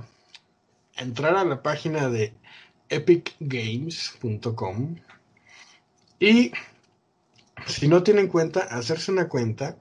[0.97, 2.35] entrar a la página de
[2.89, 4.97] epicgames.com
[6.21, 6.53] y
[7.67, 9.77] si no tienen cuenta, hacerse una cuenta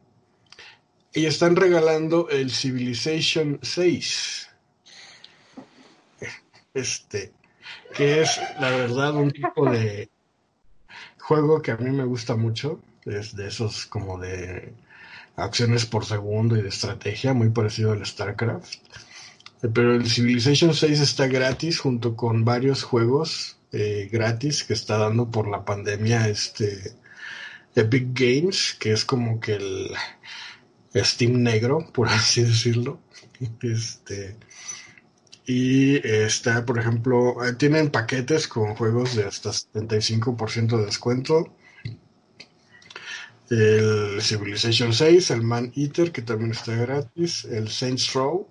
[1.14, 4.50] y están regalando el Civilization 6.
[6.74, 7.34] Este,
[7.96, 10.10] que es la verdad un tipo de
[11.20, 14.74] juego que a mí me gusta mucho, es de esos como de
[15.36, 18.76] acciones por segundo y de estrategia, muy parecido al StarCraft.
[19.64, 24.98] Eh, Pero el Civilization 6 está gratis junto con varios juegos eh, gratis que está
[24.98, 26.94] dando por la pandemia este
[27.76, 29.92] Epic Games, que es como que el
[31.06, 33.00] Steam negro, por así decirlo.
[33.64, 34.36] Este
[35.46, 41.54] y está, por ejemplo, eh, tienen paquetes con juegos de hasta 75% de descuento.
[43.50, 48.48] El Civilization 6, el Man Eater, que también está gratis, el Saints Row.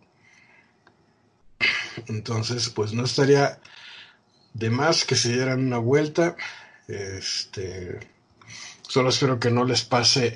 [2.06, 3.60] Entonces, pues no estaría
[4.54, 6.36] de más que se dieran una vuelta.
[6.88, 8.00] Este,
[8.82, 10.34] solo espero que no les pase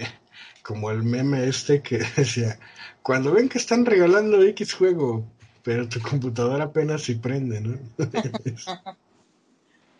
[0.62, 2.58] como el meme este que decía,
[3.02, 5.30] cuando ven que están regalando X juego,
[5.64, 7.78] pero tu computadora apenas si prende, ¿no?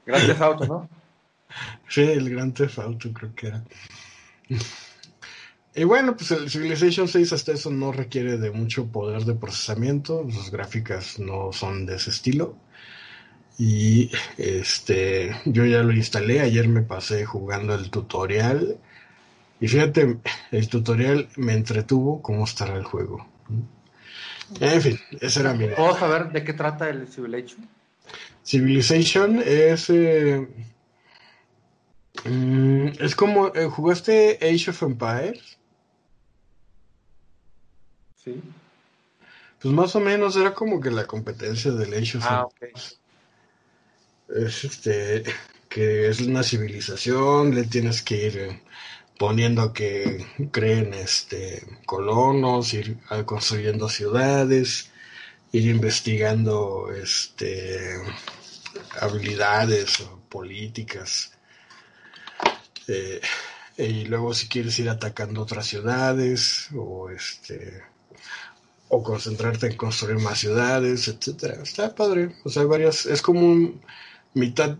[0.06, 0.88] Gracias Auto, ¿no?
[1.88, 3.64] Sí, el Gran Theft Auto creo que era.
[5.74, 10.24] Y bueno, pues el Civilization 6 hasta eso no requiere de mucho poder de procesamiento,
[10.30, 12.56] sus gráficas no son de ese estilo.
[13.58, 18.78] Y este, yo ya lo instalé, ayer me pasé jugando el tutorial.
[19.60, 20.18] Y fíjate,
[20.50, 23.26] el tutorial me entretuvo cómo estará el juego.
[24.60, 25.68] En fin, ese era mi.
[25.68, 27.68] ¿Puedo saber de qué trata el Civilization?
[28.44, 29.88] Civilization es.
[29.90, 30.46] eh,
[32.24, 33.48] mm, es como.
[33.54, 35.58] eh, ¿Jugaste Age of Empires?
[38.22, 38.40] Sí.
[39.60, 42.54] Pues más o menos era como que la competencia del Age of Ah, ok.
[42.62, 43.00] Empires.
[44.28, 45.24] Es este.
[45.68, 48.62] Que es una civilización, le tienes que ir eh,
[49.18, 54.90] poniendo que creen este colonos, ir ah, construyendo ciudades,
[55.52, 57.96] ir investigando este
[59.00, 61.32] habilidades o políticas.
[62.88, 63.20] Eh,
[63.76, 67.82] y luego si quieres ir atacando otras ciudades o este
[68.88, 71.62] o concentrarte en construir más ciudades, etcétera.
[71.62, 72.36] Está padre.
[72.44, 73.80] O sea, hay varias, es como un
[74.34, 74.76] mitad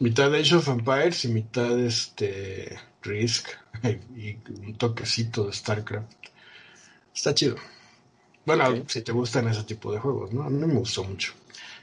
[0.00, 3.48] mitad Age of Empires y mitad este Risk
[4.16, 6.12] y un toquecito de StarCraft.
[7.14, 7.56] Está chido.
[8.44, 10.42] Bueno, si te gustan ese tipo de juegos, ¿no?
[10.42, 11.32] A mí me gustó mucho.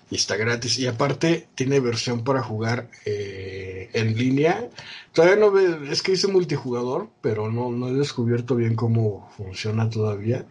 [0.10, 0.78] Y está gratis.
[0.80, 4.70] Y aparte tiene versión para jugar eh, en línea.
[5.12, 9.90] Todavía no ve, es que hice multijugador, pero no, no he descubierto bien cómo funciona
[9.90, 10.46] todavía.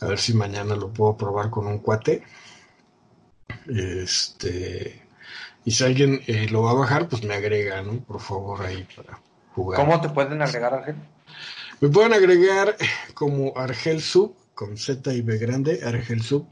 [0.00, 2.22] A ver si mañana lo puedo probar con un cuate.
[3.66, 5.09] Este.
[5.64, 8.00] Y si alguien eh, lo va a bajar, pues me agrega, ¿no?
[8.00, 9.20] Por favor, ahí para
[9.54, 9.80] jugar.
[9.80, 10.96] ¿Cómo te pueden agregar, Ángel?
[11.80, 12.76] Me pueden agregar
[13.14, 16.46] como Argel Sub, con Z y B grande, Argel Sub.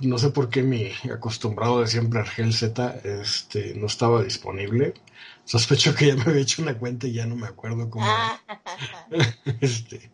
[0.00, 4.94] No sé por qué mi acostumbrado de siempre Argel Z este, no estaba disponible.
[5.44, 8.06] Sospecho que ya me había hecho una cuenta y ya no me acuerdo cómo.
[9.60, 10.10] este,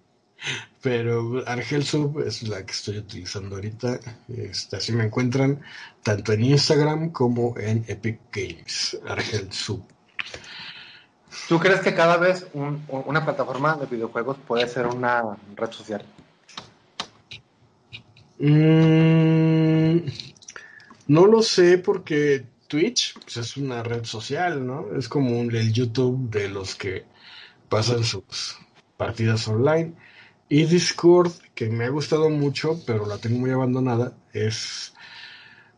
[0.83, 4.01] pero Argel Sub es la que estoy utilizando ahorita.
[4.29, 5.61] Este, así me encuentran
[6.03, 8.99] tanto en Instagram como en Epic Games.
[9.07, 9.83] Argel Sub.
[11.49, 15.23] ¿Tú crees que cada vez un- una plataforma de videojuegos puede ser una
[15.57, 16.05] red social?
[18.39, 20.07] Mm,
[21.09, 24.87] no lo sé porque Twitch pues, es una red social, ¿no?
[24.97, 27.05] Es como un- el YouTube de los que
[27.69, 28.57] pasan sus
[28.97, 29.95] partidas online.
[30.51, 34.93] Y Discord, que me ha gustado mucho, pero la tengo muy abandonada, es...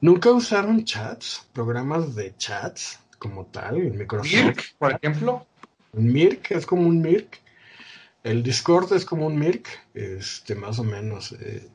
[0.01, 1.47] ¿Nunca usaron chats?
[1.53, 4.33] Programas de chats como tal, en Microsoft.
[4.33, 5.47] Mirk, por ejemplo.
[5.93, 7.41] Mirk es como un Mirk.
[8.25, 11.33] El Discord es como un Mirk, este, más o menos.
[11.41, 11.69] eh,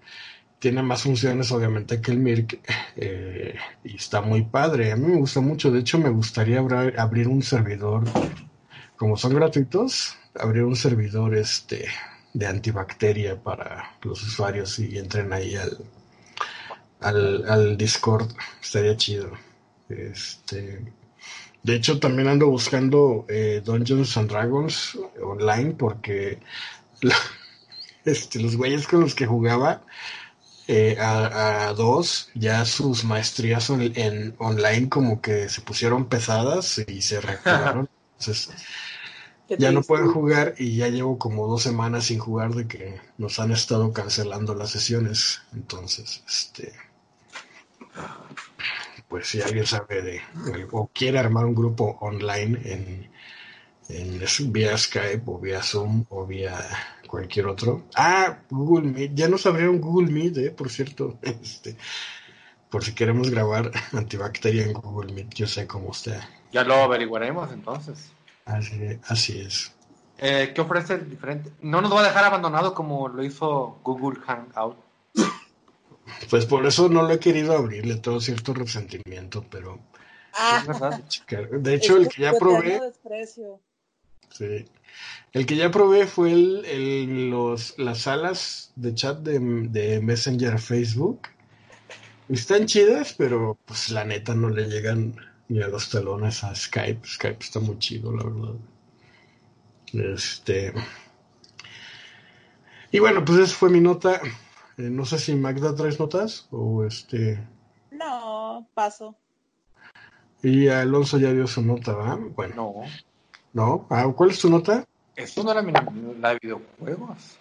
[0.59, 2.59] tiene más funciones, obviamente, que el Mirk.
[2.97, 4.91] eh, y está muy padre.
[4.91, 5.71] A mí me gusta mucho.
[5.71, 8.03] De hecho, me gustaría abra- abrir un servidor.
[8.97, 11.87] Como son gratuitos, abrir un servidor este,
[12.39, 15.77] de antibacteria para los usuarios y entren ahí al,
[16.99, 18.31] al, al Discord.
[18.61, 19.31] Estaría chido.
[19.89, 20.93] Este.
[21.63, 26.39] De hecho, también ando buscando eh, Dungeons and Dragons online porque
[27.01, 27.15] la-
[28.05, 29.83] este, los güeyes con los que jugaba
[30.67, 37.01] eh, a, a dos, ya sus maestrías en online como que se pusieron pesadas y
[37.01, 37.89] se reactivaron.
[38.19, 38.57] Entonces, ¿Qué
[39.49, 43.39] ya no pueden jugar y ya llevo como dos semanas sin jugar de que nos
[43.39, 45.41] han estado cancelando las sesiones.
[45.53, 46.73] Entonces, este,
[49.07, 50.21] pues si alguien sabe de
[50.71, 53.09] o quiere armar un grupo online en,
[53.89, 56.57] en vía Skype o vía Zoom o vía
[57.07, 57.85] cualquier otro.
[57.95, 61.77] Ah, Google Meet, ya nos abrieron Google Meet, eh, por cierto, este,
[62.69, 66.29] por si queremos grabar antibacteria en Google Meet, yo sé cómo está.
[66.51, 68.11] Ya lo averiguaremos entonces.
[68.47, 69.73] Así, así es.
[70.19, 71.51] Eh, ¿Qué ofrece el diferente?
[71.61, 74.77] No nos va a dejar abandonado como lo hizo Google Hangout.
[76.29, 79.79] Pues por eso no lo he querido abrir, le tengo cierto resentimiento, pero...
[80.33, 81.01] Ah, Es verdad.
[81.51, 82.79] De hecho, el que ya eterno probé...
[82.79, 83.59] desprecio.
[84.31, 84.65] Sí.
[85.33, 90.57] El que ya probé fue el, el- los, las salas de chat de, de Messenger
[90.59, 91.21] Facebook.
[92.29, 95.15] Están chidas, pero pues la neta no le llegan
[95.49, 97.07] ni a los talones a Skype.
[97.07, 98.55] Skype está muy chido, la verdad.
[99.93, 100.73] Este.
[102.91, 104.21] Y bueno, pues esa fue mi nota.
[104.77, 107.39] Eh, no sé si Magda traes notas o este.
[107.91, 109.15] No, paso.
[110.43, 112.15] Y Alonso ya dio su nota, ¿va?
[112.15, 112.83] Bueno, No,
[113.53, 113.87] ¿no?
[113.89, 114.83] Ah, ¿Cuál es tu nota?
[115.15, 115.73] esto no era mi-
[116.19, 117.37] la de videojuegos.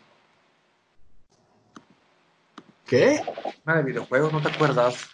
[2.87, 3.23] ¿Qué?
[3.67, 5.07] Una de videojuegos, ¿no te acuerdas?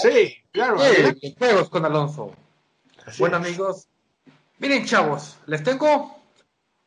[0.00, 0.82] Sí, claro.
[0.82, 2.32] Eh, videojuegos con Alonso.
[3.06, 3.46] Así Bueno, es.
[3.46, 3.88] amigos,
[4.58, 6.20] miren, chavos, les tengo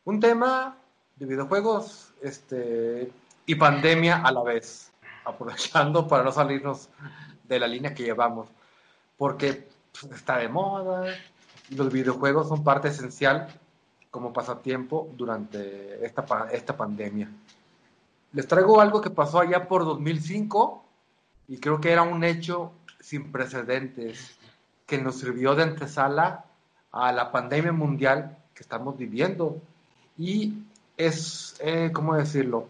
[0.04, 0.76] un tema
[1.16, 3.10] de videojuegos este,
[3.44, 4.92] y pandemia a la vez,
[5.24, 6.88] aprovechando para no salirnos
[7.44, 8.48] de la línea que llevamos,
[9.16, 11.14] porque pues, está de moda,
[11.70, 13.48] los videojuegos son parte esencial
[14.10, 17.30] como pasatiempo durante esta, esta pandemia.
[18.32, 20.85] Les traigo algo que pasó allá por 2005
[21.48, 24.36] y creo que era un hecho sin precedentes
[24.86, 26.44] que nos sirvió de antesala
[26.92, 29.60] a la pandemia mundial que estamos viviendo.
[30.16, 30.64] Y
[30.96, 32.68] es, eh, ¿cómo decirlo?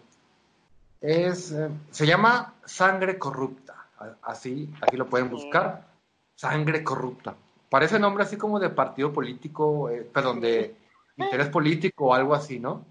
[1.01, 3.87] Es, eh, se llama sangre corrupta.
[4.22, 5.87] Así, aquí lo pueden buscar.
[6.35, 7.35] Sangre corrupta.
[7.70, 10.77] Parece nombre así como de partido político, eh, perdón, de
[11.16, 12.85] interés político o algo así, ¿no?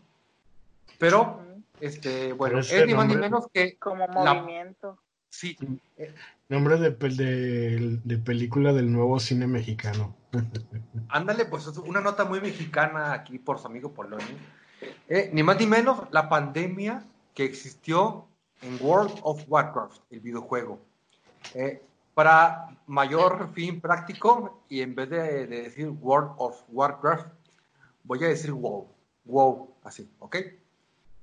[0.97, 1.41] Pero,
[1.79, 4.97] este, bueno, es ni más ni menos que, Como La- movimiento.
[5.29, 5.57] Sí,
[6.47, 10.15] Nombre de, de, de película del nuevo cine mexicano.
[11.09, 14.27] Ándale, pues es una nota muy mexicana aquí por su amigo Polonio.
[15.09, 17.03] Eh, ni más ni menos la pandemia
[17.33, 18.25] que existió
[18.61, 20.79] en World of Warcraft, el videojuego.
[21.55, 21.81] Eh,
[22.13, 27.27] para mayor fin práctico, y en vez de, de decir World of Warcraft,
[28.03, 28.87] voy a decir WoW.
[29.25, 30.37] WoW, así, ¿ok?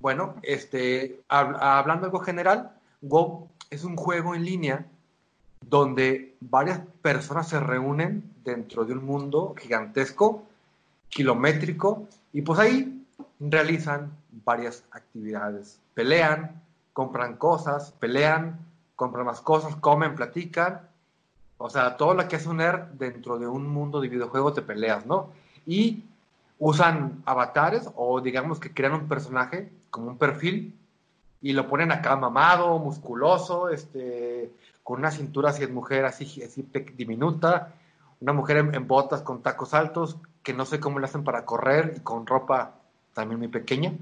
[0.01, 4.87] Bueno, este, hab- hablando algo general, WoW es un juego en línea
[5.63, 10.45] donde varias personas se reúnen dentro de un mundo gigantesco,
[11.09, 13.03] kilométrico, y pues ahí
[13.41, 14.13] realizan
[14.45, 15.81] varias actividades.
[15.95, 16.61] Pelean,
[16.93, 18.59] compran cosas, pelean,
[18.95, 20.83] compran más cosas, comen, platican.
[21.57, 24.63] O sea, todo lo que es un nerd dentro de un mundo de videojuegos de
[24.63, 25.31] peleas, ¿no?
[25.67, 26.05] Y
[26.59, 30.75] usan avatares o digamos que crean un personaje como un perfil
[31.43, 34.53] y lo ponen acá mamado, musculoso, este,
[34.85, 36.43] con una cintura así es mujer así,
[36.97, 37.75] diminuta,
[38.21, 41.95] una mujer en, botas con tacos altos, que no sé cómo le hacen para correr
[41.97, 42.77] y con ropa
[43.13, 43.93] también muy pequeña.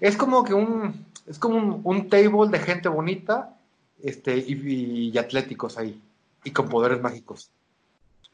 [0.00, 3.56] Es como que un, es como un, un table de gente bonita
[4.02, 6.02] este, y, y atléticos ahí,
[6.42, 7.50] y con poderes mágicos.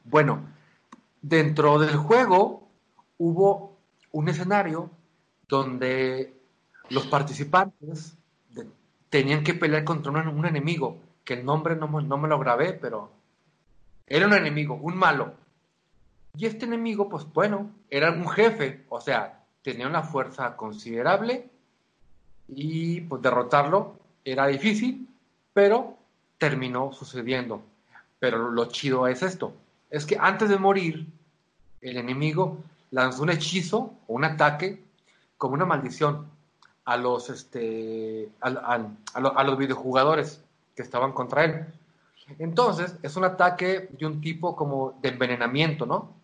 [0.05, 0.41] Bueno,
[1.21, 2.67] dentro del juego
[3.19, 3.77] hubo
[4.13, 4.89] un escenario
[5.49, 6.36] donde
[6.91, 8.17] los participantes
[9.11, 13.11] tenían que pelear contra un, enemigo, que el nombre no, no me lo grabé, pero
[14.07, 15.35] era un enemigo, un malo.
[16.37, 21.49] Y este enemigo, pues bueno, era un jefe, o sea, tenía una fuerza considerable
[22.49, 25.09] y pues derrotarlo era difícil,
[25.53, 25.97] pero
[26.39, 27.63] terminó sucediendo.
[28.19, 29.55] Pero lo chido es esto,
[29.91, 31.07] es que antes de morir,
[31.81, 32.59] el enemigo
[32.91, 34.83] lanzó un hechizo o un ataque
[35.37, 36.36] como una maldición
[36.87, 38.81] a los, este, a,
[39.15, 40.43] a los videojugadores
[40.75, 41.67] que estaban contra él.
[42.39, 46.15] Entonces, es un ataque de un tipo como de envenenamiento, ¿no?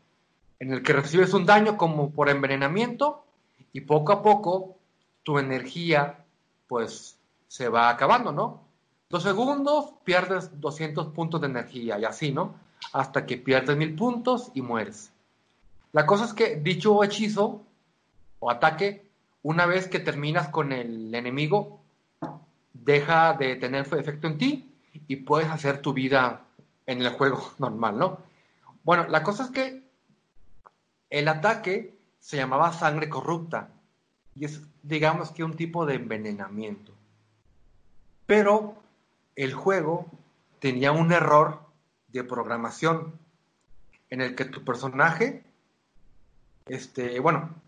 [0.58, 3.24] En el que recibes un daño como por envenenamiento
[3.72, 4.76] y poco a poco
[5.22, 6.24] tu energía,
[6.68, 8.62] pues, se va acabando, ¿no?
[9.08, 12.54] Dos segundos, pierdes 200 puntos de energía y así, ¿no?
[12.92, 15.12] Hasta que pierdes mil puntos y mueres.
[15.92, 17.62] La cosa es que dicho hechizo
[18.38, 19.06] o ataque,
[19.42, 21.80] una vez que terminas con el enemigo,
[22.72, 24.74] deja de tener efecto en ti
[25.08, 26.44] y puedes hacer tu vida
[26.86, 28.18] en el juego normal, ¿no?
[28.84, 29.82] Bueno, la cosa es que
[31.10, 33.68] el ataque se llamaba sangre corrupta
[34.34, 36.92] y es, digamos que un tipo de envenenamiento.
[38.26, 38.76] Pero
[39.36, 40.06] el juego
[40.58, 41.60] tenía un error
[42.08, 43.18] de programación
[44.10, 45.42] en el que tu personaje,
[46.66, 47.61] este, bueno,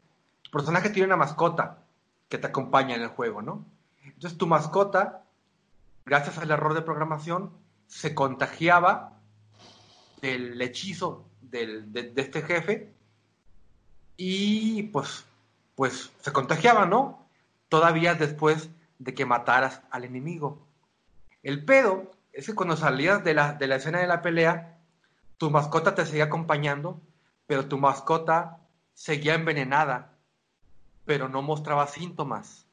[0.50, 1.84] personaje tiene una mascota
[2.28, 3.64] que te acompaña en el juego, ¿no?
[4.04, 5.24] Entonces tu mascota,
[6.04, 7.52] gracias al error de programación,
[7.86, 9.18] se contagiaba
[10.20, 12.94] del hechizo de, de este jefe
[14.16, 15.24] y pues,
[15.74, 17.26] pues se contagiaba, ¿no?
[17.68, 20.66] Todavía después de que mataras al enemigo.
[21.42, 24.78] El pedo es que cuando salías de la, de la escena de la pelea,
[25.38, 27.00] tu mascota te seguía acompañando,
[27.46, 28.60] pero tu mascota
[28.94, 30.13] seguía envenenada,
[31.04, 32.66] pero no mostraba síntomas.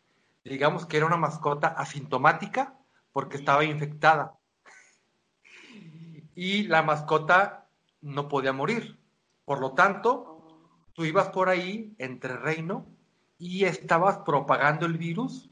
[0.43, 2.73] Digamos que era una mascota asintomática
[3.13, 4.37] porque estaba infectada.
[6.33, 7.67] Y la mascota
[8.01, 8.97] no podía morir.
[9.45, 10.41] Por lo tanto,
[10.93, 12.85] tú ibas por ahí entre reino
[13.37, 15.49] y estabas propagando el virus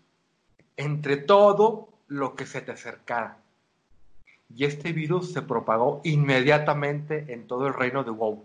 [0.77, 3.37] entre todo lo que se te acercara.
[4.55, 8.43] Y este virus se propagó inmediatamente en todo el reino de WoW.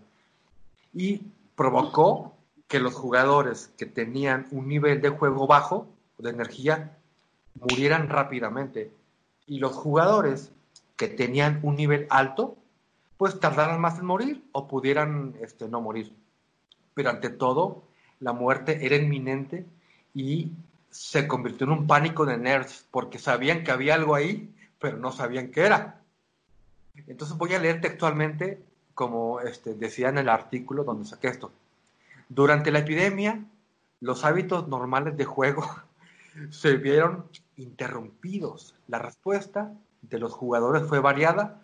[0.93, 1.23] Y
[1.55, 2.34] provocó
[2.67, 5.87] que los jugadores que tenían un nivel de juego bajo,
[6.17, 6.97] de energía,
[7.55, 8.91] murieran rápidamente.
[9.45, 10.51] Y los jugadores
[10.95, 12.57] que tenían un nivel alto,
[13.17, 16.13] pues tardaran más en morir o pudieran este, no morir.
[16.93, 17.83] Pero ante todo,
[18.19, 19.65] la muerte era inminente
[20.13, 20.51] y
[20.89, 25.11] se convirtió en un pánico de nerds porque sabían que había algo ahí, pero no
[25.11, 26.01] sabían qué era.
[27.07, 28.63] Entonces voy a leer textualmente,
[28.93, 31.51] como este, decía en el artículo donde saqué esto.
[32.29, 33.45] Durante la epidemia,
[33.99, 35.65] los hábitos normales de juego
[36.49, 37.25] se vieron
[37.57, 38.75] interrumpidos.
[38.87, 39.71] La respuesta
[40.01, 41.61] de los jugadores fue variada,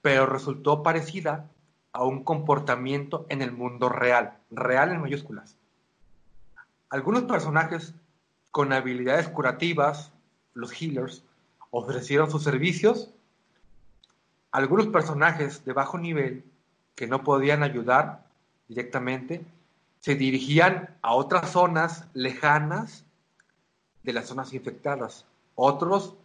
[0.00, 1.48] pero resultó parecida
[1.92, 5.56] a un comportamiento en el mundo real, real en mayúsculas.
[6.88, 7.94] Algunos personajes
[8.50, 10.12] con habilidades curativas,
[10.54, 11.24] los healers,
[11.70, 13.10] ofrecieron sus servicios.
[14.50, 16.44] Algunos personajes de bajo nivel
[16.94, 18.26] que no podían ayudar
[18.68, 19.44] directamente
[20.02, 23.04] se dirigían a otras zonas lejanas
[24.02, 25.26] de las zonas infectadas.
[25.54, 26.16] Otros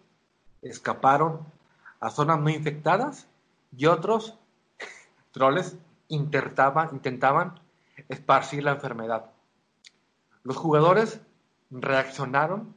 [0.63, 1.41] escaparon
[1.99, 3.27] a zonas no infectadas
[3.77, 4.33] y otros
[5.31, 7.59] troles intentaban, intentaban
[8.09, 9.25] esparcir la enfermedad.
[10.43, 11.19] Los jugadores
[11.69, 12.73] reaccionaron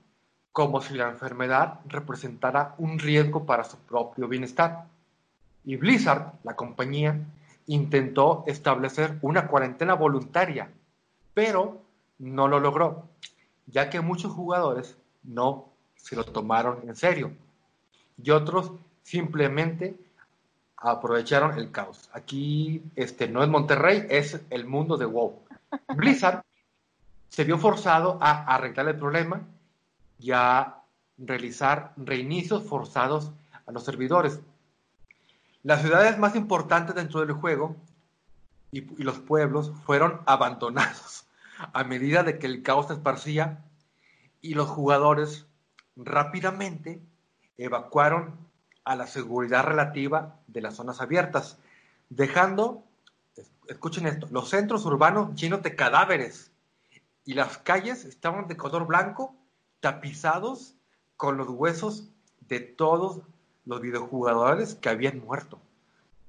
[0.52, 4.84] como si la enfermedad representara un riesgo para su propio bienestar.
[5.64, 7.18] Y Blizzard, la compañía,
[7.68, 10.70] intentó establecer una cuarentena voluntaria,
[11.40, 11.80] pero
[12.18, 13.08] no lo logró,
[13.66, 17.32] ya que muchos jugadores no se lo tomaron en serio
[18.22, 18.72] y otros
[19.02, 19.98] simplemente
[20.76, 22.10] aprovecharon el caos.
[22.12, 25.40] Aquí este, no es Monterrey, es el mundo de WoW.
[25.96, 26.44] Blizzard
[27.30, 29.40] se vio forzado a arreglar el problema
[30.18, 30.74] y a
[31.16, 33.30] realizar reinicios forzados
[33.66, 34.40] a los servidores.
[35.62, 37.76] Las ciudades más importantes dentro del juego
[38.72, 41.24] y, y los pueblos fueron abandonados
[41.72, 43.64] a medida de que el caos se esparcía
[44.40, 45.46] y los jugadores
[45.96, 47.00] rápidamente
[47.58, 48.36] evacuaron
[48.84, 51.58] a la seguridad relativa de las zonas abiertas,
[52.08, 52.82] dejando,
[53.68, 56.50] escuchen esto, los centros urbanos llenos de cadáveres
[57.24, 59.34] y las calles estaban de color blanco,
[59.80, 60.74] tapizados
[61.16, 62.08] con los huesos
[62.48, 63.20] de todos
[63.66, 65.60] los videojugadores que habían muerto.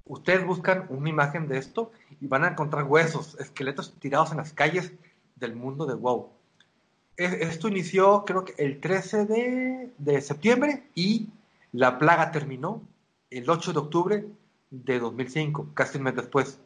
[0.05, 4.51] Ustedes buscan una imagen de esto y van a encontrar huesos, esqueletos tirados en las
[4.51, 4.91] calles
[5.41, 6.29] del mundo de WoW.
[7.17, 9.25] Esto inició creo que el 13
[9.97, 11.29] de, septiembre y
[11.73, 12.81] la plaga terminó
[13.29, 14.25] el 8 de octubre
[14.69, 16.59] de 2005, casi un mes después,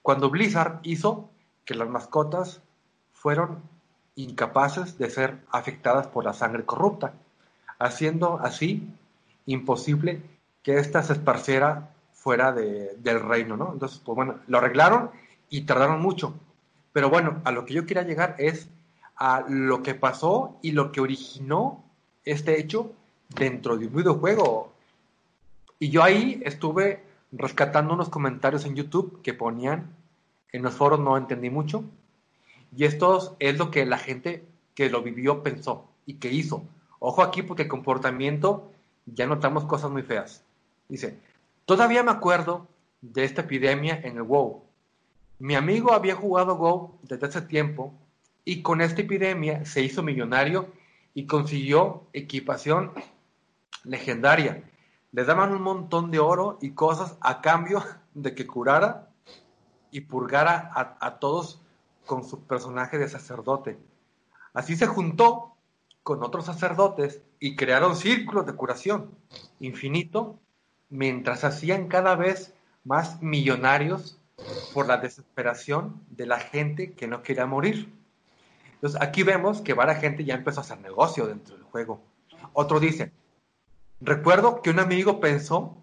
[0.00, 1.28] cuando Blizzard hizo
[1.64, 2.62] que las mascotas
[3.12, 3.62] fueron
[4.16, 7.14] incapaces de ser afectadas por la sangre corrupta,
[7.78, 8.88] haciendo así
[9.46, 10.22] imposible
[10.62, 13.72] que ésta se esparciera fuera del reino, ¿no?
[13.72, 15.10] Entonces, pues bueno, lo arreglaron
[15.50, 16.34] y tardaron mucho.
[16.94, 18.68] Pero bueno, a lo que yo quería llegar es
[19.16, 21.84] a lo que pasó y lo que originó
[22.24, 22.92] este hecho
[23.28, 24.72] dentro de un videojuego.
[25.80, 29.90] Y yo ahí estuve rescatando unos comentarios en YouTube que ponían,
[30.52, 31.82] en los foros no entendí mucho,
[32.76, 34.44] y esto es lo que la gente
[34.76, 36.62] que lo vivió pensó y que hizo.
[37.00, 38.70] Ojo aquí porque el comportamiento
[39.06, 40.44] ya notamos cosas muy feas.
[40.88, 41.18] Dice,
[41.64, 42.68] todavía me acuerdo
[43.00, 44.63] de esta epidemia en el WoW.
[45.44, 47.92] Mi amigo había jugado WoW desde hace tiempo
[48.46, 50.72] y con esta epidemia se hizo millonario
[51.12, 52.92] y consiguió equipación
[53.82, 54.64] legendaria.
[55.12, 57.84] Le daban un montón de oro y cosas a cambio
[58.14, 59.10] de que curara
[59.90, 61.60] y purgara a, todos
[62.06, 63.78] con su personaje de sacerdote.
[64.54, 65.56] Así se juntó
[66.02, 69.10] con otros sacerdotes y crearon círculos de curación
[69.60, 70.38] infinito
[70.88, 74.18] mientras hacían cada vez más millonarios
[74.72, 77.92] por la desesperación de la gente que no quería morir.
[78.74, 82.02] Entonces aquí vemos que varias gente ya empezó a hacer negocio dentro del juego.
[82.52, 83.12] Otro dice,
[84.04, 85.78] Recuerdo que un amigo pensó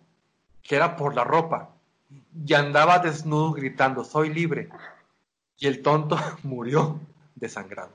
[0.62, 1.72] que era por la ropa
[2.46, 4.70] y andaba desnudo gritando, soy libre.
[5.58, 7.00] Y el tonto murió
[7.34, 7.92] desangrado.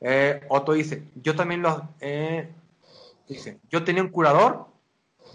[0.00, 1.88] Eh, Otto dice, yo también lo...
[2.00, 2.52] Eh,
[3.28, 4.66] dice, yo tenía un curador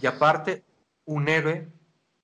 [0.02, 0.64] y aparte
[1.06, 1.68] un héroe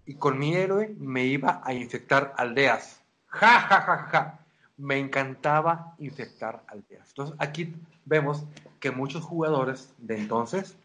[0.06, 3.02] y con mi héroe me iba a infectar aldeas.
[3.28, 4.40] Ja, ja, ja, ja.
[4.78, 7.08] Me encantaba infectar aldeas.
[7.10, 7.74] Entonces aquí
[8.06, 8.44] vemos
[8.80, 10.78] que muchos jugadores de entonces,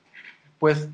[0.59, 0.89] pues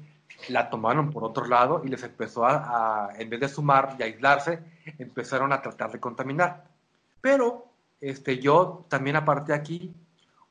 [0.48, 4.60] la tomaron por otro lado y les empezó a, en vez de sumar y aislarse,
[4.98, 6.64] empezaron a tratar de contaminar.
[7.20, 7.66] Pero
[8.00, 9.94] este, yo también aparte aquí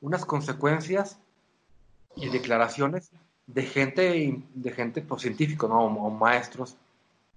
[0.00, 1.18] unas consecuencias
[2.16, 3.10] y declaraciones
[3.46, 5.84] de gente, de gente pues, científico, ¿no?
[5.84, 6.76] o maestros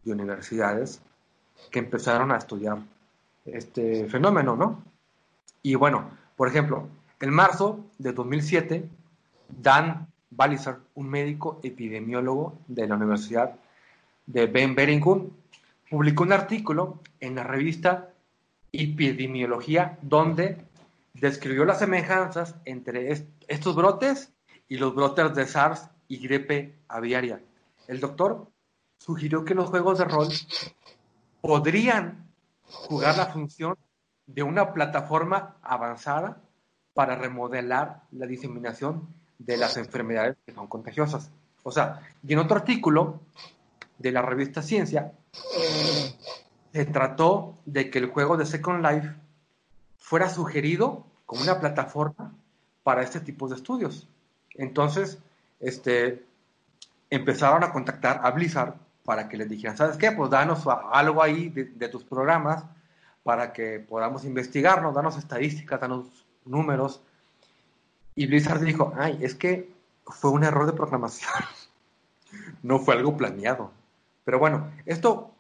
[0.10, 1.02] de universidades
[1.72, 2.80] que empezaron a estudiar
[3.46, 4.84] este fenómeno, ¿no?
[5.62, 6.88] Y bueno, por ejemplo,
[7.20, 8.90] en marzo de 2007,
[9.50, 13.56] Dan Baliser, un médico epidemiólogo de la Universidad
[14.26, 15.34] de Ben Beringun,
[15.90, 18.10] publicó un artículo en la revista
[18.72, 20.58] Epidemiología donde
[21.14, 23.12] describió las semejanzas entre
[23.48, 24.32] estos brotes
[24.68, 27.42] y los brotes de SARS y gripe aviaria.
[27.88, 28.48] El doctor
[29.00, 30.28] sugirió que los juegos de rol
[31.42, 32.30] podrían
[32.64, 33.78] jugar la función
[34.28, 36.42] de una plataforma avanzada
[36.94, 39.08] para remodelar la diseminación
[39.40, 41.32] de las enfermedades que son contagiosas.
[41.64, 43.22] O sea, y en otro artículo
[43.98, 45.14] de la revista Ciencia,
[46.72, 49.16] se trató de que el juego de Second Life
[49.98, 52.34] fuera sugerido como una plataforma
[52.84, 54.08] para este tipo de estudios.
[54.56, 55.20] Entonces,
[55.60, 56.26] este,
[57.10, 58.76] empezaron a contactar a Blizzard
[59.10, 60.12] para que les dijeran, ¿sabes qué?
[60.12, 62.64] Pues danos algo ahí de, tus programas
[63.24, 67.02] para que podamos investigarnos, danos estadísticas, danos números.
[68.14, 69.74] Y Blizzard dijo, ay, es que
[70.06, 71.32] fue un error de programación,
[72.62, 73.72] no fue algo planeado.
[74.26, 75.32] Pero bueno, esto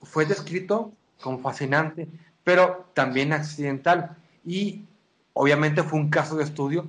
[0.00, 2.08] fue descrito como fascinante,
[2.44, 4.16] pero también accidental.
[4.42, 4.86] Y
[5.34, 6.88] obviamente fue un caso de estudio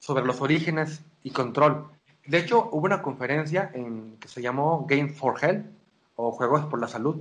[0.00, 1.86] sobre los orígenes y control
[2.30, 5.66] de hecho, hubo una conferencia en, que se llamó Game for Health
[6.14, 7.16] o Juegos por la Salud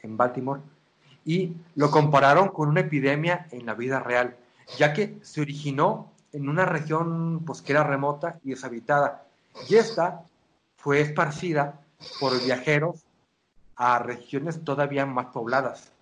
[0.00, 0.62] en Baltimore
[1.22, 4.36] y lo compararon con una epidemia en la vida real,
[4.78, 9.26] ya que se originó en una región pues, que era remota y deshabitada
[9.68, 10.22] y esta
[10.78, 11.82] fue esparcida
[12.18, 13.04] por viajeros
[13.76, 15.92] a regiones todavía más pobladas.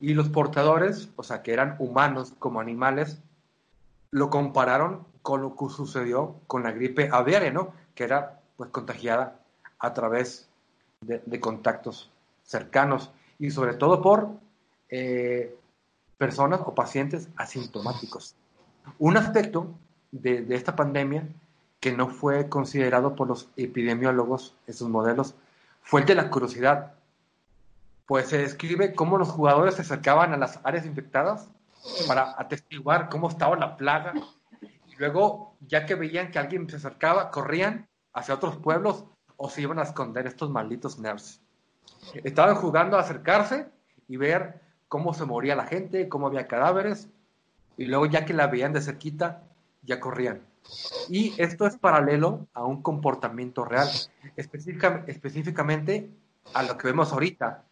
[0.00, 3.22] Y los portadores, o sea, que eran humanos como animales,
[4.10, 7.72] lo compararon con lo que sucedió con la gripe aviaria, ¿no?
[7.96, 9.40] Que era pues contagiada
[9.80, 10.48] a través
[11.00, 12.10] de, contactos
[12.44, 14.30] cercanos y sobre todo por
[14.88, 15.56] eh,
[16.16, 18.36] personas o pacientes asintomáticos.
[18.98, 19.74] Un aspecto
[20.12, 21.26] de, esta pandemia
[21.80, 25.34] que no fue considerado por los epidemiólogos en sus modelos
[25.82, 26.92] fue el de la curiosidad.
[28.06, 31.48] Pues se describe cómo los jugadores se acercaban a las áreas infectadas
[32.06, 34.14] para atestiguar cómo estaba la plaga
[34.98, 39.04] luego, ya que veían que alguien se acercaba, corrían hacia otros pueblos
[39.36, 41.40] o se iban a esconder estos malditos nerds.
[42.24, 43.66] Estaban jugando a acercarse
[44.08, 47.08] y ver cómo se moría la gente, cómo había cadáveres,
[47.76, 49.42] y luego ya que la veían de cerquita,
[49.82, 50.40] ya corrían.
[51.08, 53.88] Y esto es paralelo a un comportamiento real,
[54.36, 56.10] específicamente
[56.54, 57.64] a lo que vemos ahorita,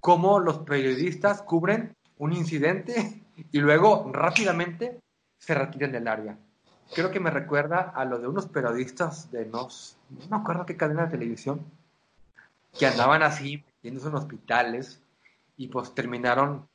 [0.00, 5.00] cómo los periodistas cubren un incidente y luego rápidamente
[5.38, 6.38] se retiran del área.
[6.94, 10.76] Creo que me recuerda a lo de unos periodistas de nos, no me acuerdo qué
[10.76, 11.64] cadena de televisión,
[12.78, 15.00] que andaban así, yéndose en hospitales
[15.56, 16.68] y pues terminaron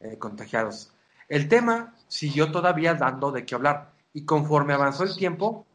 [0.00, 0.92] eh, contagiados.
[1.28, 5.66] El tema siguió todavía dando de qué hablar y conforme avanzó el tiempo,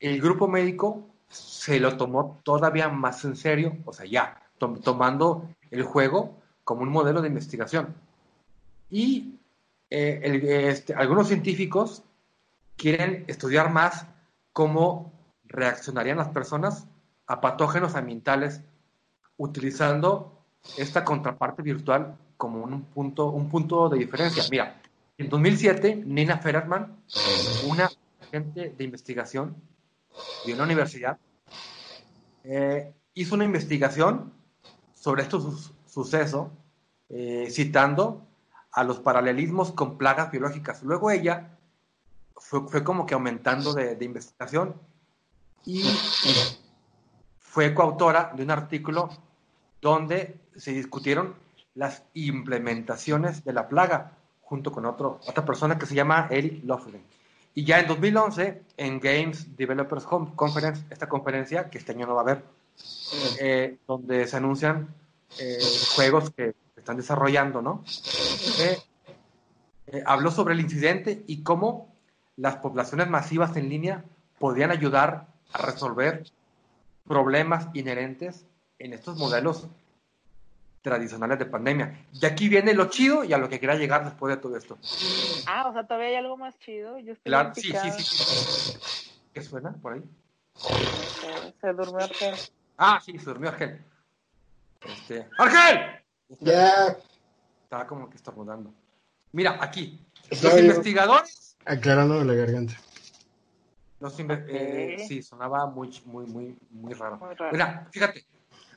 [0.00, 5.82] el grupo médico se lo tomó todavía más en serio, o sea, ya, tomando el
[5.82, 7.94] juego como un modelo de investigación.
[8.90, 9.34] Y
[9.90, 12.02] eh, este, algunos científicos
[12.76, 14.06] quieren estudiar más
[14.52, 15.12] cómo
[15.44, 16.86] reaccionarían las personas
[17.26, 18.62] a patógenos ambientales
[19.36, 20.44] utilizando
[20.76, 24.44] esta contraparte virtual como un punto, un punto de diferencia.
[24.50, 24.80] Mira,
[25.18, 26.96] en 2007, Nina Ferrerman,
[27.66, 29.56] una agente de investigación
[30.44, 31.18] de una universidad,
[32.44, 34.32] eh, hizo una investigación
[34.94, 35.38] sobre este
[35.86, 36.52] suceso,
[37.08, 38.26] eh, citando
[38.72, 40.82] a los paralelismos con plagas biológicas.
[40.82, 41.55] Luego ella
[42.36, 44.74] fue, como que aumentando de, investigación
[45.64, 45.82] y
[47.38, 49.10] fue coautora de un artículo
[49.80, 51.34] donde se discutieron
[51.74, 54.12] las implementaciones de la plaga
[54.42, 57.02] junto con otro, otra persona que se llama Eric Lofgren.
[57.54, 62.20] Y ya en 2011, en Games Developers Conference, esta conferencia, que este año no va
[62.20, 62.44] a haber,
[63.40, 64.94] eh, donde se anuncian
[65.38, 65.58] eh,
[65.94, 67.82] juegos que están desarrollando, ¿no?
[69.88, 71.95] Eh, habló sobre el incidente y cómo
[72.36, 74.04] las poblaciones masivas en línea
[74.38, 76.24] podían ayudar a resolver
[77.06, 78.44] problemas inherentes
[78.78, 79.68] en estos modelos
[80.82, 82.06] tradicionales de pandemia.
[82.12, 84.78] Y aquí viene lo chido y a lo que quería llegar después de todo esto.
[85.46, 86.98] Ah, o sea, todavía hay algo más chido.
[86.98, 88.78] Yo estoy Claro, bien sí, sí, sí.
[89.32, 90.02] ¿Qué suena por ahí?
[90.54, 92.34] Se, se durmió Argel.
[92.78, 93.84] Ah, sí, se durmió Argel.
[94.82, 96.04] Este, ¡Argel!
[96.40, 96.96] Ya
[97.64, 98.72] Estaba como que estornudando.
[99.32, 100.00] Mira, aquí.
[100.30, 101.45] Los investigadores.
[101.66, 102.74] Aclarando la garganta.
[104.00, 107.16] Los eh, sí, sonaba muy, muy, muy, muy raro.
[107.16, 107.52] Muy raro.
[107.52, 108.24] Mira, fíjate.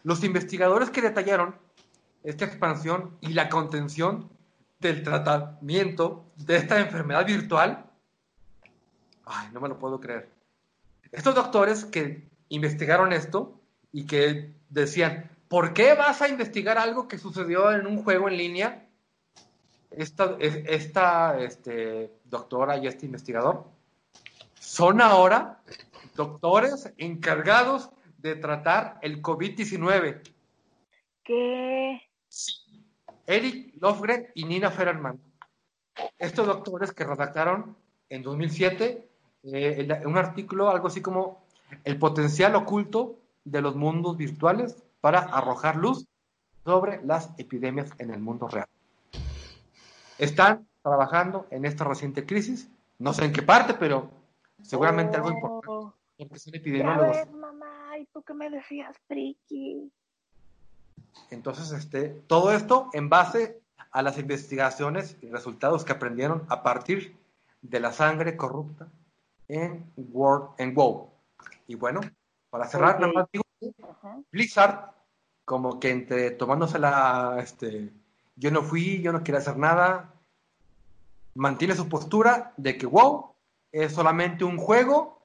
[0.03, 1.55] Los investigadores que detallaron
[2.23, 4.29] esta expansión y la contención
[4.79, 7.85] del tratamiento de esta enfermedad virtual.
[9.25, 10.29] Ay, no me lo puedo creer.
[11.11, 13.59] Estos doctores que investigaron esto
[13.91, 18.37] y que decían, ¿por qué vas a investigar algo que sucedió en un juego en
[18.37, 18.88] línea?
[19.91, 23.65] Esta, es- esta este, doctora y este investigador
[24.59, 25.61] son ahora
[26.15, 30.21] doctores encargados de tratar el COVID-19.
[31.23, 32.01] ¿Qué?
[33.25, 35.19] Eric Lofgren y Nina Fererman.
[36.17, 37.75] Estos doctores que redactaron
[38.09, 39.07] en 2007
[39.43, 41.43] eh, un artículo, algo así como
[41.83, 46.05] el potencial oculto de los mundos virtuales para arrojar luz
[46.65, 48.67] sobre las epidemias en el mundo real.
[50.19, 54.11] Están trabajando en esta reciente crisis, no sé en qué parte, pero
[54.61, 57.15] seguramente algo importante, Oh, porque son Ya epidemiólogos.
[57.15, 59.89] ves, mamá, ¿y tú qué me decías, friki?
[61.31, 63.61] Entonces, este, todo esto en base
[63.91, 67.17] a las investigaciones y resultados que aprendieron a partir
[67.61, 68.87] de la sangre corrupta
[69.47, 71.09] en World en WoW.
[71.67, 72.01] Y bueno,
[72.49, 73.01] para cerrar, Ok.
[73.01, 73.43] nada más digo.
[74.31, 74.91] Blizzard,
[75.45, 77.91] como que entre tomándose la, este,
[78.39, 80.13] yo no fui, yo no quiero hacer nada,
[81.35, 83.35] mantiene su postura de que WoW
[83.71, 85.21] es solamente un juego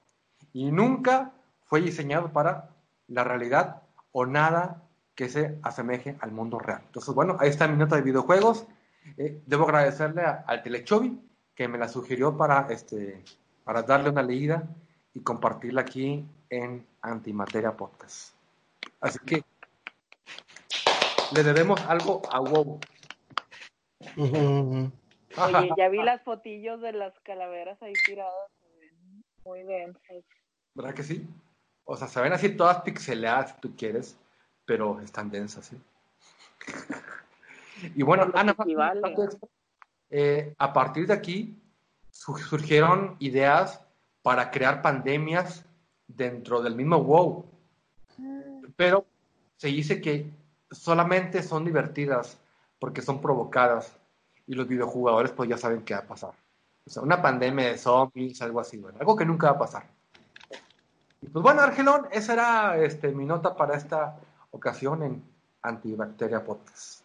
[0.53, 1.33] y nunca
[1.65, 2.71] fue diseñado para
[3.07, 4.83] la realidad o nada
[5.15, 6.83] que se asemeje al mundo real.
[6.87, 8.67] Entonces, bueno, ahí está mi nota de videojuegos.
[9.17, 11.21] Eh, debo agradecerle al Telechovi
[11.55, 13.23] que me la sugirió para, este,
[13.62, 14.69] para darle una leída
[15.12, 18.35] y compartirla aquí en Antimateria Podcast.
[19.01, 19.45] Así que
[21.33, 22.81] le debemos algo a WoW.
[24.17, 28.51] Oye, ya vi las fotillos de las calaveras ahí tiradas.
[29.45, 30.25] Muy densas.
[30.75, 31.27] ¿Verdad que sí?
[31.85, 34.17] O sea, se ven así todas pixeladas si tú quieres,
[34.65, 35.77] pero están densas, ¿sí?
[37.95, 39.15] y bueno, Ana, que equivale.
[40.11, 41.61] eh, a partir de aquí
[42.11, 43.85] su- surgieron ideas
[44.23, 45.65] para crear pandemias
[46.07, 47.45] dentro del mismo WoW,
[48.77, 49.05] pero
[49.57, 50.31] se dice que
[50.71, 52.41] solamente son divertidas
[52.85, 53.97] porque son provocadas
[54.47, 56.35] y los videojugadores pues ya saben qué va a pasar.
[56.87, 59.87] O sea, una pandemia de zombies, algo así, bueno, algo que nunca va a pasar.
[61.32, 64.20] Pues bueno, Argelón, esa era este, mi nota para esta
[64.51, 65.24] ocasión en
[65.62, 67.05] Antibacteria Podcast.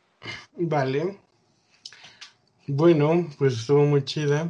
[0.57, 1.17] Vale.
[2.67, 4.49] Bueno, pues estuvo muy chida.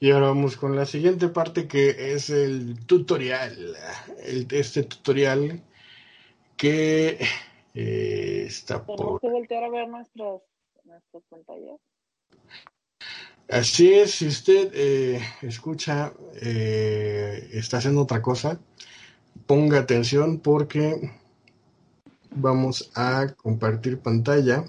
[0.00, 3.76] Y ahora vamos con la siguiente parte que es el tutorial.
[4.50, 5.62] Este tutorial
[6.56, 7.24] que
[7.80, 9.20] eh, está Tenemos por...
[9.20, 10.42] que voltear a ver nuestras,
[10.84, 11.78] nuestras pantallas.
[13.48, 16.12] Así es, si usted eh, escucha,
[16.42, 18.60] eh, está haciendo otra cosa,
[19.46, 21.12] ponga atención porque
[22.30, 24.64] vamos a compartir pantalla.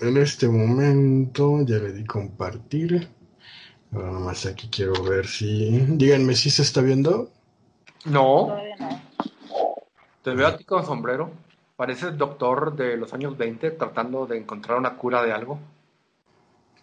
[0.00, 3.08] En este momento ya le di compartir.
[3.90, 5.70] Ahora nomás aquí quiero ver si...
[5.96, 7.32] Díganme si se está viendo.
[8.04, 9.07] No, Todavía no.
[10.28, 11.30] Te veo a ti con sombrero.
[11.74, 15.58] Pareces doctor de los años 20 tratando de encontrar una cura de algo.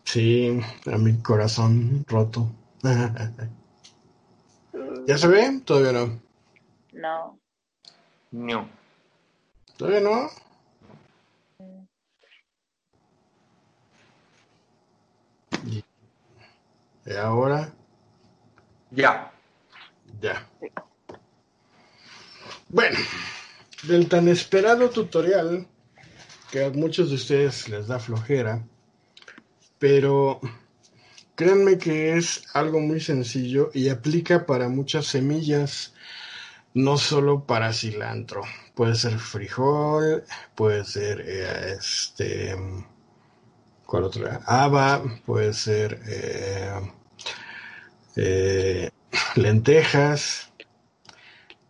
[0.04, 0.60] Sí,
[0.92, 2.50] a mi corazón roto.
[5.06, 5.62] ¿Ya se ve?
[5.64, 6.20] Todavía no.
[6.94, 7.38] No.
[8.32, 8.68] No.
[9.78, 10.30] ¿Todavía no?
[15.68, 15.84] Y,
[17.06, 17.72] y ahora,
[18.90, 19.32] Ya.
[20.20, 20.48] ya.
[22.70, 22.98] Bueno,
[23.88, 25.68] del tan esperado tutorial
[26.52, 28.64] que a muchos de ustedes les da flojera,
[29.80, 30.40] pero
[31.36, 35.94] créanme que es algo muy sencillo y aplica para muchas semillas,
[36.74, 38.42] no solo para cilantro.
[38.74, 40.24] Puede ser frijol,
[40.56, 42.56] puede ser eh, este,
[43.86, 44.42] ¿cuál otra?
[44.46, 46.92] Haba, puede ser eh,
[48.16, 48.90] eh,
[49.36, 50.52] lentejas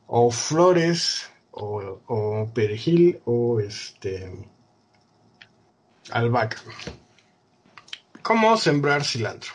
[0.07, 4.31] o flores o, o perejil o este
[6.11, 6.61] albahaca.
[8.21, 9.51] ¿Cómo sembrar cilantro?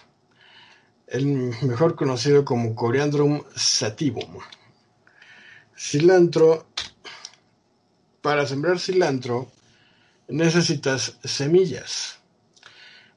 [1.10, 4.39] el mejor conocido como Coriandrum sativum.
[5.77, 6.66] Cilantro.
[8.22, 9.51] Para sembrar cilantro
[10.28, 12.18] necesitas semillas.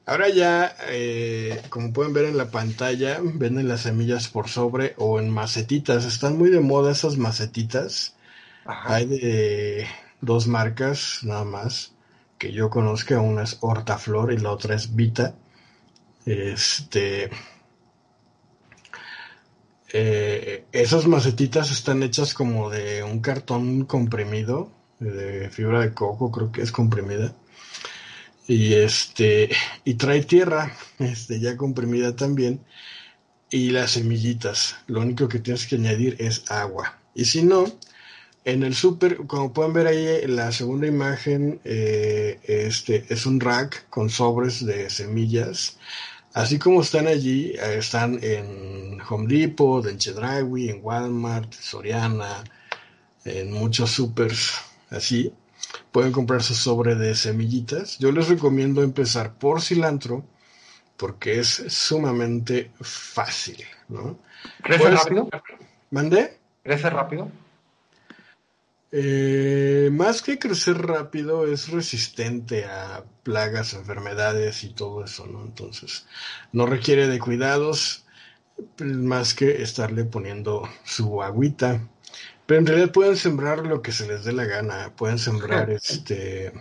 [0.06, 5.20] Ahora ya, eh, como pueden ver en la pantalla, venden las semillas por sobre o
[5.20, 6.04] en macetitas.
[6.04, 8.14] Están muy de moda esas macetitas.
[8.64, 9.86] Hay de
[10.20, 11.94] dos marcas nada más
[12.38, 13.20] que yo conozca.
[13.20, 15.34] Una es Hortaflor y la otra es Vita.
[16.24, 17.30] Este,
[19.92, 26.50] eh, esas macetitas están hechas como de un cartón comprimido, de fibra de coco, creo
[26.50, 27.34] que es comprimida.
[28.48, 29.50] Y este,
[29.84, 32.64] y trae tierra, este, ya comprimida también,
[33.50, 34.76] y las semillitas.
[34.86, 36.98] Lo único que tienes que añadir es agua.
[37.14, 37.64] Y si no,
[38.44, 43.88] en el súper, como pueden ver ahí, la segunda imagen, eh, este, es un rack
[43.88, 45.78] con sobres de semillas.
[46.34, 52.44] Así como están allí, eh, están en Home Depot, en Chedraui, en Walmart, Soriana,
[53.24, 54.52] en muchos supers
[54.90, 55.32] así.
[55.90, 57.98] Pueden comprar su sobre de semillitas.
[57.98, 60.24] Yo les recomiendo empezar por cilantro
[60.96, 63.64] porque es sumamente fácil.
[63.88, 64.18] ¿no?
[64.62, 65.28] ¿Crece rápido?
[65.90, 66.38] ¿Mandé?
[66.62, 67.30] ¿Crece rápido?
[68.96, 75.42] Eh, más que crecer rápido, es resistente a plagas, enfermedades y todo eso, ¿no?
[75.42, 76.06] Entonces,
[76.52, 78.04] no requiere de cuidados
[78.78, 81.88] más que estarle poniendo su agüita.
[82.46, 84.92] Pero en realidad pueden sembrar lo que se les dé la gana.
[84.94, 86.52] Pueden sembrar este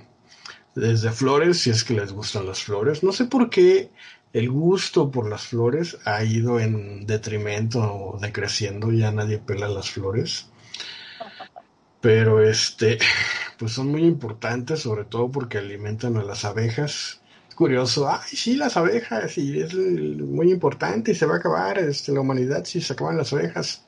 [0.74, 3.04] desde flores, si es que les gustan las flores.
[3.04, 3.92] No sé por qué
[4.34, 9.92] el gusto por las flores ha ido en detrimento o decreciendo, ya nadie pela las
[9.92, 10.48] flores
[12.04, 13.00] pero este,
[13.58, 17.22] pues son muy importantes, sobre todo porque alimentan a las abejas.
[17.48, 21.80] Es curioso, ay, sí, las abejas, y es muy importante y se va a acabar
[21.80, 23.86] este, la humanidad si se acaban las abejas.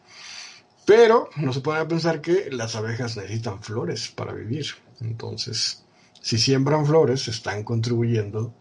[0.86, 4.68] Pero no se puede pensar que las abejas necesitan flores para vivir.
[5.02, 5.84] Entonces,
[6.22, 8.54] si siembran flores, están contribuyendo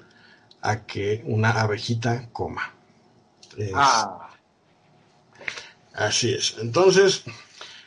[0.62, 2.74] a que una abejita coma.
[3.72, 4.30] ah.
[5.92, 6.56] Así es.
[6.58, 7.22] Entonces,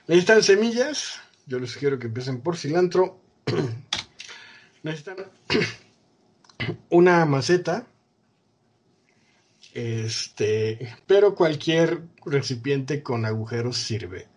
[0.07, 3.19] necesitan semillas, yo les sugiero que empiecen por cilantro.
[4.84, 5.18] Necesitan
[6.90, 7.88] una maceta.
[9.74, 14.28] Este, pero cualquier recipiente con agujeros sirve.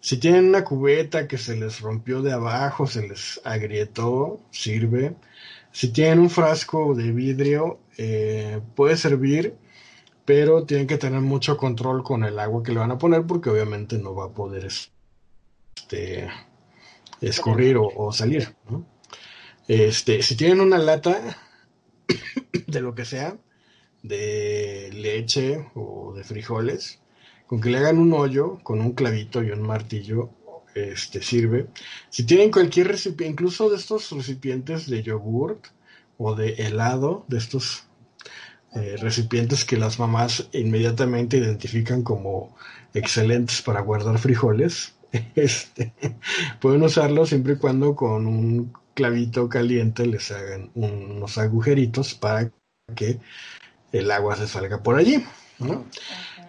[0.00, 5.16] Si tienen una cubeta que se les rompió de abajo, se les agrietó, sirve.
[5.72, 9.56] Si tienen un frasco de vidrio, eh, puede servir,
[10.24, 13.50] pero tienen que tener mucho control con el agua que le van a poner porque
[13.50, 16.28] obviamente no va a poder este,
[17.20, 18.54] escurrir o, salir.
[19.68, 21.36] Este, si tienen una lata
[22.66, 23.36] de lo que sea,
[24.02, 27.00] de leche o de frijoles,
[27.46, 30.30] con que le hagan un hoyo con un clavito y un martillo,
[30.74, 31.68] este sirve.
[32.10, 35.68] Si tienen cualquier recipiente, incluso de estos recipientes de yogurt
[36.18, 37.84] o de helado, de estos
[38.74, 42.54] eh, recipientes que las mamás inmediatamente identifican como
[42.92, 44.95] excelentes para guardar frijoles,
[45.34, 45.92] este,
[46.60, 52.50] pueden usarlo siempre y cuando con un clavito caliente les hagan unos agujeritos para
[52.94, 53.18] que
[53.92, 55.24] el agua se salga por allí.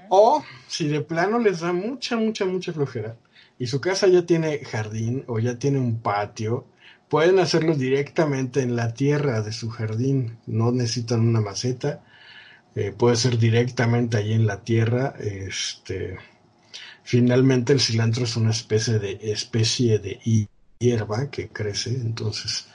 [0.10, 3.18] O si de plano les da mucha, mucha, mucha flojera
[3.60, 6.68] y su casa ya tiene jardín o ya tiene un patio,
[7.10, 10.38] pueden hacerlo directamente en la tierra de su jardín.
[10.46, 12.04] No necesitan una maceta.
[12.76, 15.16] Eh, puede ser directamente allí en la tierra.
[15.20, 16.18] Este,
[17.08, 20.20] Finalmente el cilantro es una especie de especie de
[20.78, 22.68] hierba que crece, entonces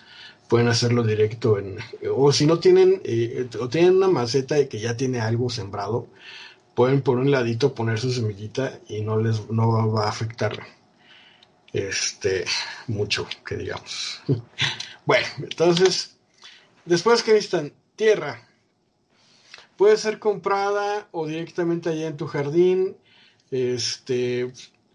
[0.49, 1.77] pueden hacerlo directo en
[2.11, 6.07] o si no tienen eh, o tienen una maceta que ya tiene algo sembrado,
[6.75, 10.59] pueden por un ladito poner su semillita y no les no va a afectar
[11.75, 12.47] este
[12.87, 14.23] mucho, que digamos.
[15.05, 16.17] bueno, entonces
[16.87, 18.49] después que necesitan tierra
[19.77, 22.97] puede ser comprada o directamente allá en tu jardín
[23.53, 24.51] este,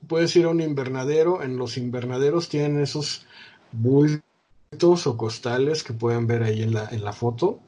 [0.08, 1.44] puedes ir a un invernadero.
[1.44, 3.26] En los invernaderos tienen esos
[3.72, 7.60] bultos o costales que pueden ver ahí en la, en la foto.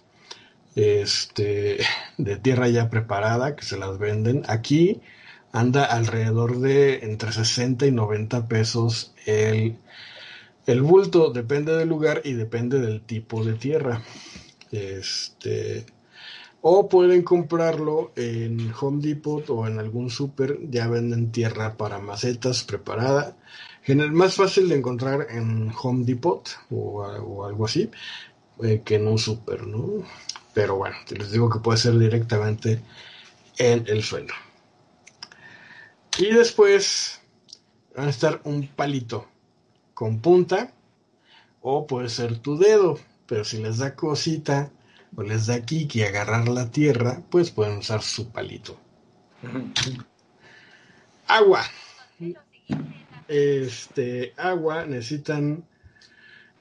[0.75, 1.77] Este,
[2.17, 4.43] de tierra ya preparada que se las venden.
[4.47, 5.01] Aquí
[5.51, 9.77] anda alrededor de entre 60 y 90 pesos el,
[10.65, 11.31] el bulto.
[11.31, 14.01] Depende del lugar y depende del tipo de tierra.
[14.71, 15.85] Este,
[16.61, 22.64] o pueden comprarlo en Home Depot o en algún super, ya venden tierra para macetas
[22.64, 23.38] preparada.
[23.84, 27.03] General, más fácil de encontrar en Home Depot o,
[27.45, 27.90] algo así
[28.61, 30.03] eh, que en un super, ¿no?
[30.53, 32.81] Pero bueno, les digo que puede ser directamente
[33.57, 34.34] en el suelo.
[36.18, 37.22] Y después
[37.98, 39.27] va a estar un palito
[39.94, 40.73] con punta
[41.61, 44.72] o puede ser tu dedo, pero si les da cosita
[45.15, 48.77] o les da kiki agarrar la tierra, pues pueden usar su palito.
[51.27, 51.64] Agua.
[53.27, 55.64] Este, agua necesitan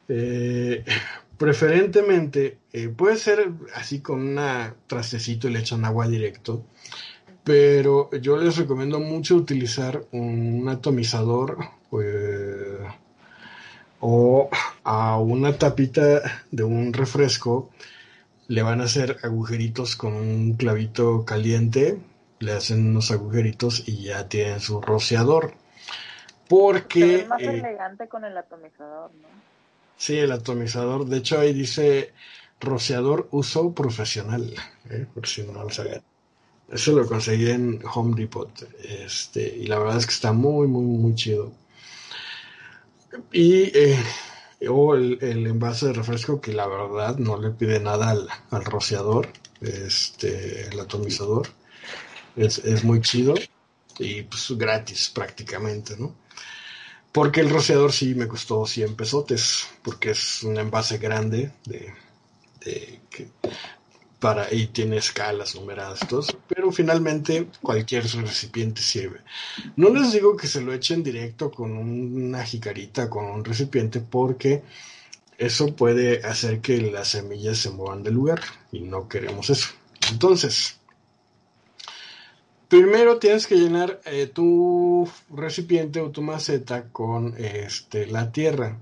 [0.08, 0.84] eh,
[1.38, 6.64] preferentemente, eh, puede ser así con una trastecito y le echan agua directo,
[7.44, 11.58] pero yo les recomiendo mucho utilizar un atomizador
[12.02, 12.78] eh,
[14.00, 14.50] o
[14.84, 17.70] a una tapita de un refresco
[18.48, 21.98] le van a hacer agujeritos con un clavito caliente,
[22.40, 25.54] le hacen unos agujeritos y ya tienen su rociador.
[26.48, 27.16] Porque...
[27.16, 29.28] es más eh, elegante con el atomizador, ¿no?
[29.98, 31.04] Sí, el atomizador.
[31.04, 32.12] De hecho, ahí dice
[32.58, 34.54] rociador uso profesional,
[34.90, 35.06] ¿eh?
[35.12, 36.02] por si no lo sabían.
[36.70, 38.50] Eso lo conseguí en Home Depot.
[38.82, 41.52] Este, y la verdad es que está muy, muy, muy chido.
[43.32, 43.98] Y eh,
[44.66, 49.28] o el, envase de refresco que la verdad no le pide nada al, rociador,
[49.60, 51.48] este, el atomizador.
[52.36, 53.34] Es, es, muy chido
[53.98, 56.14] y pues gratis prácticamente, ¿no?
[57.12, 61.92] Porque el rociador sí me costó 100 pesotes, porque es un envase grande de,
[64.18, 69.20] para y tiene escalas numeradas todos, pero finalmente cualquier recipiente sirve.
[69.76, 74.62] No les digo que se lo echen directo con una jicarita, con un recipiente, porque
[75.36, 78.40] eso puede hacer que las semillas se muevan del lugar
[78.72, 79.68] y no queremos eso.
[80.10, 80.80] Entonces,
[82.68, 88.78] primero tienes que llenar eh, tu recipiente o tu maceta con este, la tierra.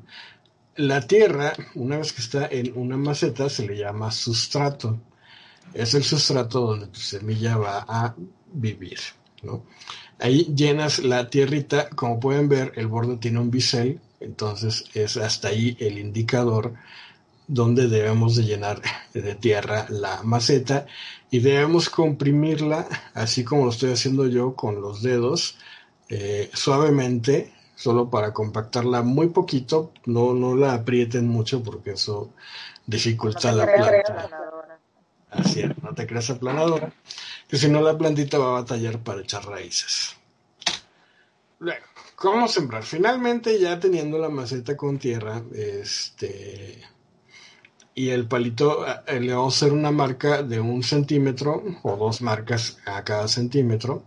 [0.77, 4.99] La tierra, una vez que está en una maceta, se le llama sustrato
[5.75, 8.15] es el sustrato donde tu semilla va a
[8.53, 8.99] vivir,
[9.43, 9.63] ¿no?
[10.19, 15.49] Ahí llenas la tierrita, como pueden ver, el borde tiene un bisel, entonces es hasta
[15.49, 16.75] ahí el indicador
[17.49, 18.81] donde debemos de llenar
[19.15, 20.87] de tierra la maceta
[21.31, 25.59] y debemos comprimirla, así como lo estoy haciendo yo con los dedos,
[26.09, 32.31] eh, suavemente, solo para compactarla muy poquito, no, no la aprieten mucho porque eso
[32.87, 34.31] dificulta la planta.
[35.31, 36.93] Así es, no te creas aplanadora,
[37.49, 40.17] que si no la plantita va a batallar para echar raíces.
[41.59, 41.85] Luego,
[42.15, 42.85] ¿cómo sembrar?
[42.85, 46.83] Finalmente ya teniendo la maceta con tierra, este,
[47.95, 52.21] y el palito eh, le vamos a hacer una marca de un centímetro o dos
[52.21, 54.05] marcas a cada centímetro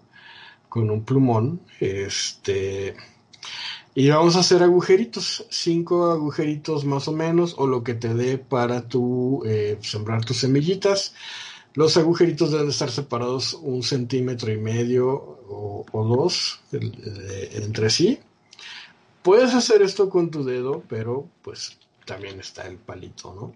[0.70, 2.96] con un plumón, este,
[3.96, 8.38] y vamos a hacer agujeritos, cinco agujeritos más o menos, o lo que te dé
[8.38, 11.14] para tu eh, sembrar tus semillitas.
[11.74, 15.08] Los agujeritos deben estar separados un centímetro y medio
[15.50, 18.20] o, dos entre sí.
[19.24, 23.54] Puedes hacer esto con tu dedo, pero pues también está el palito, ¿no?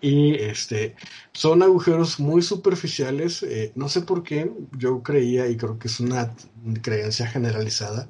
[0.00, 0.96] Y este
[1.32, 3.42] son agujeros muy superficiales.
[3.42, 6.34] Eh, no sé por qué, yo creía y creo que es una
[6.82, 8.08] creencia generalizada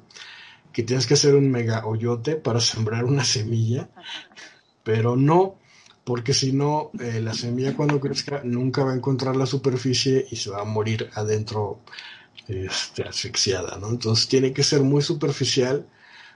[0.79, 3.89] que tienes que hacer un mega hoyote para sembrar una semilla,
[4.81, 5.57] pero no,
[6.05, 10.37] porque si no, eh, la semilla cuando crezca nunca va a encontrar la superficie y
[10.37, 11.81] se va a morir adentro
[12.47, 13.89] este, asfixiada, ¿no?
[13.89, 15.85] Entonces tiene que ser muy superficial,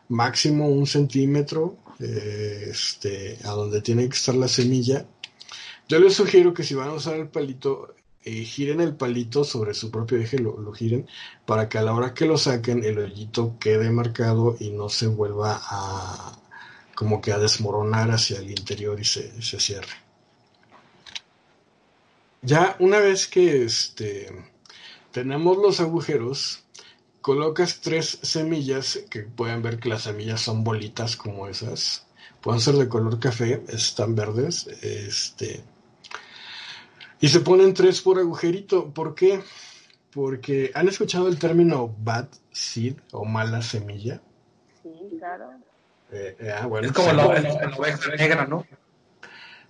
[0.09, 5.05] máximo un centímetro, eh, este, a donde tiene que estar la semilla.
[5.87, 9.91] Yo les sugiero que si van a usar el palito, giren el palito sobre su
[9.91, 11.07] propio eje, lo, giren,
[11.45, 15.07] para que a la hora que lo saquen el hoyito quede marcado y no se
[15.07, 16.39] vuelva a
[16.95, 19.93] como que a desmoronar hacia el interior y se, cierre.
[22.41, 24.29] Ya una vez que este,
[25.11, 26.63] tenemos los agujeros,
[27.21, 32.05] colocas tres semillas, que pueden ver que las semillas son bolitas como esas,
[32.41, 35.63] pueden ser de color café, están verdes, este,
[37.23, 38.93] y se ponen tres por agujerito.
[38.93, 39.41] ¿Por qué?
[40.11, 44.21] Porque han escuchado el término bad seed o mala semilla.
[44.81, 45.51] Sí, claro.
[46.11, 48.65] Eh, eh, ah, bueno, es como la, oveja negra, ¿no?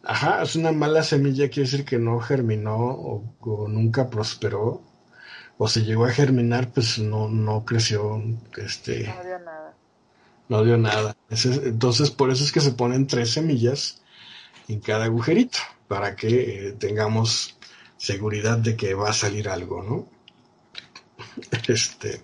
[0.02, 4.82] Ajá, es una mala semilla, quiere decir que no germinó o, nunca prosperó.
[5.60, 8.20] O se llegó a germinar, pues no, no creció.
[8.58, 9.74] Este, no dio nada.
[10.50, 11.16] No dio nada.
[11.30, 14.03] entonces, por eso es que se ponen tres semillas
[14.68, 17.57] en cada agujerito para que eh, tengamos
[17.98, 20.07] seguridad de que va a salir algo, ¿no?
[21.68, 22.22] Este.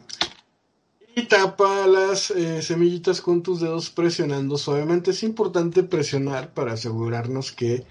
[1.16, 5.12] Y tapa las eh, semillitas con tus dedos presionando suavemente.
[5.12, 7.86] Es importante presionar para asegurarnos que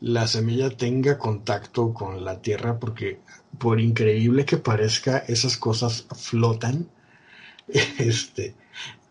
[0.00, 3.20] la semilla tenga contacto con la tierra porque
[3.58, 6.88] por increíble que parezca, esas cosas flotan.
[7.98, 8.54] Este,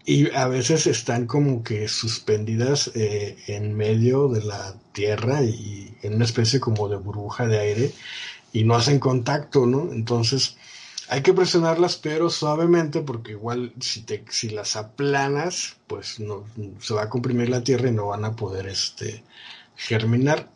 [0.08, 6.16] y a veces están como que suspendidas eh, en medio de la tierra y en
[6.16, 7.92] una especie como de burbuja de aire
[8.54, 9.92] y no hacen contacto, ¿no?
[9.92, 10.56] Entonces
[11.10, 16.46] hay que presionarlas pero suavemente porque igual si te si las aplanas pues no
[16.80, 19.26] se va a comprimir la tierra y no van a poder este
[19.76, 20.50] germinar.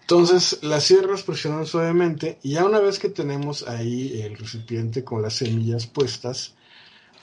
[0.00, 5.20] Entonces las cierras presionan suavemente y ya una vez que tenemos ahí el recipiente con
[5.20, 6.55] las semillas puestas,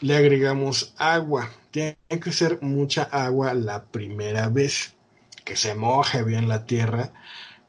[0.03, 1.49] le agregamos agua.
[1.71, 4.95] Tiene que ser mucha agua la primera vez,
[5.45, 7.13] que se moje bien la tierra.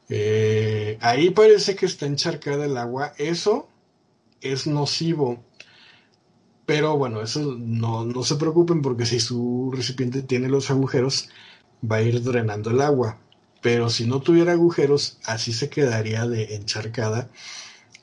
[0.09, 3.13] Eh, ahí parece que está encharcada el agua.
[3.17, 3.69] Eso
[4.41, 5.43] es nocivo.
[6.65, 11.29] Pero bueno, eso no, no se preocupen porque si su recipiente tiene los agujeros,
[11.89, 13.19] va a ir drenando el agua
[13.65, 17.31] pero si no tuviera agujeros, así se quedaría de encharcada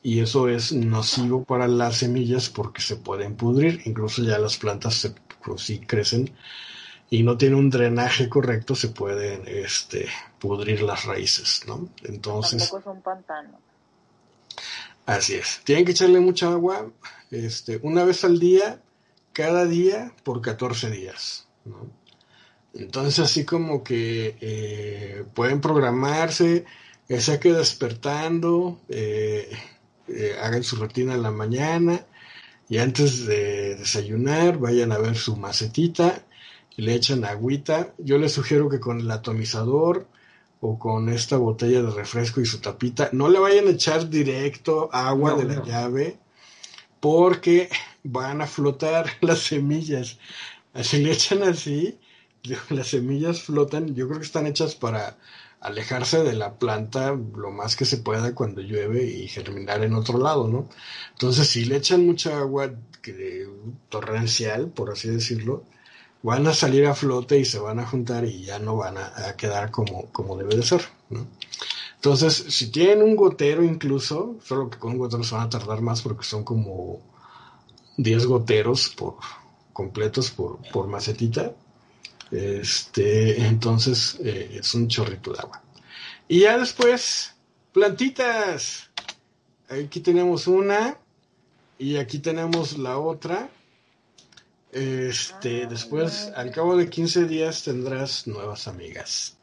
[0.02, 4.94] y eso es nocivo para las semillas porque se pueden pudrir, incluso ya las plantas
[4.94, 5.14] se,
[5.44, 6.32] pues, si crecen
[7.08, 10.08] y no tienen un drenaje correcto, se pueden este,
[10.38, 11.88] pudrir las raíces, ¿no?
[12.04, 12.62] Entonces...
[12.68, 13.58] Tampoco es un pantano.
[15.06, 15.60] Así es.
[15.64, 16.90] Tienen que echarle mucha agua
[17.30, 18.80] este, una vez al día,
[19.32, 21.86] cada día por 14 días, ¿no?
[22.74, 26.64] Entonces así como que eh, pueden programarse,
[27.08, 29.50] ya sea que despertando, eh,
[30.14, 32.04] eh, hagan su rutina en la mañana
[32.68, 36.24] y antes de desayunar vayan a ver su macetita
[36.76, 37.92] y le echan agüita.
[37.98, 40.06] Yo les sugiero que con el atomizador
[40.60, 44.88] o con esta botella de refresco y su tapita, no le vayan a echar directo
[44.92, 46.18] agua de la llave
[47.00, 47.68] porque
[48.04, 50.18] van a flotar las semillas.
[50.72, 51.98] Así le echan así,
[52.70, 55.18] las semillas flotan, yo creo que están hechas para
[55.62, 60.18] alejarse de la planta lo más que se pueda cuando llueve y germinar en otro
[60.18, 60.68] lado, ¿no?
[61.12, 63.48] Entonces, si le echan mucha agua que,
[63.88, 65.64] torrencial, por así decirlo,
[66.22, 69.36] van a salir a flote y se van a juntar y ya no van a,
[69.36, 71.26] quedar como, como debe de ser, ¿no?
[71.94, 75.80] Entonces, si tienen un gotero incluso, solo que con un gotero se van a tardar
[75.80, 77.00] más porque son como
[77.96, 79.14] 10 goteros por
[79.72, 81.54] completos por, por macetita,
[82.32, 85.62] este, entonces eh, es un chorrito de agua.
[86.28, 87.34] Y ya después,
[87.72, 88.90] plantitas.
[89.68, 90.98] Aquí tenemos una
[91.78, 93.50] y aquí tenemos la otra.
[94.72, 99.36] Este, después, al cabo de 15 días tendrás nuevas amigas.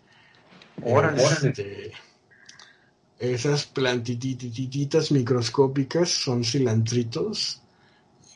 [1.16, 1.92] Este,
[3.20, 7.62] esas plantititas microscópicas son cilantritos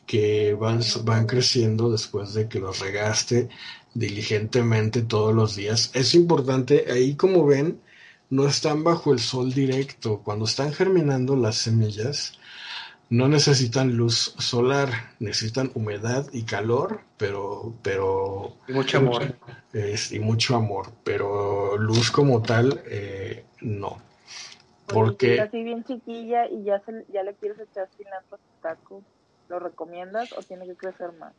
[0.06, 3.48] que van, van creciendo después de que los regaste
[3.94, 5.90] diligentemente todos los días.
[5.94, 7.80] Es importante, ahí como ven,
[8.30, 10.20] no están bajo el sol directo.
[10.24, 12.38] Cuando están germinando las semillas,
[13.10, 14.88] no necesitan luz solar,
[15.20, 19.36] necesitan humedad y calor, pero, pero y mucho amor.
[20.10, 24.02] y mucho amor, pero luz como tal, eh, no.
[24.86, 26.82] Porque así bien chiquilla y ya
[27.12, 29.02] ya le quieres echar cilantro a tu taco,
[29.48, 31.32] ¿lo recomiendas o tiene que crecer más?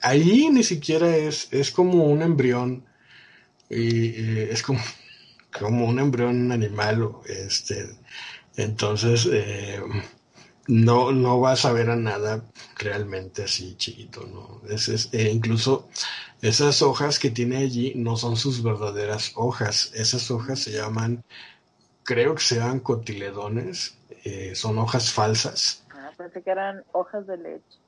[0.00, 2.84] ahí ni siquiera es, es como un embrión,
[3.68, 4.80] y, es como,
[5.58, 7.90] como un embrión animal, este,
[8.56, 9.80] entonces eh,
[10.66, 12.44] no, no vas a ver a nada
[12.76, 14.60] realmente así chiquito, ¿no?
[14.72, 15.88] Es, eh, incluso
[16.42, 21.24] esas hojas que tiene allí no son sus verdaderas hojas, esas hojas se llaman,
[22.04, 25.79] creo que se llaman cotiledones, eh, son hojas falsas.
[26.20, 27.78] Pensé que eran hojas de leche.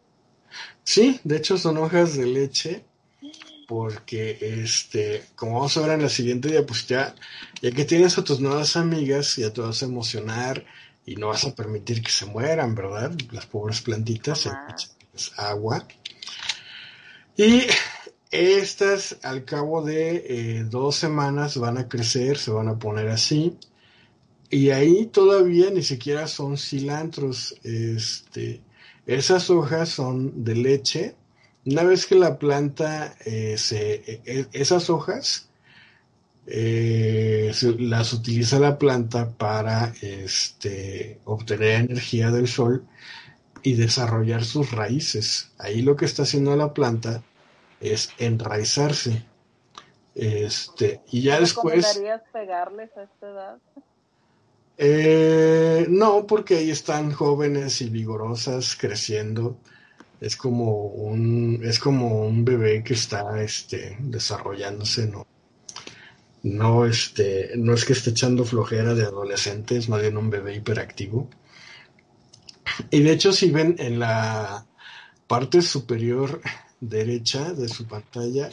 [0.84, 2.82] Sí, de hecho son hojas de leche
[3.68, 7.14] porque este, como vamos a ver en la siguiente diapositiva,
[7.60, 10.64] ya que tienes a tus nuevas amigas, ya te vas a emocionar
[11.04, 13.12] y no vas a permitir que se mueran, ¿verdad?
[13.32, 14.48] Las pobres plantitas,
[15.36, 15.86] agua.
[17.36, 17.66] Y
[18.30, 23.59] estas al cabo de eh, dos semanas van a crecer, se van a poner así.
[24.52, 28.60] Y ahí todavía ni siquiera son cilantros, este,
[29.06, 31.14] esas hojas son de leche.
[31.64, 33.94] Una vez que la planta eh, se...
[33.94, 35.48] E, e, esas hojas
[36.46, 42.84] eh, las utiliza la planta para este, obtener energía del sol
[43.62, 45.50] y desarrollar sus raíces.
[45.56, 47.22] Ahí lo que está haciendo la planta
[47.80, 49.24] es enraizarse.
[50.14, 51.98] Este, y ya después.
[52.34, 53.58] pegarles a esta edad?
[54.78, 59.59] Eh, no, porque ahí están jóvenes y vigorosas creciendo.
[60.20, 65.27] Es como un, es como un bebé que está este, desarrollándose, ¿no?
[66.44, 70.57] No, este, no es que esté echando flojera de adolescente, es más bien un bebé
[70.57, 71.28] hiperactivo.
[72.90, 74.66] Y de hecho, si ven en la
[75.27, 76.40] parte superior
[76.81, 78.51] derecha de su pantalla,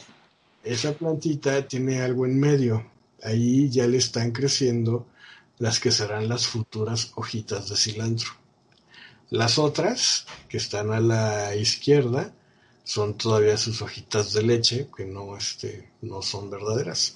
[0.62, 2.86] esa plantita tiene algo en medio.
[3.22, 5.06] Ahí ya le están creciendo
[5.60, 8.30] las que serán las futuras hojitas de cilantro.
[9.28, 12.32] Las otras, que están a la izquierda,
[12.82, 17.14] son todavía sus hojitas de leche, que no, este, no son verdaderas.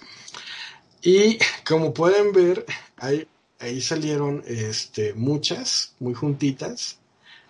[1.03, 2.67] Y como pueden ver,
[2.99, 3.27] ahí,
[3.59, 6.99] ahí salieron este, muchas, muy juntitas.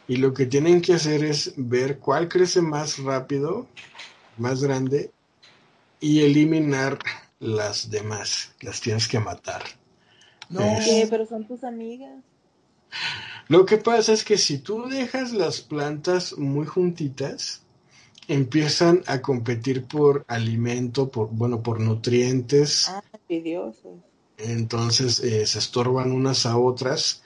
[0.06, 3.66] Y lo que tienen que hacer es ver cuál crece más rápido,
[4.38, 5.10] más grande,
[5.98, 7.00] y eliminar
[7.40, 8.52] las demás.
[8.60, 9.64] Las tienes que matar.
[10.48, 11.06] No, ¿Qué?
[11.08, 12.22] pero son tus amigas.
[13.48, 17.62] Lo que pasa es que si tú dejas las plantas muy juntitas,
[18.28, 22.88] empiezan a competir por alimento, por bueno, por nutrientes.
[22.88, 23.02] Ah,
[24.38, 27.22] Entonces eh, se estorban unas a otras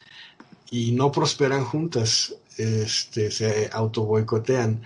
[0.71, 4.83] y no prosperan juntas, este, se auto boicotean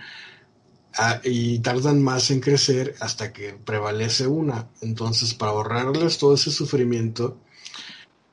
[0.99, 4.69] ah, y tardan más en crecer hasta que prevalece una.
[4.83, 7.39] Entonces, para ahorrarles todo ese sufrimiento,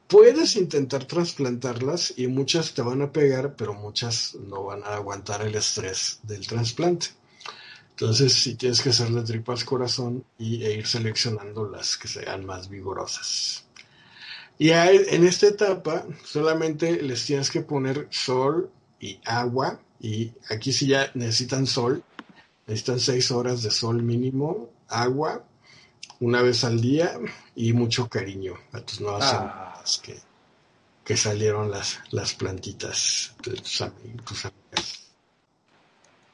[0.09, 5.43] puedes intentar trasplantarlas y muchas te van a pegar, pero muchas no van a aguantar
[5.43, 7.07] el estrés del trasplante.
[7.91, 12.69] Entonces, sí tienes que hacerle tripas corazón y, e ir seleccionando las que sean más
[12.69, 13.65] vigorosas.
[14.57, 18.69] Y en esta etapa solamente les tienes que poner sol
[18.99, 19.79] y agua.
[20.01, 22.03] Y aquí sí ya necesitan sol.
[22.67, 25.43] Necesitan seis horas de sol mínimo, agua,
[26.19, 27.17] una vez al día
[27.55, 29.68] y mucho cariño a tus nuevas ah.
[29.97, 30.17] Que,
[31.03, 33.83] que salieron las, las plantitas de tus,
[34.25, 35.13] tus amigas.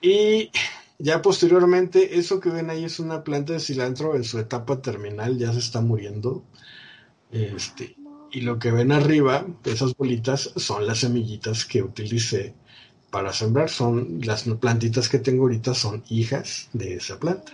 [0.02, 0.52] Y
[1.00, 5.38] ya posteriormente, eso que ven ahí es una planta de cilantro en su etapa terminal,
[5.38, 6.44] ya se está muriendo.
[7.32, 7.96] Este,
[8.32, 12.54] y lo que ven arriba, esas bolitas, son las semillitas que utilicé
[13.10, 13.70] para sembrar.
[13.70, 17.54] Son las plantitas que tengo ahorita, son hijas de esa planta.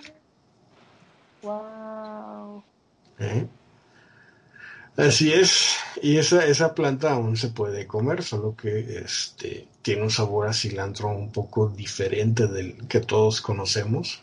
[1.44, 2.64] Wow.
[3.20, 3.48] ¿Eh?
[4.98, 10.12] Así es, y esa, esa planta aún se puede comer, solo que este, tiene un
[10.12, 14.22] sabor a cilantro un poco diferente del que todos conocemos.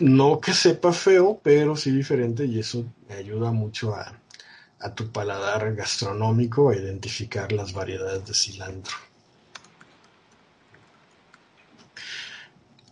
[0.00, 4.20] No que sepa feo, pero sí diferente y eso ayuda mucho a,
[4.80, 8.96] a tu paladar gastronómico a identificar las variedades de cilantro.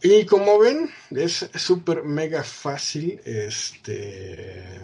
[0.01, 4.81] Y como ven, es súper mega fácil este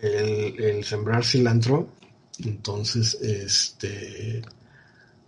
[0.00, 1.88] el, sembrar cilantro.
[2.38, 4.42] Entonces, este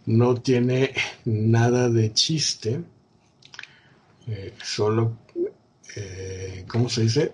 [0.07, 0.95] no tiene
[1.25, 2.83] nada de chiste.
[4.27, 5.19] Eh, solo,
[5.97, 7.33] eh, ¿cómo se dice?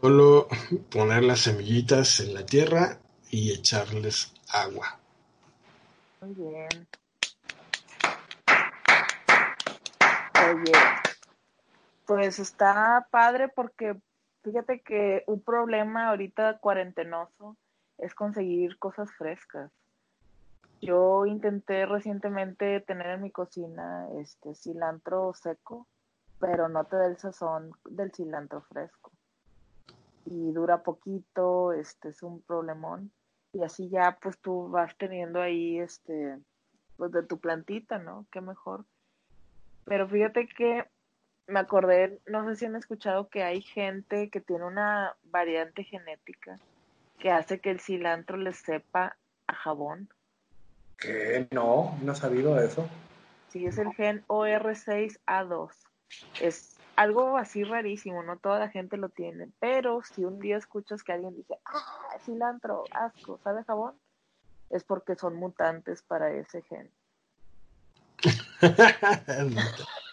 [0.00, 0.48] Solo
[0.90, 2.98] poner las semillitas en la tierra
[3.30, 4.98] y echarles agua.
[6.20, 6.88] Muy bien.
[10.34, 10.72] Oye,
[12.06, 13.94] pues está padre porque
[14.42, 17.56] Fíjate que un problema ahorita cuarentenoso
[17.98, 19.70] es conseguir cosas frescas.
[20.80, 25.86] Yo intenté recientemente tener en mi cocina este cilantro seco,
[26.38, 29.12] pero no te da el sazón del cilantro fresco.
[30.24, 33.12] Y dura poquito, este es un problemón.
[33.52, 36.38] Y así ya pues tú vas teniendo ahí este
[36.96, 38.26] pues de tu plantita, ¿no?
[38.30, 38.86] Qué mejor.
[39.84, 40.86] Pero fíjate que
[41.50, 46.58] me acordé, no sé si han escuchado que hay gente que tiene una variante genética
[47.18, 49.16] que hace que el cilantro le sepa
[49.46, 50.08] a jabón.
[50.96, 51.48] ¿Qué?
[51.50, 52.88] No, no he sabido eso.
[53.50, 55.70] Sí, es el gen OR6A2.
[56.40, 61.02] Es algo así rarísimo, no toda la gente lo tiene, pero si un día escuchas
[61.02, 63.98] que alguien dice, ah, cilantro, asco, ¿sabe jabón?
[64.70, 66.90] Es porque son mutantes para ese gen.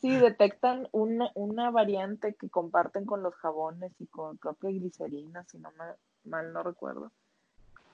[0.00, 5.44] Sí, detectan una, una variante que comparten con los jabones y con creo que glicerina,
[5.44, 5.84] si no me,
[6.30, 7.12] mal no recuerdo.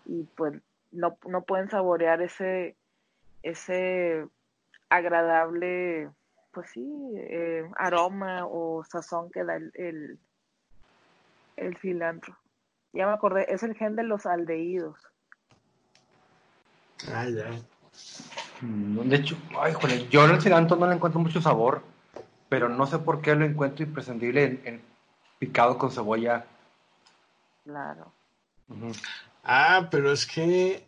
[0.05, 0.55] Y pues
[0.93, 2.77] no, no pueden saborear ese,
[3.43, 4.25] ese
[4.89, 6.09] agradable,
[6.53, 10.19] pues sí, eh, aroma o sazón que da el, el,
[11.57, 12.39] el cilantro.
[12.93, 14.97] Ya me acordé, es el gen de los aldehídos.
[17.13, 17.51] Ah, ya.
[18.61, 21.83] Mm, de hecho, ay, joder, yo el cilantro no le encuentro mucho sabor
[22.49, 24.83] pero no sé por qué lo encuentro imprescindible en,
[25.39, 26.47] picado con cebolla.
[27.65, 28.13] Claro.
[29.45, 30.85] Ah, pero es que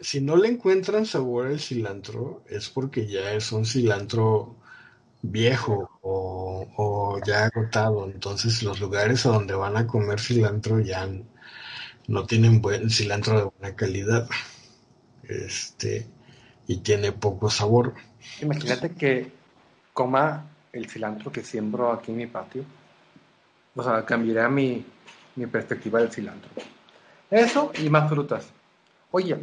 [0.00, 4.56] si no le encuentran sabor al cilantro, es porque ya es un cilantro
[5.22, 8.06] viejo o, o ya agotado.
[8.06, 11.08] Entonces los lugares a donde van a comer cilantro ya
[12.08, 14.28] no tienen buen cilantro de buena calidad.
[15.22, 16.06] Este,
[16.66, 17.94] y tiene poco sabor.
[18.40, 19.32] Imagínate que
[19.92, 22.64] coma el cilantro que siembro aquí en mi patio.
[23.74, 24.84] O sea, cambiaría mi,
[25.36, 26.50] mi perspectiva del cilantro.
[27.30, 28.50] Eso y más frutas.
[29.12, 29.38] Oye,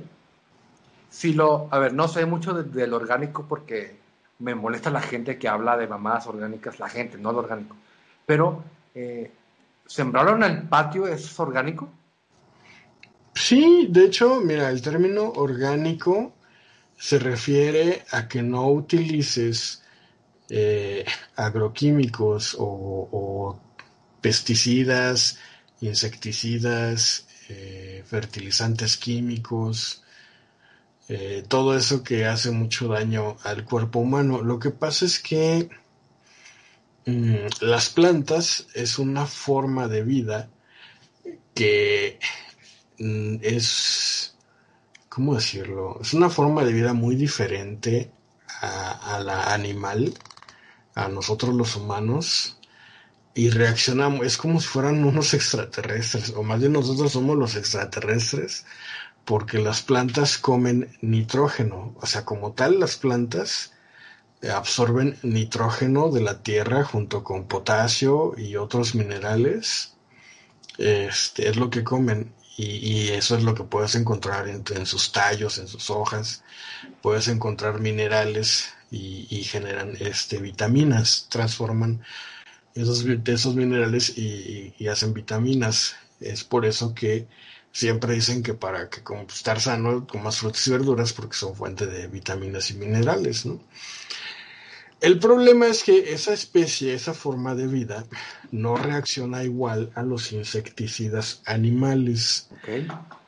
[1.09, 3.97] si lo, a ver, no sé mucho del orgánico porque
[4.39, 7.75] me molesta la gente que habla de mamadas orgánicas, la gente, no lo orgánico.
[8.25, 8.63] Pero,
[8.93, 9.31] eh,
[9.85, 11.89] ¿sembraron en el patio es orgánico?
[13.33, 16.33] Sí, de hecho, mira, el término orgánico
[16.97, 19.83] se refiere a que no utilices
[20.49, 21.05] eh,
[21.35, 23.59] agroquímicos o,
[24.21, 25.37] pesticidas,
[25.81, 30.03] insecticidas, eh, fertilizantes químicos,
[31.09, 34.41] eh, todo eso que hace mucho daño al cuerpo humano.
[34.41, 35.69] Lo que pasa es que
[37.05, 40.49] mm, las plantas es una forma de vida
[41.53, 42.19] que
[42.99, 44.35] mm, es,
[45.09, 45.99] ¿cómo decirlo?
[46.01, 48.11] Es una forma de vida muy diferente
[48.61, 50.13] a, la animal,
[50.97, 52.57] a nosotros los humanos,
[53.35, 58.65] y reaccionamos, es como si fueran unos extraterrestres, o más bien nosotros somos los extraterrestres,
[59.23, 63.73] porque las plantas comen nitrógeno, o sea, como tal las plantas
[64.51, 69.93] absorben nitrógeno de la tierra junto con potasio y otros minerales,
[70.79, 75.59] este, es lo que comen y, eso es lo que puedes encontrar en, sus tallos,
[75.59, 76.43] en sus hojas,
[77.03, 82.01] puedes encontrar minerales y, generan este, vitaminas, transforman
[82.75, 85.95] esos, esos minerales y, y hacen vitaminas.
[86.19, 87.27] Es por eso que
[87.71, 91.85] siempre dicen que para que como estar sano más frutas y verduras porque son fuente
[91.85, 93.59] de vitaminas y minerales, ¿no?
[94.99, 98.05] El problema es que esa especie, esa forma de vida,
[98.51, 102.49] no reacciona igual a los insecticidas animales.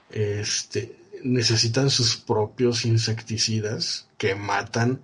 [0.10, 5.04] Este, necesitan sus propios insecticidas que matan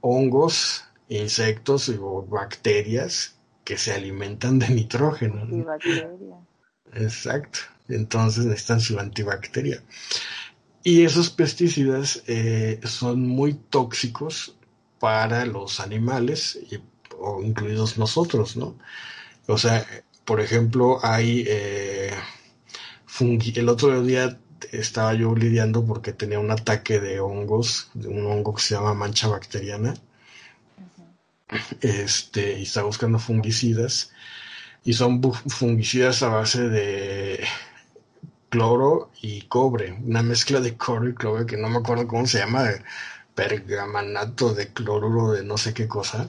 [0.00, 5.66] hongos, insectos o bacterias que se alimentan de nitrógeno.
[6.94, 7.58] Exacto
[7.88, 9.82] entonces necesitan su antibacteria.
[10.84, 14.56] Y esos pesticidas eh, son muy tóxicos
[15.00, 16.58] para los animales,
[17.18, 18.76] o incluidos nosotros, ¿no?
[19.46, 19.86] O sea,
[20.24, 22.12] por ejemplo, hay eh,
[23.54, 24.38] el otro día
[24.72, 28.94] estaba yo lidiando porque tenía un ataque de hongos, de un hongo que se llama
[28.94, 29.94] mancha bacteriana.
[31.80, 34.12] Este, y estaba buscando fungicidas.
[34.84, 37.44] Y son fungicidas a base de
[38.48, 42.38] cloro y cobre, una mezcla de cloro y cobre que no me acuerdo cómo se
[42.38, 42.70] llama,
[43.34, 46.28] pergamanato de cloruro de no sé qué cosa.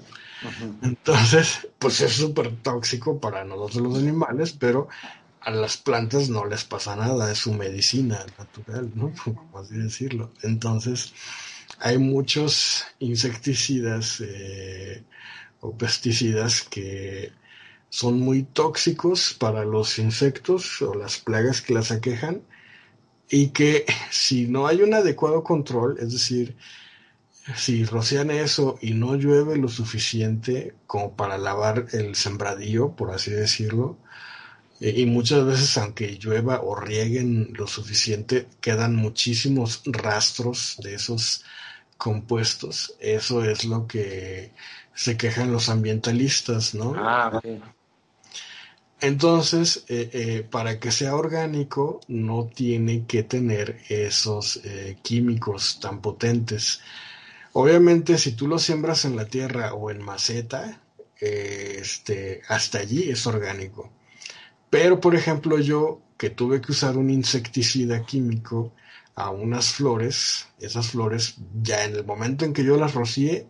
[0.82, 4.88] Entonces, pues es súper tóxico para nosotros los animales, pero
[5.50, 9.12] a las plantas no les pasa nada, es su medicina natural, ¿no?
[9.52, 10.32] Por así decirlo.
[10.44, 11.14] Entonces,
[11.80, 15.04] hay muchos insecticidas eh,
[15.62, 17.32] o pesticidas que
[17.90, 22.44] son muy tóxicos para los insectos o las plagas que las aquejan
[23.30, 26.56] y que si no hay un adecuado control, es decir,
[27.56, 33.32] si rocian eso y no llueve lo suficiente como para lavar el sembradío, por así
[33.32, 33.98] decirlo,
[34.80, 41.44] y muchas veces aunque llueva o rieguen lo suficiente, quedan muchísimos rastros de esos
[41.98, 42.96] compuestos.
[43.00, 44.52] Eso es lo que
[44.94, 46.94] se quejan los ambientalistas, ¿no?
[46.98, 47.42] Ah,
[49.02, 56.02] entonces, eh, eh, para que sea orgánico, no tiene que tener esos eh, químicos tan
[56.02, 56.82] potentes.
[57.54, 60.82] Obviamente, si tú lo siembras en la tierra o en maceta,
[61.20, 63.90] este, hasta allí es orgánico.
[64.70, 68.74] Pero, por ejemplo, yo que tuve que usar un insecticida químico
[69.16, 73.48] a unas flores, esas flores, ya en el momento en que yo las rocié,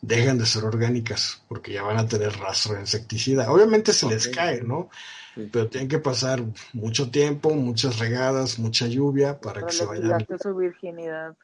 [0.00, 3.50] dejan de ser orgánicas porque ya van a tener rastro de insecticida.
[3.50, 4.88] Obviamente se les cae, ¿no?
[5.34, 10.26] Pero tienen que pasar mucho tiempo, muchas regadas, mucha lluvia para que se vayan.
[10.42, 11.36] su virginidad.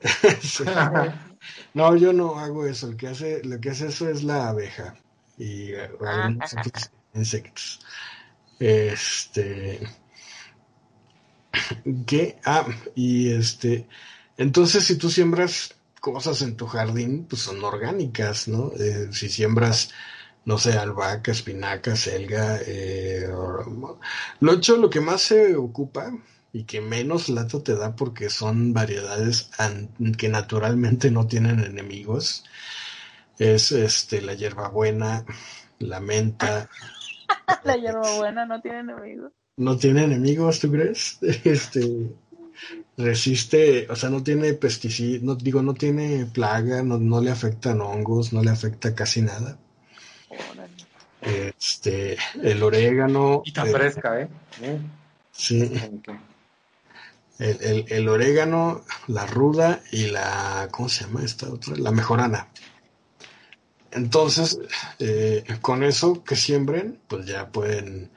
[1.74, 2.88] no, yo no hago eso.
[2.88, 4.94] El que hace, lo que hace eso es la abeja
[5.36, 7.80] y algunos otros insectos.
[8.58, 9.80] Este.
[12.06, 12.38] ¿Qué?
[12.44, 13.86] Ah, y este.
[14.36, 18.72] Entonces, si tú siembras cosas en tu jardín pues son orgánicas, ¿no?
[18.78, 19.90] Eh, si siembras,
[20.44, 23.26] no sé, albahaca, espinaca, selga, eh,
[24.40, 26.12] lo hecho, lo que más se ocupa
[26.52, 29.50] y que menos lata te da porque son variedades
[30.18, 32.44] que naturalmente no tienen enemigos,
[33.38, 35.24] es este la hierbabuena,
[35.78, 36.68] la menta.
[37.64, 39.32] la hierbabuena no tiene enemigos.
[39.56, 41.18] No tiene enemigos, ¿tú crees?
[41.44, 42.10] Este
[42.96, 47.80] resiste, o sea, no tiene pesticidas, no digo, no tiene plaga, no, no le afectan
[47.80, 49.58] hongos, no le afecta casi nada.
[51.20, 53.42] Este, el orégano.
[53.44, 54.28] Y tan fresca, ¿eh?
[55.32, 55.72] Sí.
[57.38, 61.74] El, el, orégano, la ruda y la, ¿cómo se llama esta otra?
[61.76, 62.48] La mejorana.
[63.94, 64.58] Entonces,
[64.98, 68.10] eh, con eso que siembren, pues ya pueden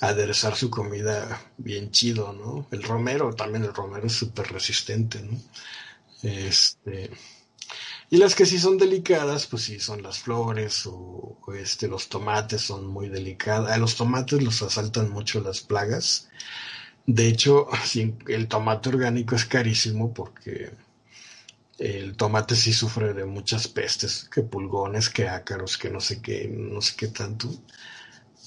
[0.00, 2.66] aderezar su comida bien chido, ¿no?
[2.70, 5.38] El romero, también el romero es súper resistente, ¿no?
[6.22, 7.10] Este,
[8.10, 12.60] y las que sí son delicadas, pues sí, son las flores o, este, los tomates
[12.60, 13.70] son muy delicados.
[13.70, 16.28] A los tomates los asaltan mucho las plagas.
[17.06, 17.68] De hecho,
[18.28, 20.72] el tomate orgánico es carísimo porque
[21.82, 26.48] el tomate sí sufre de muchas pestes, que pulgones, que ácaros, que no sé qué,
[26.48, 27.48] no sé qué tanto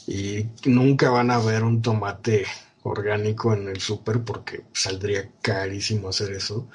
[0.07, 2.45] y nunca van a ver un tomate
[2.83, 6.69] orgánico en el súper porque saldría carísimo hacer eso.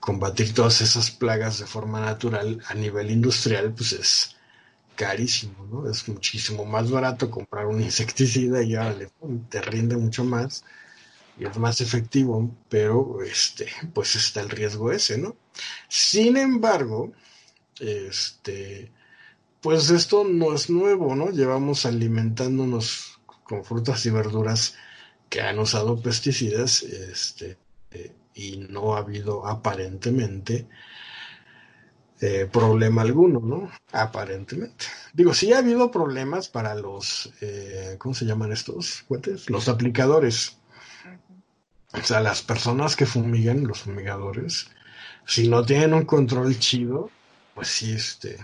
[0.00, 4.36] Combatir todas esas plagas de forma natural a nivel industrial, pues es
[4.96, 5.90] carísimo, ¿no?
[5.90, 8.94] Es muchísimo más barato comprar un insecticida y ya
[9.50, 10.64] te rinde mucho más
[11.38, 15.36] y es más efectivo, pero este, pues está el riesgo ese, ¿no?
[15.88, 17.12] Sin embargo,
[17.80, 18.90] este,
[19.60, 21.30] pues esto no es nuevo, ¿no?
[21.30, 24.74] Llevamos alimentándonos con frutas y verduras
[25.28, 27.58] que han usado pesticidas este,
[27.90, 30.66] eh, y no ha habido aparentemente
[32.20, 33.70] eh, problema alguno, ¿no?
[33.92, 34.86] Aparentemente.
[35.12, 39.04] Digo, sí ha habido problemas para los, eh, ¿cómo se llaman estos?
[39.48, 40.58] Los aplicadores.
[41.92, 44.70] O sea, las personas que fumigan, los fumigadores,
[45.26, 47.10] si no tienen un control chido,
[47.54, 48.38] pues sí, este,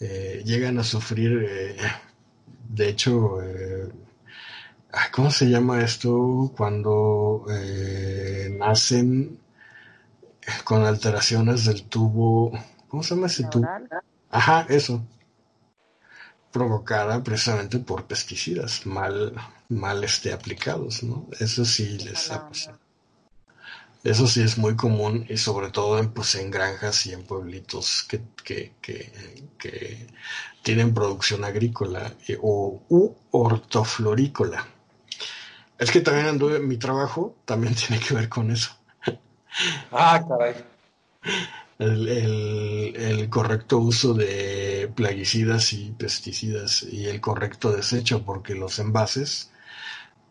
[0.00, 1.76] eh, llegan a sufrir, eh,
[2.68, 3.88] de hecho, eh,
[5.12, 6.52] ¿cómo se llama esto?
[6.56, 7.44] Cuando
[8.58, 9.38] nacen
[10.64, 12.52] con alteraciones del tubo,
[12.88, 13.66] ¿cómo se llama ese tubo?
[14.30, 15.04] Ajá, eso.
[16.52, 19.34] Provocada precisamente por pesticidas mal,
[19.68, 21.26] mal este, aplicados, ¿no?
[21.38, 22.85] Eso sí les ha pasado.
[24.06, 28.04] Eso sí es muy común y sobre todo en, pues, en granjas y en pueblitos
[28.08, 28.72] que, que,
[29.58, 30.06] que,
[30.62, 34.64] tienen producción agrícola eh, o u hortoflorícola.
[35.76, 38.70] Es que también anduve, mi trabajo también tiene que ver con eso.
[39.90, 40.54] Ah, caray.
[41.80, 48.78] El, el, el, correcto uso de plaguicidas y pesticidas y el correcto desecho, porque los
[48.78, 49.50] envases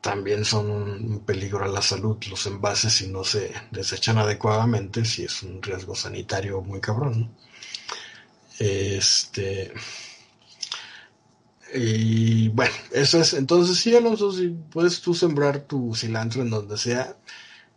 [0.05, 2.17] también son un peligro a la salud.
[2.29, 7.35] Los envases, si no se desechan adecuadamente, si es un riesgo sanitario muy cabrón.
[8.59, 9.73] Este.
[11.73, 13.33] Y bueno, eso es.
[13.33, 17.17] Entonces, sí, Alonso, si puedes tú sembrar tu cilantro en donde sea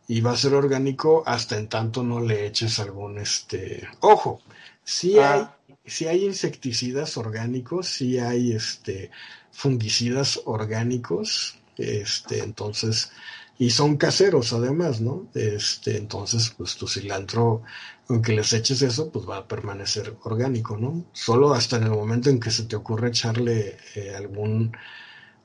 [0.07, 3.89] y va a ser orgánico hasta en tanto no le eches algún este.
[4.01, 4.43] Ojo,
[4.85, 5.57] si ah.
[5.87, 9.11] hay, hay insecticidas orgánicos, si hay este
[9.51, 13.13] fungicidas orgánicos, este, entonces,
[13.59, 15.29] y son caseros además, ¿no?
[15.35, 17.63] Este, entonces, pues tu cilantro,
[18.09, 21.07] aunque les eches eso, pues va a permanecer orgánico, ¿no?
[21.13, 24.77] Solo hasta en el momento en que se te ocurre echarle eh, algún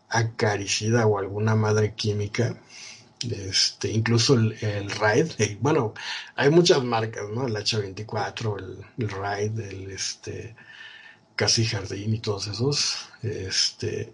[0.09, 2.59] acaricida o alguna madre química,
[3.31, 5.31] este, incluso el, Raid,
[5.61, 5.93] bueno,
[6.35, 7.47] hay muchas marcas, ¿no?
[7.47, 10.55] El H24, el, el Raid, el este,
[11.35, 14.13] Casi Jardín y todos esos, este,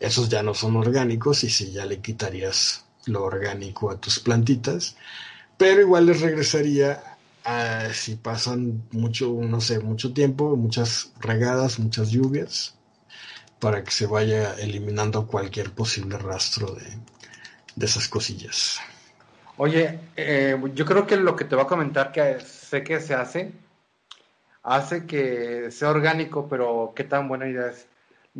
[0.00, 4.96] esos ya no son orgánicos y si ya le quitarías lo orgánico a tus plantitas,
[5.56, 7.02] pero igual les regresaría
[7.92, 12.74] si pasan mucho, no sé, mucho tiempo, muchas regadas, muchas lluvias,
[13.58, 18.80] para que se vaya eliminando cualquier posible rastro de, esas cosillas.
[19.56, 23.14] Oye, eh, yo creo que lo que te voy a comentar que sé que se
[23.14, 23.52] hace,
[24.62, 27.86] hace que sea orgánico, pero qué tan buena idea es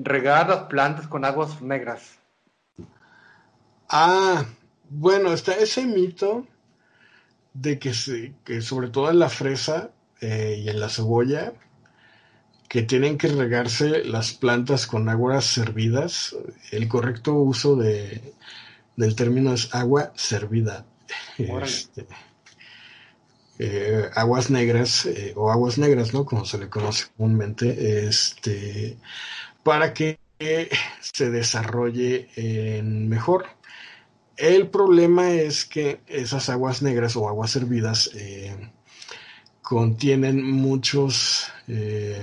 [0.02, 2.18] regar las plantas con aguas negras.
[3.88, 4.44] Ah,
[4.88, 6.46] bueno, está ese mito
[7.54, 7.92] de que,
[8.44, 9.90] que sobre todo en la fresa
[10.20, 11.52] eh, y en la cebolla,
[12.68, 16.36] que tienen que regarse las plantas con aguas servidas.
[16.70, 18.34] El correcto uso de,
[18.96, 20.86] del término es agua servida.
[21.36, 22.06] Este,
[23.58, 26.24] eh, aguas negras eh, o aguas negras, ¿no?
[26.24, 28.96] Como se le conoce comúnmente, este,
[29.70, 30.18] para que
[31.00, 32.26] se desarrolle
[32.82, 33.46] mejor.
[34.36, 38.72] El problema es que esas aguas negras o aguas hervidas, eh,
[39.62, 42.20] contienen muchos eh,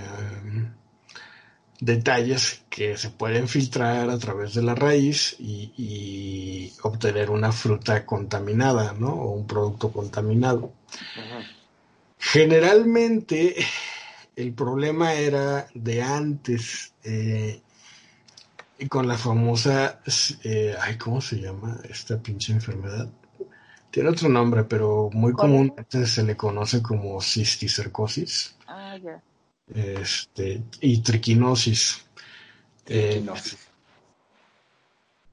[1.79, 8.91] detalles que se pueden filtrar a través de la raíz y, obtener una fruta contaminada,
[8.91, 9.13] ¿no?
[9.13, 10.73] O un producto contaminado.
[12.19, 13.55] Generalmente
[14.37, 17.59] el problema era de antes, eh,
[18.87, 19.99] con la famosa,
[20.43, 23.09] eh, ay, ¿cómo se llama esta pinche enfermedad?
[23.89, 28.55] Tiene otro nombre, pero muy comúnmente se le conoce como cisticercosis.
[28.67, 29.23] Ah, ya.
[29.73, 32.05] Este, y triquinosis.
[32.85, 33.25] Eh,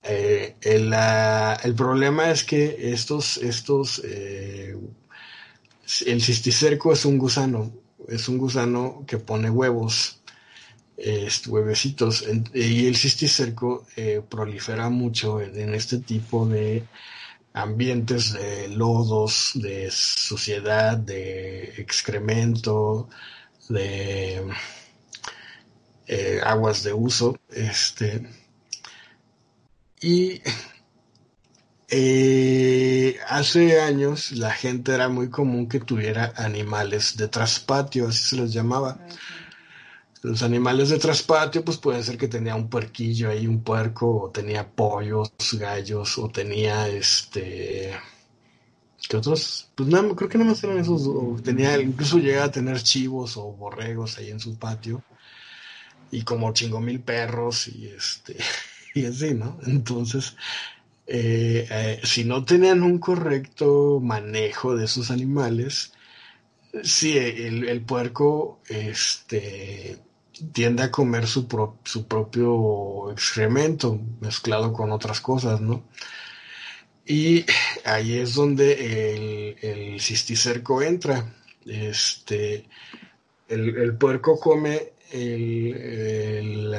[0.03, 4.77] eh, el, problema es que estos, estos, eh,
[6.07, 7.71] el cisticerco es un gusano,
[8.09, 10.21] es un gusano que pone huevos,
[11.47, 12.25] huevecitos,
[12.55, 13.87] y el cisticerco
[14.29, 16.85] prolifera mucho en, este tipo de
[17.53, 23.09] ambientes de lodos, de suciedad, de excremento,
[23.69, 24.45] de
[26.07, 27.39] eh, aguas de uso.
[27.51, 28.27] Este,
[30.01, 30.43] y
[31.97, 38.37] eh, hace años la gente era muy común que tuviera animales de traspatio, así se
[38.37, 38.99] les llamaba.
[40.23, 44.31] Los animales de traspatio, pues puede ser que tenía un puerquillo ahí, un puerco, o
[44.31, 47.93] tenía pollos, gallos, o tenía este
[49.09, 52.83] que otros, pues nada, creo que nada más eran esos, tenía, incluso llega a tener
[52.83, 55.05] chivos o borregos ahí en su patio,
[56.11, 58.37] y como chingo mil perros, y este,
[58.95, 59.59] y así, ¿no?
[59.67, 60.37] Entonces,
[61.07, 65.93] eh, eh, si no tenían un correcto manejo de esos animales,
[66.83, 69.99] sí, el, el puerco, este,
[70.53, 71.47] tiende a comer su,
[71.85, 75.85] su propio excremento mezclado con otras cosas, ¿no?
[77.07, 77.45] Y
[77.85, 81.35] ahí es donde el, cisticerco entra.
[81.67, 82.67] Este,
[83.49, 86.75] el, puerco come el,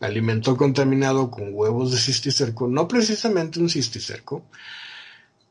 [0.00, 4.44] alimento contaminado con huevos de cisticerco, no precisamente un cisticerco,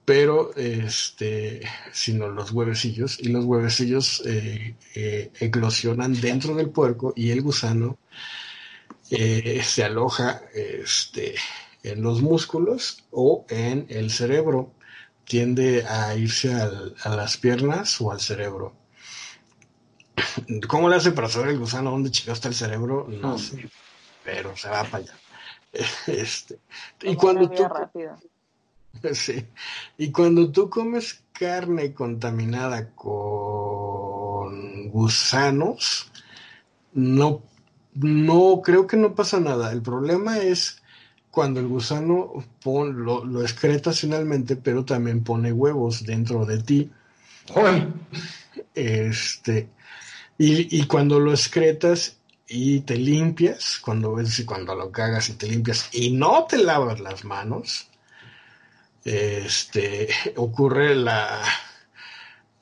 [0.04, 1.62] pero este,
[1.94, 7.98] sino los huevecillos, y los huevecillos eh, eh, eclosionan dentro del puerco y el gusano
[9.10, 11.36] eh, se aloja este,
[11.84, 14.74] en los músculos o en el cerebro.
[15.24, 18.81] Tiende a irse a las piernas o al cerebro.
[20.68, 23.08] ¿Cómo le hace para saber el gusano dónde chica está el cerebro?
[23.10, 23.70] No sé,
[24.24, 25.14] pero se va para allá.
[26.06, 26.60] Este,
[27.02, 27.64] y cuando tú,
[29.14, 29.46] sí,
[29.98, 33.22] y cuando tú comes carne contaminada con
[34.90, 36.12] gusanos,
[36.94, 37.42] no,
[37.94, 39.72] no creo que no pasa nada.
[39.72, 40.82] El problema es
[41.32, 42.34] cuando el gusano
[42.66, 46.92] lo, excreta finalmente, pero también pone huevos dentro de ti.
[48.76, 49.70] Este,
[50.38, 52.18] y, cuando lo excretas
[52.48, 57.00] y te limpias, cuando ves cuando lo cagas y te limpias y no te lavas
[57.00, 57.88] las manos,
[59.06, 61.42] este, ocurre la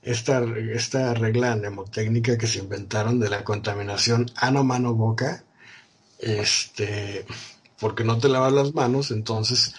[0.02, 0.44] esta,
[0.74, 5.44] esta regla mnemotécnica que se inventaron de la contaminación ano mano boca,
[6.20, 7.26] este
[7.80, 9.74] porque no te lavas las manos, entonces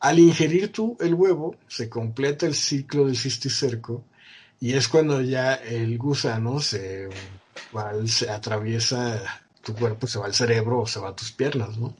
[0.00, 4.04] al ingerir tú el huevo se completa el ciclo del cisticerco
[4.60, 7.08] y es cuando ya el gusano se,
[8.06, 9.20] se atraviesa
[9.62, 11.94] tu cuerpo, se va al cerebro o se va a tus piernas, ¿no?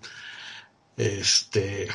[0.97, 1.89] Este,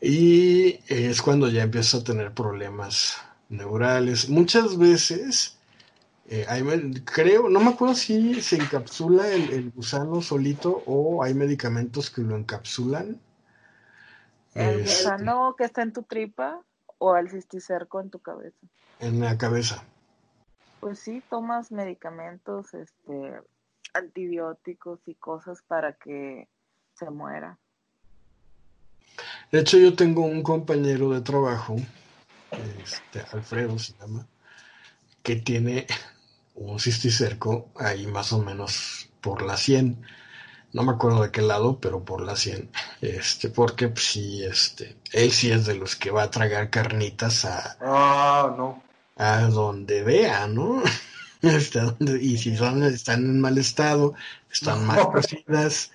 [0.00, 3.16] y es cuando ya empiezas a tener problemas
[3.48, 4.28] neurales.
[4.28, 5.58] Muchas veces
[6.26, 6.46] eh,
[7.04, 12.36] creo, no me acuerdo si se encapsula el, gusano solito o hay medicamentos que lo
[12.36, 13.18] encapsulan.
[14.54, 16.60] ¿El este, gusano que está en tu tripa
[16.98, 18.58] o el cisticerco en tu cabeza?
[19.00, 19.84] En la cabeza.
[20.80, 23.40] Pues sí, tomas medicamentos, este,
[23.94, 26.48] antibióticos y cosas para que
[26.94, 27.58] se muera.
[29.50, 31.76] De hecho, yo tengo un compañero de trabajo,
[32.82, 34.26] este, Alfredo se llama,
[35.22, 35.86] que tiene
[36.54, 40.04] un cisticerco ahí más o menos por la 100.
[40.72, 42.70] No me acuerdo de qué lado, pero por la 100.
[43.00, 47.44] Este, porque pues, sí, este, él sí es de los que va a tragar carnitas
[47.44, 48.87] a, ah, no.
[49.18, 50.82] A donde vea, ¿no?
[51.40, 51.80] Este,
[52.20, 54.14] y si son, están en mal estado,
[54.50, 55.92] están mal cocidas,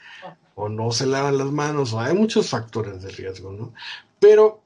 [0.55, 3.73] o no se lavan las manos, o hay muchos factores de riesgo, ¿no?
[4.21, 4.61] Pero,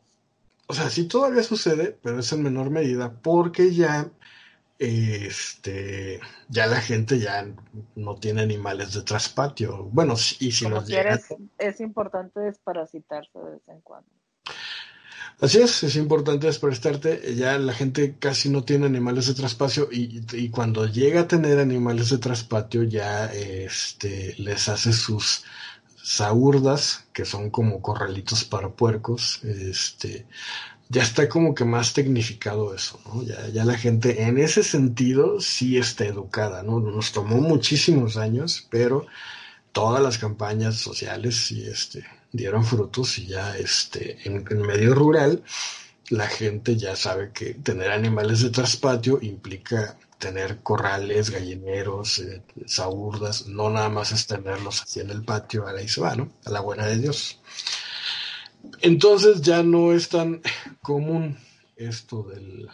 [0.68, 4.12] o sea, sí todavía sucede, pero es en menor medida, porque ya
[4.78, 6.20] este
[6.50, 7.48] ya la gente ya
[7.96, 9.86] no tiene animales de traspatio.
[9.86, 11.26] Bueno, y si los quieres,
[11.58, 14.10] es importante desparasitarse de vez en cuando.
[15.40, 17.36] Así es, es importante despertarte.
[17.36, 21.60] Ya la gente casi no tiene animales de traspatio y, y cuando llega a tener
[21.60, 25.44] animales de traspatio ya este, les hace sus
[26.02, 29.44] saurdas, que son como corralitos para puercos.
[29.44, 30.26] Este,
[30.90, 33.24] ya está como que más tecnificado eso, ¿no?
[33.24, 36.80] Ya, ya la gente en ese sentido sí está educada, ¿no?
[36.80, 39.06] Nos tomó muchísimos años, pero
[39.72, 45.44] todas las campañas sociales sí este, dieron frutos y ya este, en, en medio rural
[46.10, 53.48] la gente ya sabe que tener animales de traspatio implica tener corrales, gallineros, eh, saurdas,
[53.48, 56.32] no nada más es tenerlos así en el patio, a la se va, ¿no?
[56.46, 57.40] A la buena de Dios.
[58.82, 60.42] Entonces ya no es tan
[60.82, 61.38] común
[61.76, 62.68] esto del,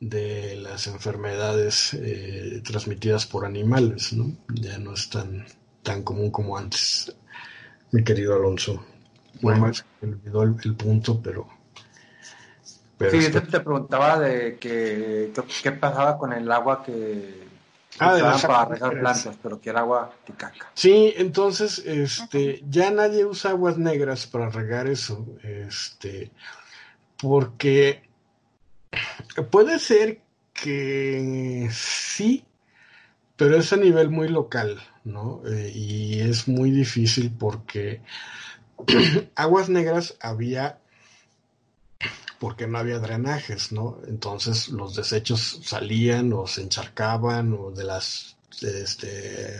[0.00, 4.36] de las enfermedades eh, transmitidas por animales, ¿no?
[4.48, 5.46] Ya no es tan,
[5.82, 7.14] tan común como antes,
[7.92, 8.84] mi querido Alonso.
[9.42, 11.46] Bueno, más me olvidó el, el, punto, pero...
[12.96, 13.42] pero sí, este...
[13.42, 15.32] te preguntaba de que,
[15.62, 17.46] qué pasaba con el agua que
[17.98, 20.70] Ah, de para regar plantas, pero que era agua de caca.
[20.74, 26.30] Sí, entonces, este, ya nadie usa aguas negras para regar eso, este,
[27.16, 28.02] porque
[29.50, 30.20] puede ser
[30.52, 32.44] que sí,
[33.36, 35.40] pero es a nivel muy local, ¿no?
[35.46, 38.02] Eh, y es muy difícil porque
[39.34, 40.78] aguas negras había
[42.38, 43.98] porque no había drenajes, ¿no?
[44.06, 49.58] Entonces los desechos salían o se encharcaban o de las este,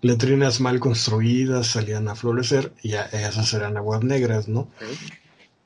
[0.00, 4.68] letrinas mal construidas salían a florecer y esas eran aguas negras, ¿no?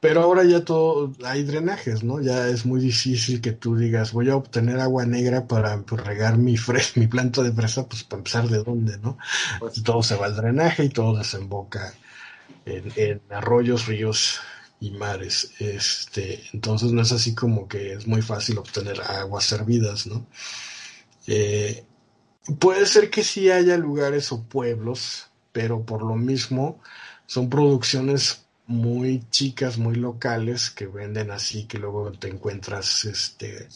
[0.03, 2.21] Pero ahora ya todo, hay drenajes, ¿no?
[2.21, 6.39] Ya es muy difícil que tú digas, voy a obtener agua negra para pues, regar
[6.39, 9.17] mi, fres mi planta de fresa, pues para empezar de dónde, ¿no?
[9.61, 11.95] Pues, todo se va al drenaje y todo desemboca
[12.65, 14.41] en, en arroyos, ríos
[14.81, 15.53] y mares.
[15.61, 20.27] Este, entonces no es así como que es muy fácil obtener aguas servidas, ¿no?
[21.29, 21.85] Eh,
[22.59, 26.81] puede ser que sí haya lugares o pueblos, pero por lo mismo
[27.27, 33.69] son producciones muy chicas, muy locales, que venden así, que luego te encuentras este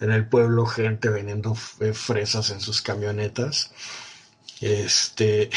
[0.00, 3.72] en el pueblo gente vendiendo fresas en sus camionetas.
[4.60, 5.50] Este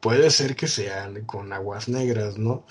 [0.00, 2.64] puede ser que sean con aguas negras, ¿no?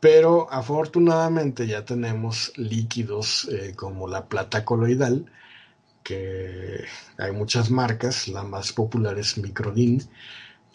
[0.00, 5.26] Pero afortunadamente ya tenemos líquidos eh, como la plata coloidal,
[6.02, 6.84] que
[7.18, 10.02] hay muchas marcas, la más popular es Microdin.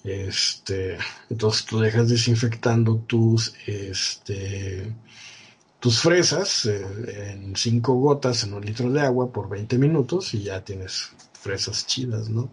[0.07, 0.97] Este,
[1.29, 4.95] entonces tú dejas desinfectando tus, este,
[5.81, 10.43] tus fresas eh, en cinco gotas en un litro de agua por 20 minutos y
[10.43, 12.49] ya tienes fresas chidas, ¿no?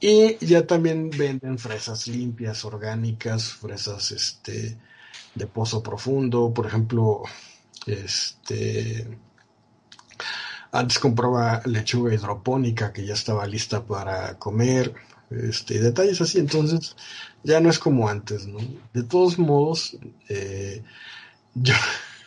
[0.00, 4.76] Y ya también venden fresas limpias, orgánicas, fresas, este,
[5.36, 7.22] de pozo profundo, por ejemplo,
[7.86, 9.06] este
[10.72, 14.94] antes compraba lechuga hidropónica que ya estaba lista para comer,
[15.30, 16.96] este, detalles así, entonces
[17.42, 18.58] ya no es como antes, ¿no?
[18.92, 19.96] De todos modos,
[20.28, 20.82] eh,
[21.54, 21.74] yo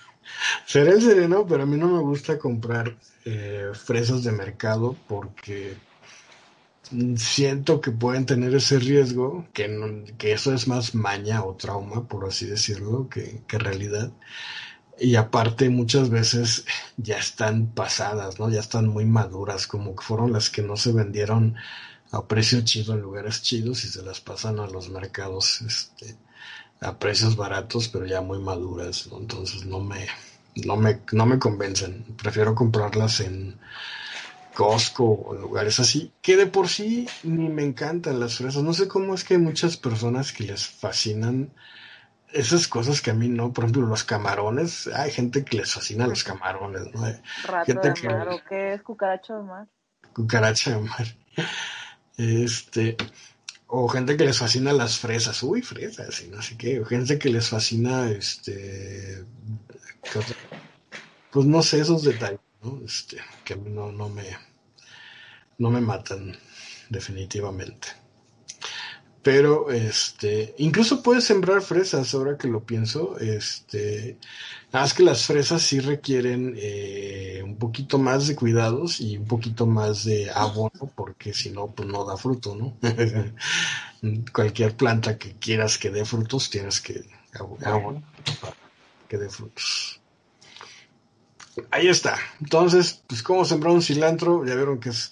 [0.65, 2.95] seré el sereno, pero a mí no me gusta comprar
[3.25, 5.75] eh, fresas de mercado porque
[7.15, 12.25] siento que pueden tener ese riesgo, que, que eso es más maña o trauma, por
[12.27, 14.11] así decirlo, que, que, realidad.
[14.99, 16.65] Y aparte muchas veces
[16.97, 18.49] ya están pasadas, ¿no?
[18.49, 21.55] Ya están muy maduras, como que fueron las que no se vendieron
[22.11, 26.17] a precio chido en lugares chidos y se las pasan a los mercados este,
[26.81, 29.19] a precios baratos, pero ya muy maduras, ¿no?
[29.19, 30.07] Entonces no me,
[30.55, 32.03] no me, no me convencen.
[32.21, 33.57] Prefiero comprarlas en
[34.53, 38.63] Costco o lugares así, que de por sí ni me encantan las fresas.
[38.63, 41.53] No sé cómo es que hay muchas personas que les fascinan
[42.33, 46.07] esas cosas que a mí no, por ejemplo, los camarones, hay gente que les fascina
[46.07, 47.01] los camarones, ¿no?
[47.43, 49.67] Rato gente de mar, ¿o qué es cucaracha de mar?
[50.13, 51.07] Cucaracha de mar.
[52.21, 52.97] Este,
[53.67, 57.17] o gente que les fascina las fresas, uy, fresas, y no sé qué, o gente
[57.17, 59.25] que les fascina, este,
[61.31, 62.39] pues no sé, esos detalles.
[62.61, 62.79] ¿no?
[62.85, 64.37] Este, que a no, no me
[65.57, 66.37] no me matan
[66.89, 67.87] definitivamente.
[69.23, 74.17] Pero este, incluso puedes sembrar fresas, ahora que lo pienso, este,
[74.73, 79.25] nada más que las fresas sí requieren eh, un poquito más de cuidados y un
[79.25, 82.77] poquito más de abono, porque si no, pues no da fruto, ¿no?
[84.33, 87.03] Cualquier planta que quieras que dé frutos, tienes que
[87.33, 88.01] abonar
[88.41, 88.55] para
[89.07, 90.01] que dé frutos.
[91.69, 92.17] Ahí está.
[92.39, 95.11] Entonces, pues cómo sembrar un cilantro, ya vieron que es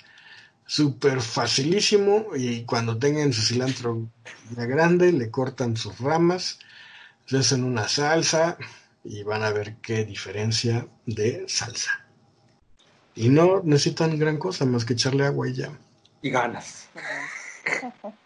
[0.70, 4.08] súper facilísimo y cuando tengan su cilantro
[4.56, 6.60] ya grande le cortan sus ramas,
[7.30, 8.56] le hacen una salsa,
[9.04, 12.06] y van a ver qué diferencia de salsa.
[13.16, 15.72] Y no necesitan gran cosa más que echarle agua y ya.
[16.22, 16.88] Y ganas.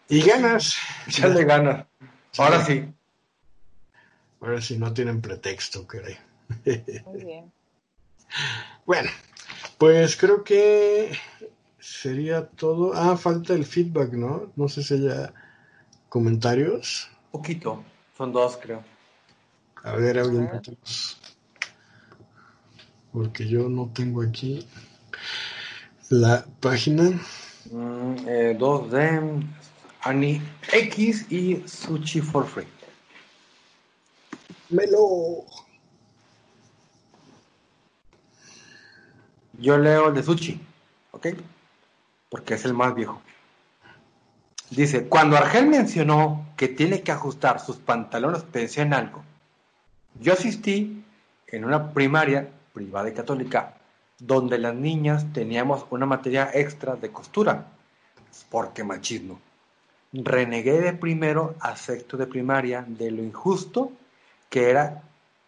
[0.09, 0.75] Y ganas.
[1.07, 1.85] Echarle ganas.
[2.37, 2.93] Ahora sí.
[4.41, 6.17] Ahora sí, no tienen pretexto, caray.
[7.05, 7.53] Muy bien.
[8.85, 9.09] Bueno,
[9.77, 11.17] pues creo que
[12.03, 12.93] sería todo.
[12.93, 14.51] Ah, falta el feedback, ¿no?
[14.57, 15.33] No sé si haya
[16.09, 17.09] comentarios.
[17.31, 17.81] Poquito.
[18.17, 18.83] Son dos, creo.
[19.83, 20.61] A ver, A alguien ver.
[20.61, 21.17] tenemos?
[23.13, 24.67] Porque yo no tengo aquí
[26.09, 27.11] la página.
[27.71, 29.41] Mm, eh, dos de
[30.01, 30.41] Ani
[30.73, 32.67] X y Sushi for Free.
[34.69, 35.45] Melo.
[39.59, 40.59] Yo leo el de Sushi,
[41.11, 41.27] ¿ok?
[42.33, 43.21] Porque es el más viejo.
[44.71, 49.23] Dice, cuando Argel mencionó que tiene que ajustar sus pantalones, pensé en algo.
[50.19, 51.03] Yo asistí
[51.45, 53.75] en una primaria privada y católica
[54.17, 57.67] donde las niñas teníamos una materia extra de costura,
[58.49, 59.39] porque machismo.
[60.11, 63.91] Renegué de primero a sexto de primaria de lo injusto
[64.49, 65.03] que era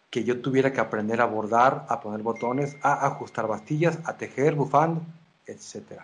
[0.08, 4.54] que yo tuviera que aprender a bordar, a poner botones, a ajustar bastillas, a tejer,
[4.54, 5.02] bufando,
[5.48, 6.02] etc.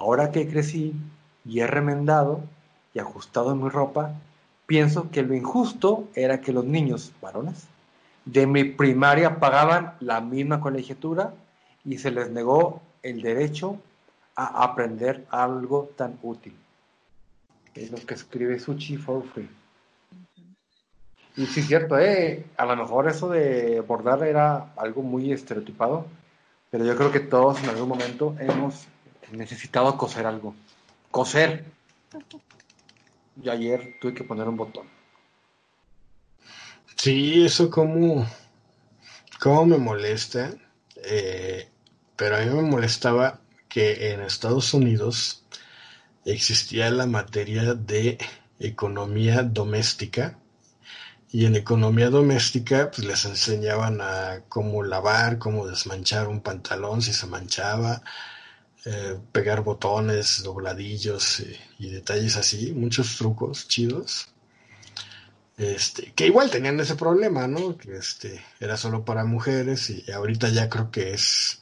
[0.00, 0.94] Ahora que crecí
[1.44, 2.40] y he remendado
[2.94, 4.14] y ajustado mi ropa,
[4.64, 7.66] pienso que lo injusto era que los niños, varones,
[8.24, 11.34] de mi primaria pagaban la misma colegiatura
[11.84, 13.76] y se les negó el derecho
[14.36, 16.56] a aprender algo tan útil.
[17.74, 19.50] Es lo que escribe Sushi for Free.
[21.36, 22.46] Y sí, cierto, ¿eh?
[22.56, 26.06] a lo mejor eso de bordar era algo muy estereotipado,
[26.70, 28.86] pero yo creo que todos en algún momento hemos
[29.32, 30.54] necesitado coser algo.
[31.10, 31.64] Coser.
[33.36, 34.86] Yo ayer tuve que poner un botón.
[36.96, 38.26] Sí, eso como,
[39.40, 40.52] como me molesta.
[40.96, 41.68] eh,
[42.16, 43.40] pero a mí me molestaba
[43.70, 45.44] que en Estados Unidos
[46.26, 48.18] existía la materia de
[48.58, 50.36] economía doméstica.
[51.32, 57.12] Y en economía doméstica, pues les enseñaban a cómo lavar, cómo desmanchar un pantalón si
[57.12, 58.02] se manchaba,
[58.84, 64.28] eh, pegar botones, dobladillos eh, y detalles así, muchos trucos chidos.
[65.58, 67.76] Este, que igual tenían ese problema, ¿no?
[67.76, 71.60] Que este era solo para mujeres y ahorita ya creo que es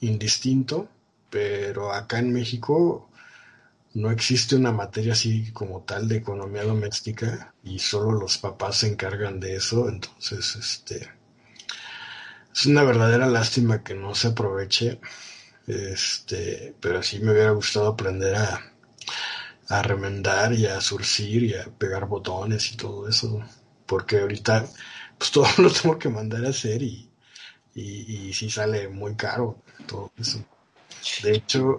[0.00, 0.88] indistinto,
[1.30, 3.10] pero acá en México
[3.94, 8.88] no existe una materia así como tal de economía doméstica y solo los papás se
[8.88, 11.10] encargan de eso, entonces este
[12.54, 15.00] es una verdadera lástima que no se aproveche,
[15.70, 18.70] este, pero sí me hubiera gustado aprender a
[19.70, 23.40] a remendar y a surcir y a pegar botones y todo eso,
[23.86, 24.66] porque ahorita
[25.16, 27.08] pues todo lo tengo que mandar a hacer y,
[27.74, 30.44] y, sí sale muy caro todo eso.
[31.22, 31.78] De hecho,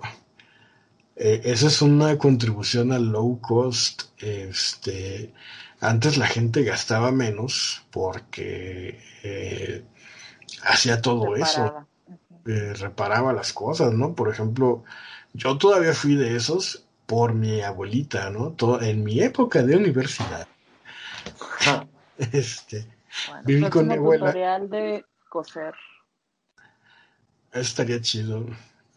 [1.18, 4.04] eh, esa es una contribución al low cost.
[4.18, 5.34] Este,
[5.82, 9.84] antes la gente gastaba menos porque eh,
[10.64, 11.88] hacía todo eso.
[12.46, 14.14] Eh, reparaba las cosas, ¿no?
[14.16, 14.84] Por ejemplo,
[15.34, 18.52] yo todavía fui de esos por mi abuelita, ¿no?
[18.52, 20.48] Todo, en mi época de universidad.
[22.32, 22.86] Este,
[23.28, 24.28] Bueno, Viví con mi abuela.
[24.28, 25.74] tutorial de coser.
[27.52, 28.46] estaría chido.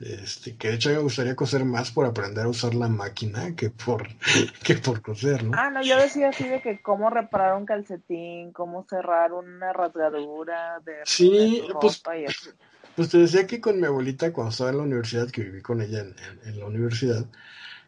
[0.01, 3.71] Este, que de hecho me gustaría coser más por aprender a usar la máquina que
[3.71, 4.07] por,
[4.65, 5.57] que por coser, ¿no?
[5.57, 10.81] Ah, no, yo decía así de que cómo reparar un calcetín, cómo cerrar una rasgadura
[10.85, 12.51] de, Sí, de pues- ropa y así.
[12.97, 15.83] Pues te decía que con mi abuelita cuando estaba en la universidad, que viví con
[15.83, 16.01] ella
[16.45, 17.27] en, la universidad,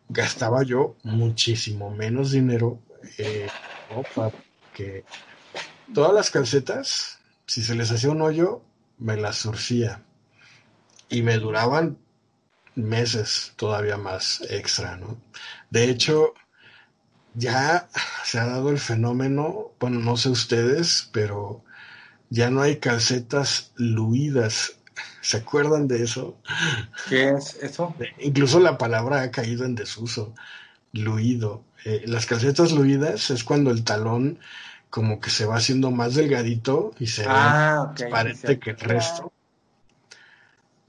[0.08, 2.80] gastaba yo muchísimo menos dinero
[3.18, 3.48] eh,
[3.90, 4.32] ropa,
[4.74, 5.04] que
[5.94, 8.62] todas las calcetas, si se les hacía un hoyo,
[8.98, 10.02] me las surcía
[11.08, 11.98] y me duraban
[12.74, 15.16] meses todavía más extra, ¿no?
[15.70, 16.34] De hecho,
[17.34, 17.88] ya
[18.24, 21.62] se ha dado el fenómeno, bueno, no sé ustedes, pero
[22.30, 24.78] ya no hay calcetas luidas.
[25.20, 26.36] ¿Se acuerdan de eso?
[27.08, 27.94] ¿Qué es eso?
[28.18, 30.34] Incluso la palabra ha caído en desuso.
[30.92, 31.62] Luido.
[31.84, 34.38] Eh, las calcetas luidas es cuando el talón
[34.90, 38.78] como que se va haciendo más delgadito y se ve Ah, transparente sí, que el
[38.78, 39.32] resto.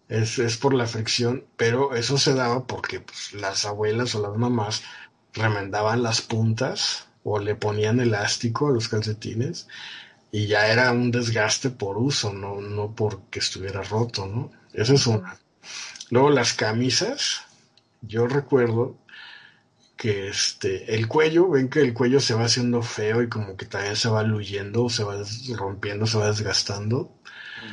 [0.08, 4.38] Es, es por la fricción, pero eso se daba porque pues, las abuelas o las
[4.38, 4.84] mamás
[5.34, 9.68] remendaban las puntas o le ponían elástico a los calcetines
[10.32, 14.52] y ya era un desgaste por uso, no, no porque estuviera roto, ¿no?
[14.74, 15.38] Eso es una.
[16.10, 17.42] Luego las camisas,
[18.02, 18.98] yo recuerdo
[19.98, 23.66] que este, el cuello, ven que el cuello se va haciendo feo y como que
[23.66, 25.18] también se va luyendo, se va
[25.56, 27.12] rompiendo, se va desgastando.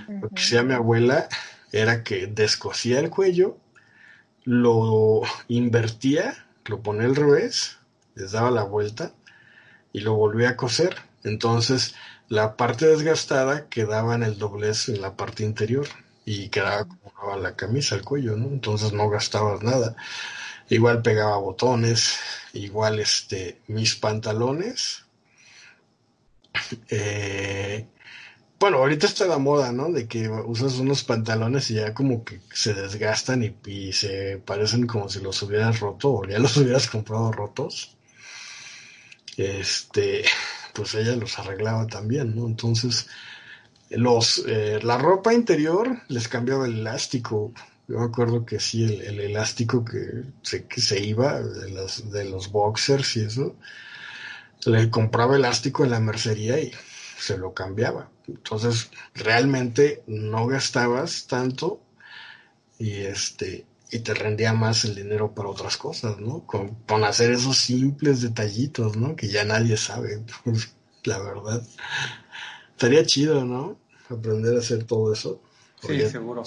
[0.08, 1.28] Lo que hacía mi abuela
[1.70, 3.58] era que descosía el cuello,
[4.44, 7.78] lo invertía, lo ponía al revés,
[8.14, 9.12] les daba la vuelta
[9.92, 10.96] y lo volvía a coser.
[11.24, 11.94] Entonces,
[12.28, 15.86] la parte desgastada quedaba en el doblez en la parte interior
[16.24, 18.48] y quedaba como la camisa, el cuello, ¿no?
[18.48, 19.96] Entonces no gastabas nada
[20.68, 22.18] igual pegaba botones,
[22.52, 25.04] igual este, mis pantalones.
[26.88, 27.86] Eh,
[28.58, 29.90] bueno, ahorita está la moda, ¿no?
[29.90, 35.08] De que usas unos pantalones y ya como que se desgastan y, se parecen como
[35.08, 37.96] si los hubieras roto o ya los hubieras comprado rotos.
[39.36, 40.24] Este,
[40.74, 42.46] pues ella los arreglaba también, ¿no?
[42.46, 43.06] Entonces,
[43.90, 47.52] los, eh, la ropa interior les cambiaba el elástico,
[47.88, 52.24] yo me acuerdo que sí, el, elástico que se, que se iba de los, de
[52.24, 53.56] los boxers y eso,
[54.66, 56.72] le compraba elástico en la mercería y
[57.18, 58.10] se lo cambiaba.
[58.26, 61.80] Entonces, realmente no gastabas tanto
[62.78, 66.46] y este y te rendía más el dinero para otras cosas, ¿no?
[66.46, 69.16] Con, con hacer esos simples detallitos, ¿no?
[69.16, 70.22] Que ya nadie sabe,
[71.04, 71.62] la verdad.
[72.70, 73.78] Estaría chido, ¿no?
[74.08, 75.40] Aprender a hacer todo eso.
[75.80, 76.44] Sí, seguro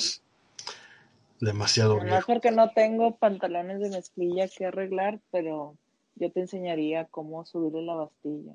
[1.39, 5.75] demasiado No porque no tengo pantalones de mezclilla que arreglar, pero
[6.15, 8.53] yo te enseñaría cómo subirle la bastilla.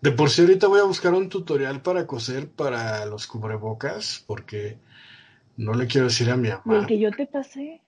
[0.00, 4.78] De por sí ahorita voy a buscar un tutorial para coser para los cubrebocas, porque
[5.58, 6.78] no le quiero decir a mi mamá.
[6.78, 7.82] El que yo te pasé.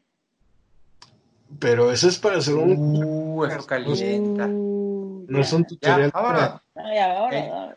[1.58, 3.02] Pero ese es para hacer un...
[3.02, 4.46] Uh, eso calienta.
[4.48, 6.60] Uh, no es un tutorial vámonos.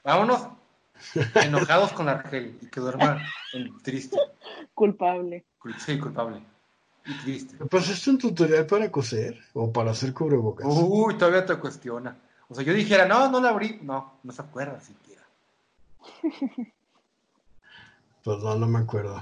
[0.04, 0.48] vámonos.
[1.36, 3.22] Enojados con Argel y que duerma
[3.54, 4.18] en triste.
[4.74, 5.46] Culpable.
[5.78, 6.42] Sí, culpable.
[7.06, 7.64] Y triste.
[7.66, 10.66] ¿Pasaste un tutorial para coser o para hacer cubrebocas?
[10.68, 12.18] Uy, todavía te cuestiona.
[12.50, 13.80] O sea, yo dijera, no, no la abrí.
[13.84, 15.22] No, no se acuerda siquiera.
[18.24, 19.22] Pues no, no me acuerdo.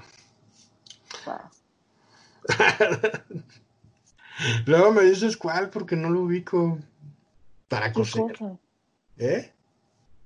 [4.65, 6.80] Luego me dices cuál, porque no lo ubico.
[7.68, 8.39] Para coser.
[9.18, 9.52] ¿Eh?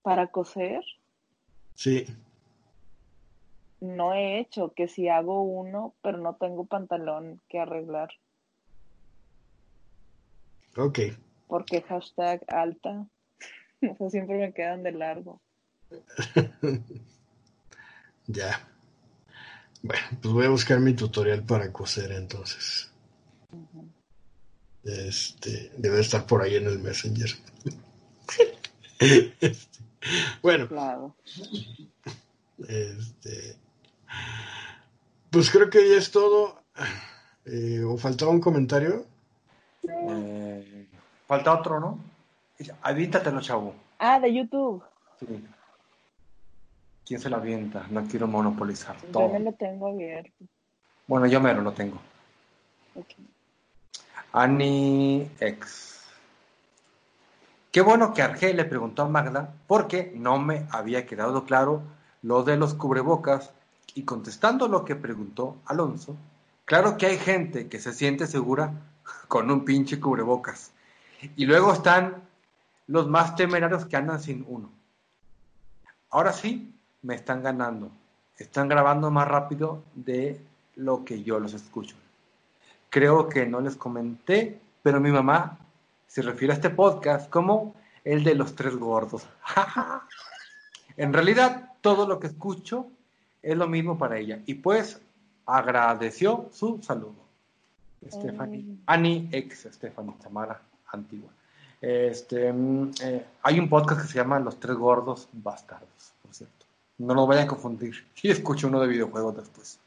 [0.01, 0.81] ¿Para coser?
[1.73, 2.07] Sí
[3.85, 8.09] no he hecho, que si hago uno, pero no tengo pantalón que arreglar.
[10.77, 10.99] Ok.
[11.47, 13.05] Porque hashtag alta,
[13.99, 15.41] o siempre me quedan de largo.
[18.27, 18.67] ya.
[19.85, 22.89] Bueno, pues voy a buscar mi tutorial para coser entonces.
[24.83, 27.29] Este, debe estar por ahí en el Messenger.
[28.97, 29.79] Este,
[30.41, 30.69] bueno.
[30.69, 31.13] Claro.
[32.59, 33.57] Este,
[35.29, 36.63] pues creo que ya es todo.
[37.45, 39.05] Eh, ¿O faltaba un comentario?
[39.83, 40.87] Eh,
[41.27, 41.99] falta otro, ¿no?
[42.81, 43.75] Avítatelo, chavo.
[43.99, 44.81] Ah, de YouTube.
[45.19, 45.45] Sí.
[47.05, 47.85] ¿Quién se la avienta?
[47.89, 49.31] No quiero monopolizar todo.
[49.31, 50.45] Yo lo tengo abierto.
[51.07, 51.99] Bueno, yo mero lo tengo.
[52.95, 53.27] Okay.
[54.33, 56.03] Annie X.
[57.71, 61.83] Qué bueno que Argel le preguntó a Magda porque no me había quedado claro
[62.21, 63.51] lo de los cubrebocas
[63.93, 66.17] y contestando lo que preguntó Alonso,
[66.65, 68.73] claro que hay gente que se siente segura
[69.27, 70.71] con un pinche cubrebocas.
[71.35, 72.23] Y luego están
[72.87, 74.69] los más temerarios que andan sin uno.
[76.09, 76.74] Ahora sí,
[77.05, 77.91] me están ganando.
[78.37, 80.41] Están grabando más rápido de
[80.75, 81.95] lo que yo los escucho.
[82.89, 85.59] Creo que no les comenté, pero mi mamá
[86.07, 89.27] se refiere a este podcast como el de los tres gordos.
[90.97, 92.87] en realidad, todo lo que escucho
[93.43, 94.39] es lo mismo para ella.
[94.47, 94.99] Y pues
[95.45, 97.23] agradeció su saludo.
[98.09, 101.29] Stephanie, Annie ex Stephanie Tamara antigua.
[101.79, 106.64] Este, mm, eh, hay un podcast que se llama Los Tres Gordos Bastardos, por cierto.
[106.97, 108.05] No lo vayan a confundir.
[108.21, 109.79] Y escucho uno de videojuegos después.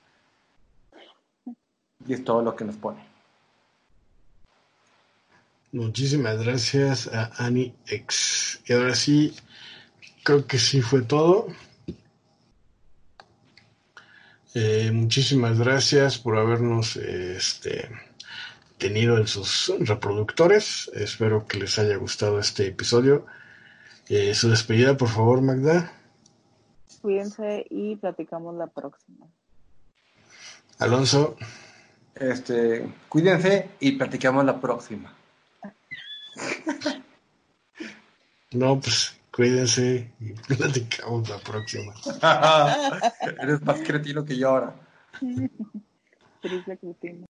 [2.07, 3.05] Y es todo lo que nos pone.
[5.73, 8.61] Muchísimas gracias a Annie X.
[8.67, 9.35] Y ahora sí,
[10.23, 11.49] creo que sí fue todo.
[14.55, 17.91] Eh, muchísimas gracias por habernos este,
[18.79, 20.91] tenido en sus reproductores.
[20.95, 23.27] Espero que les haya gustado este episodio.
[24.09, 25.93] Eh, su despedida, por favor, Magda.
[27.01, 29.27] Cuídense y platicamos la próxima.
[30.79, 31.37] Alonso.
[32.15, 35.15] Este, cuídense y platicamos la próxima.
[38.51, 41.95] No, pues Cuídense y platicamos la próxima.
[43.41, 44.75] Eres más cretino que yo ahora.
[46.41, 47.27] Cretino.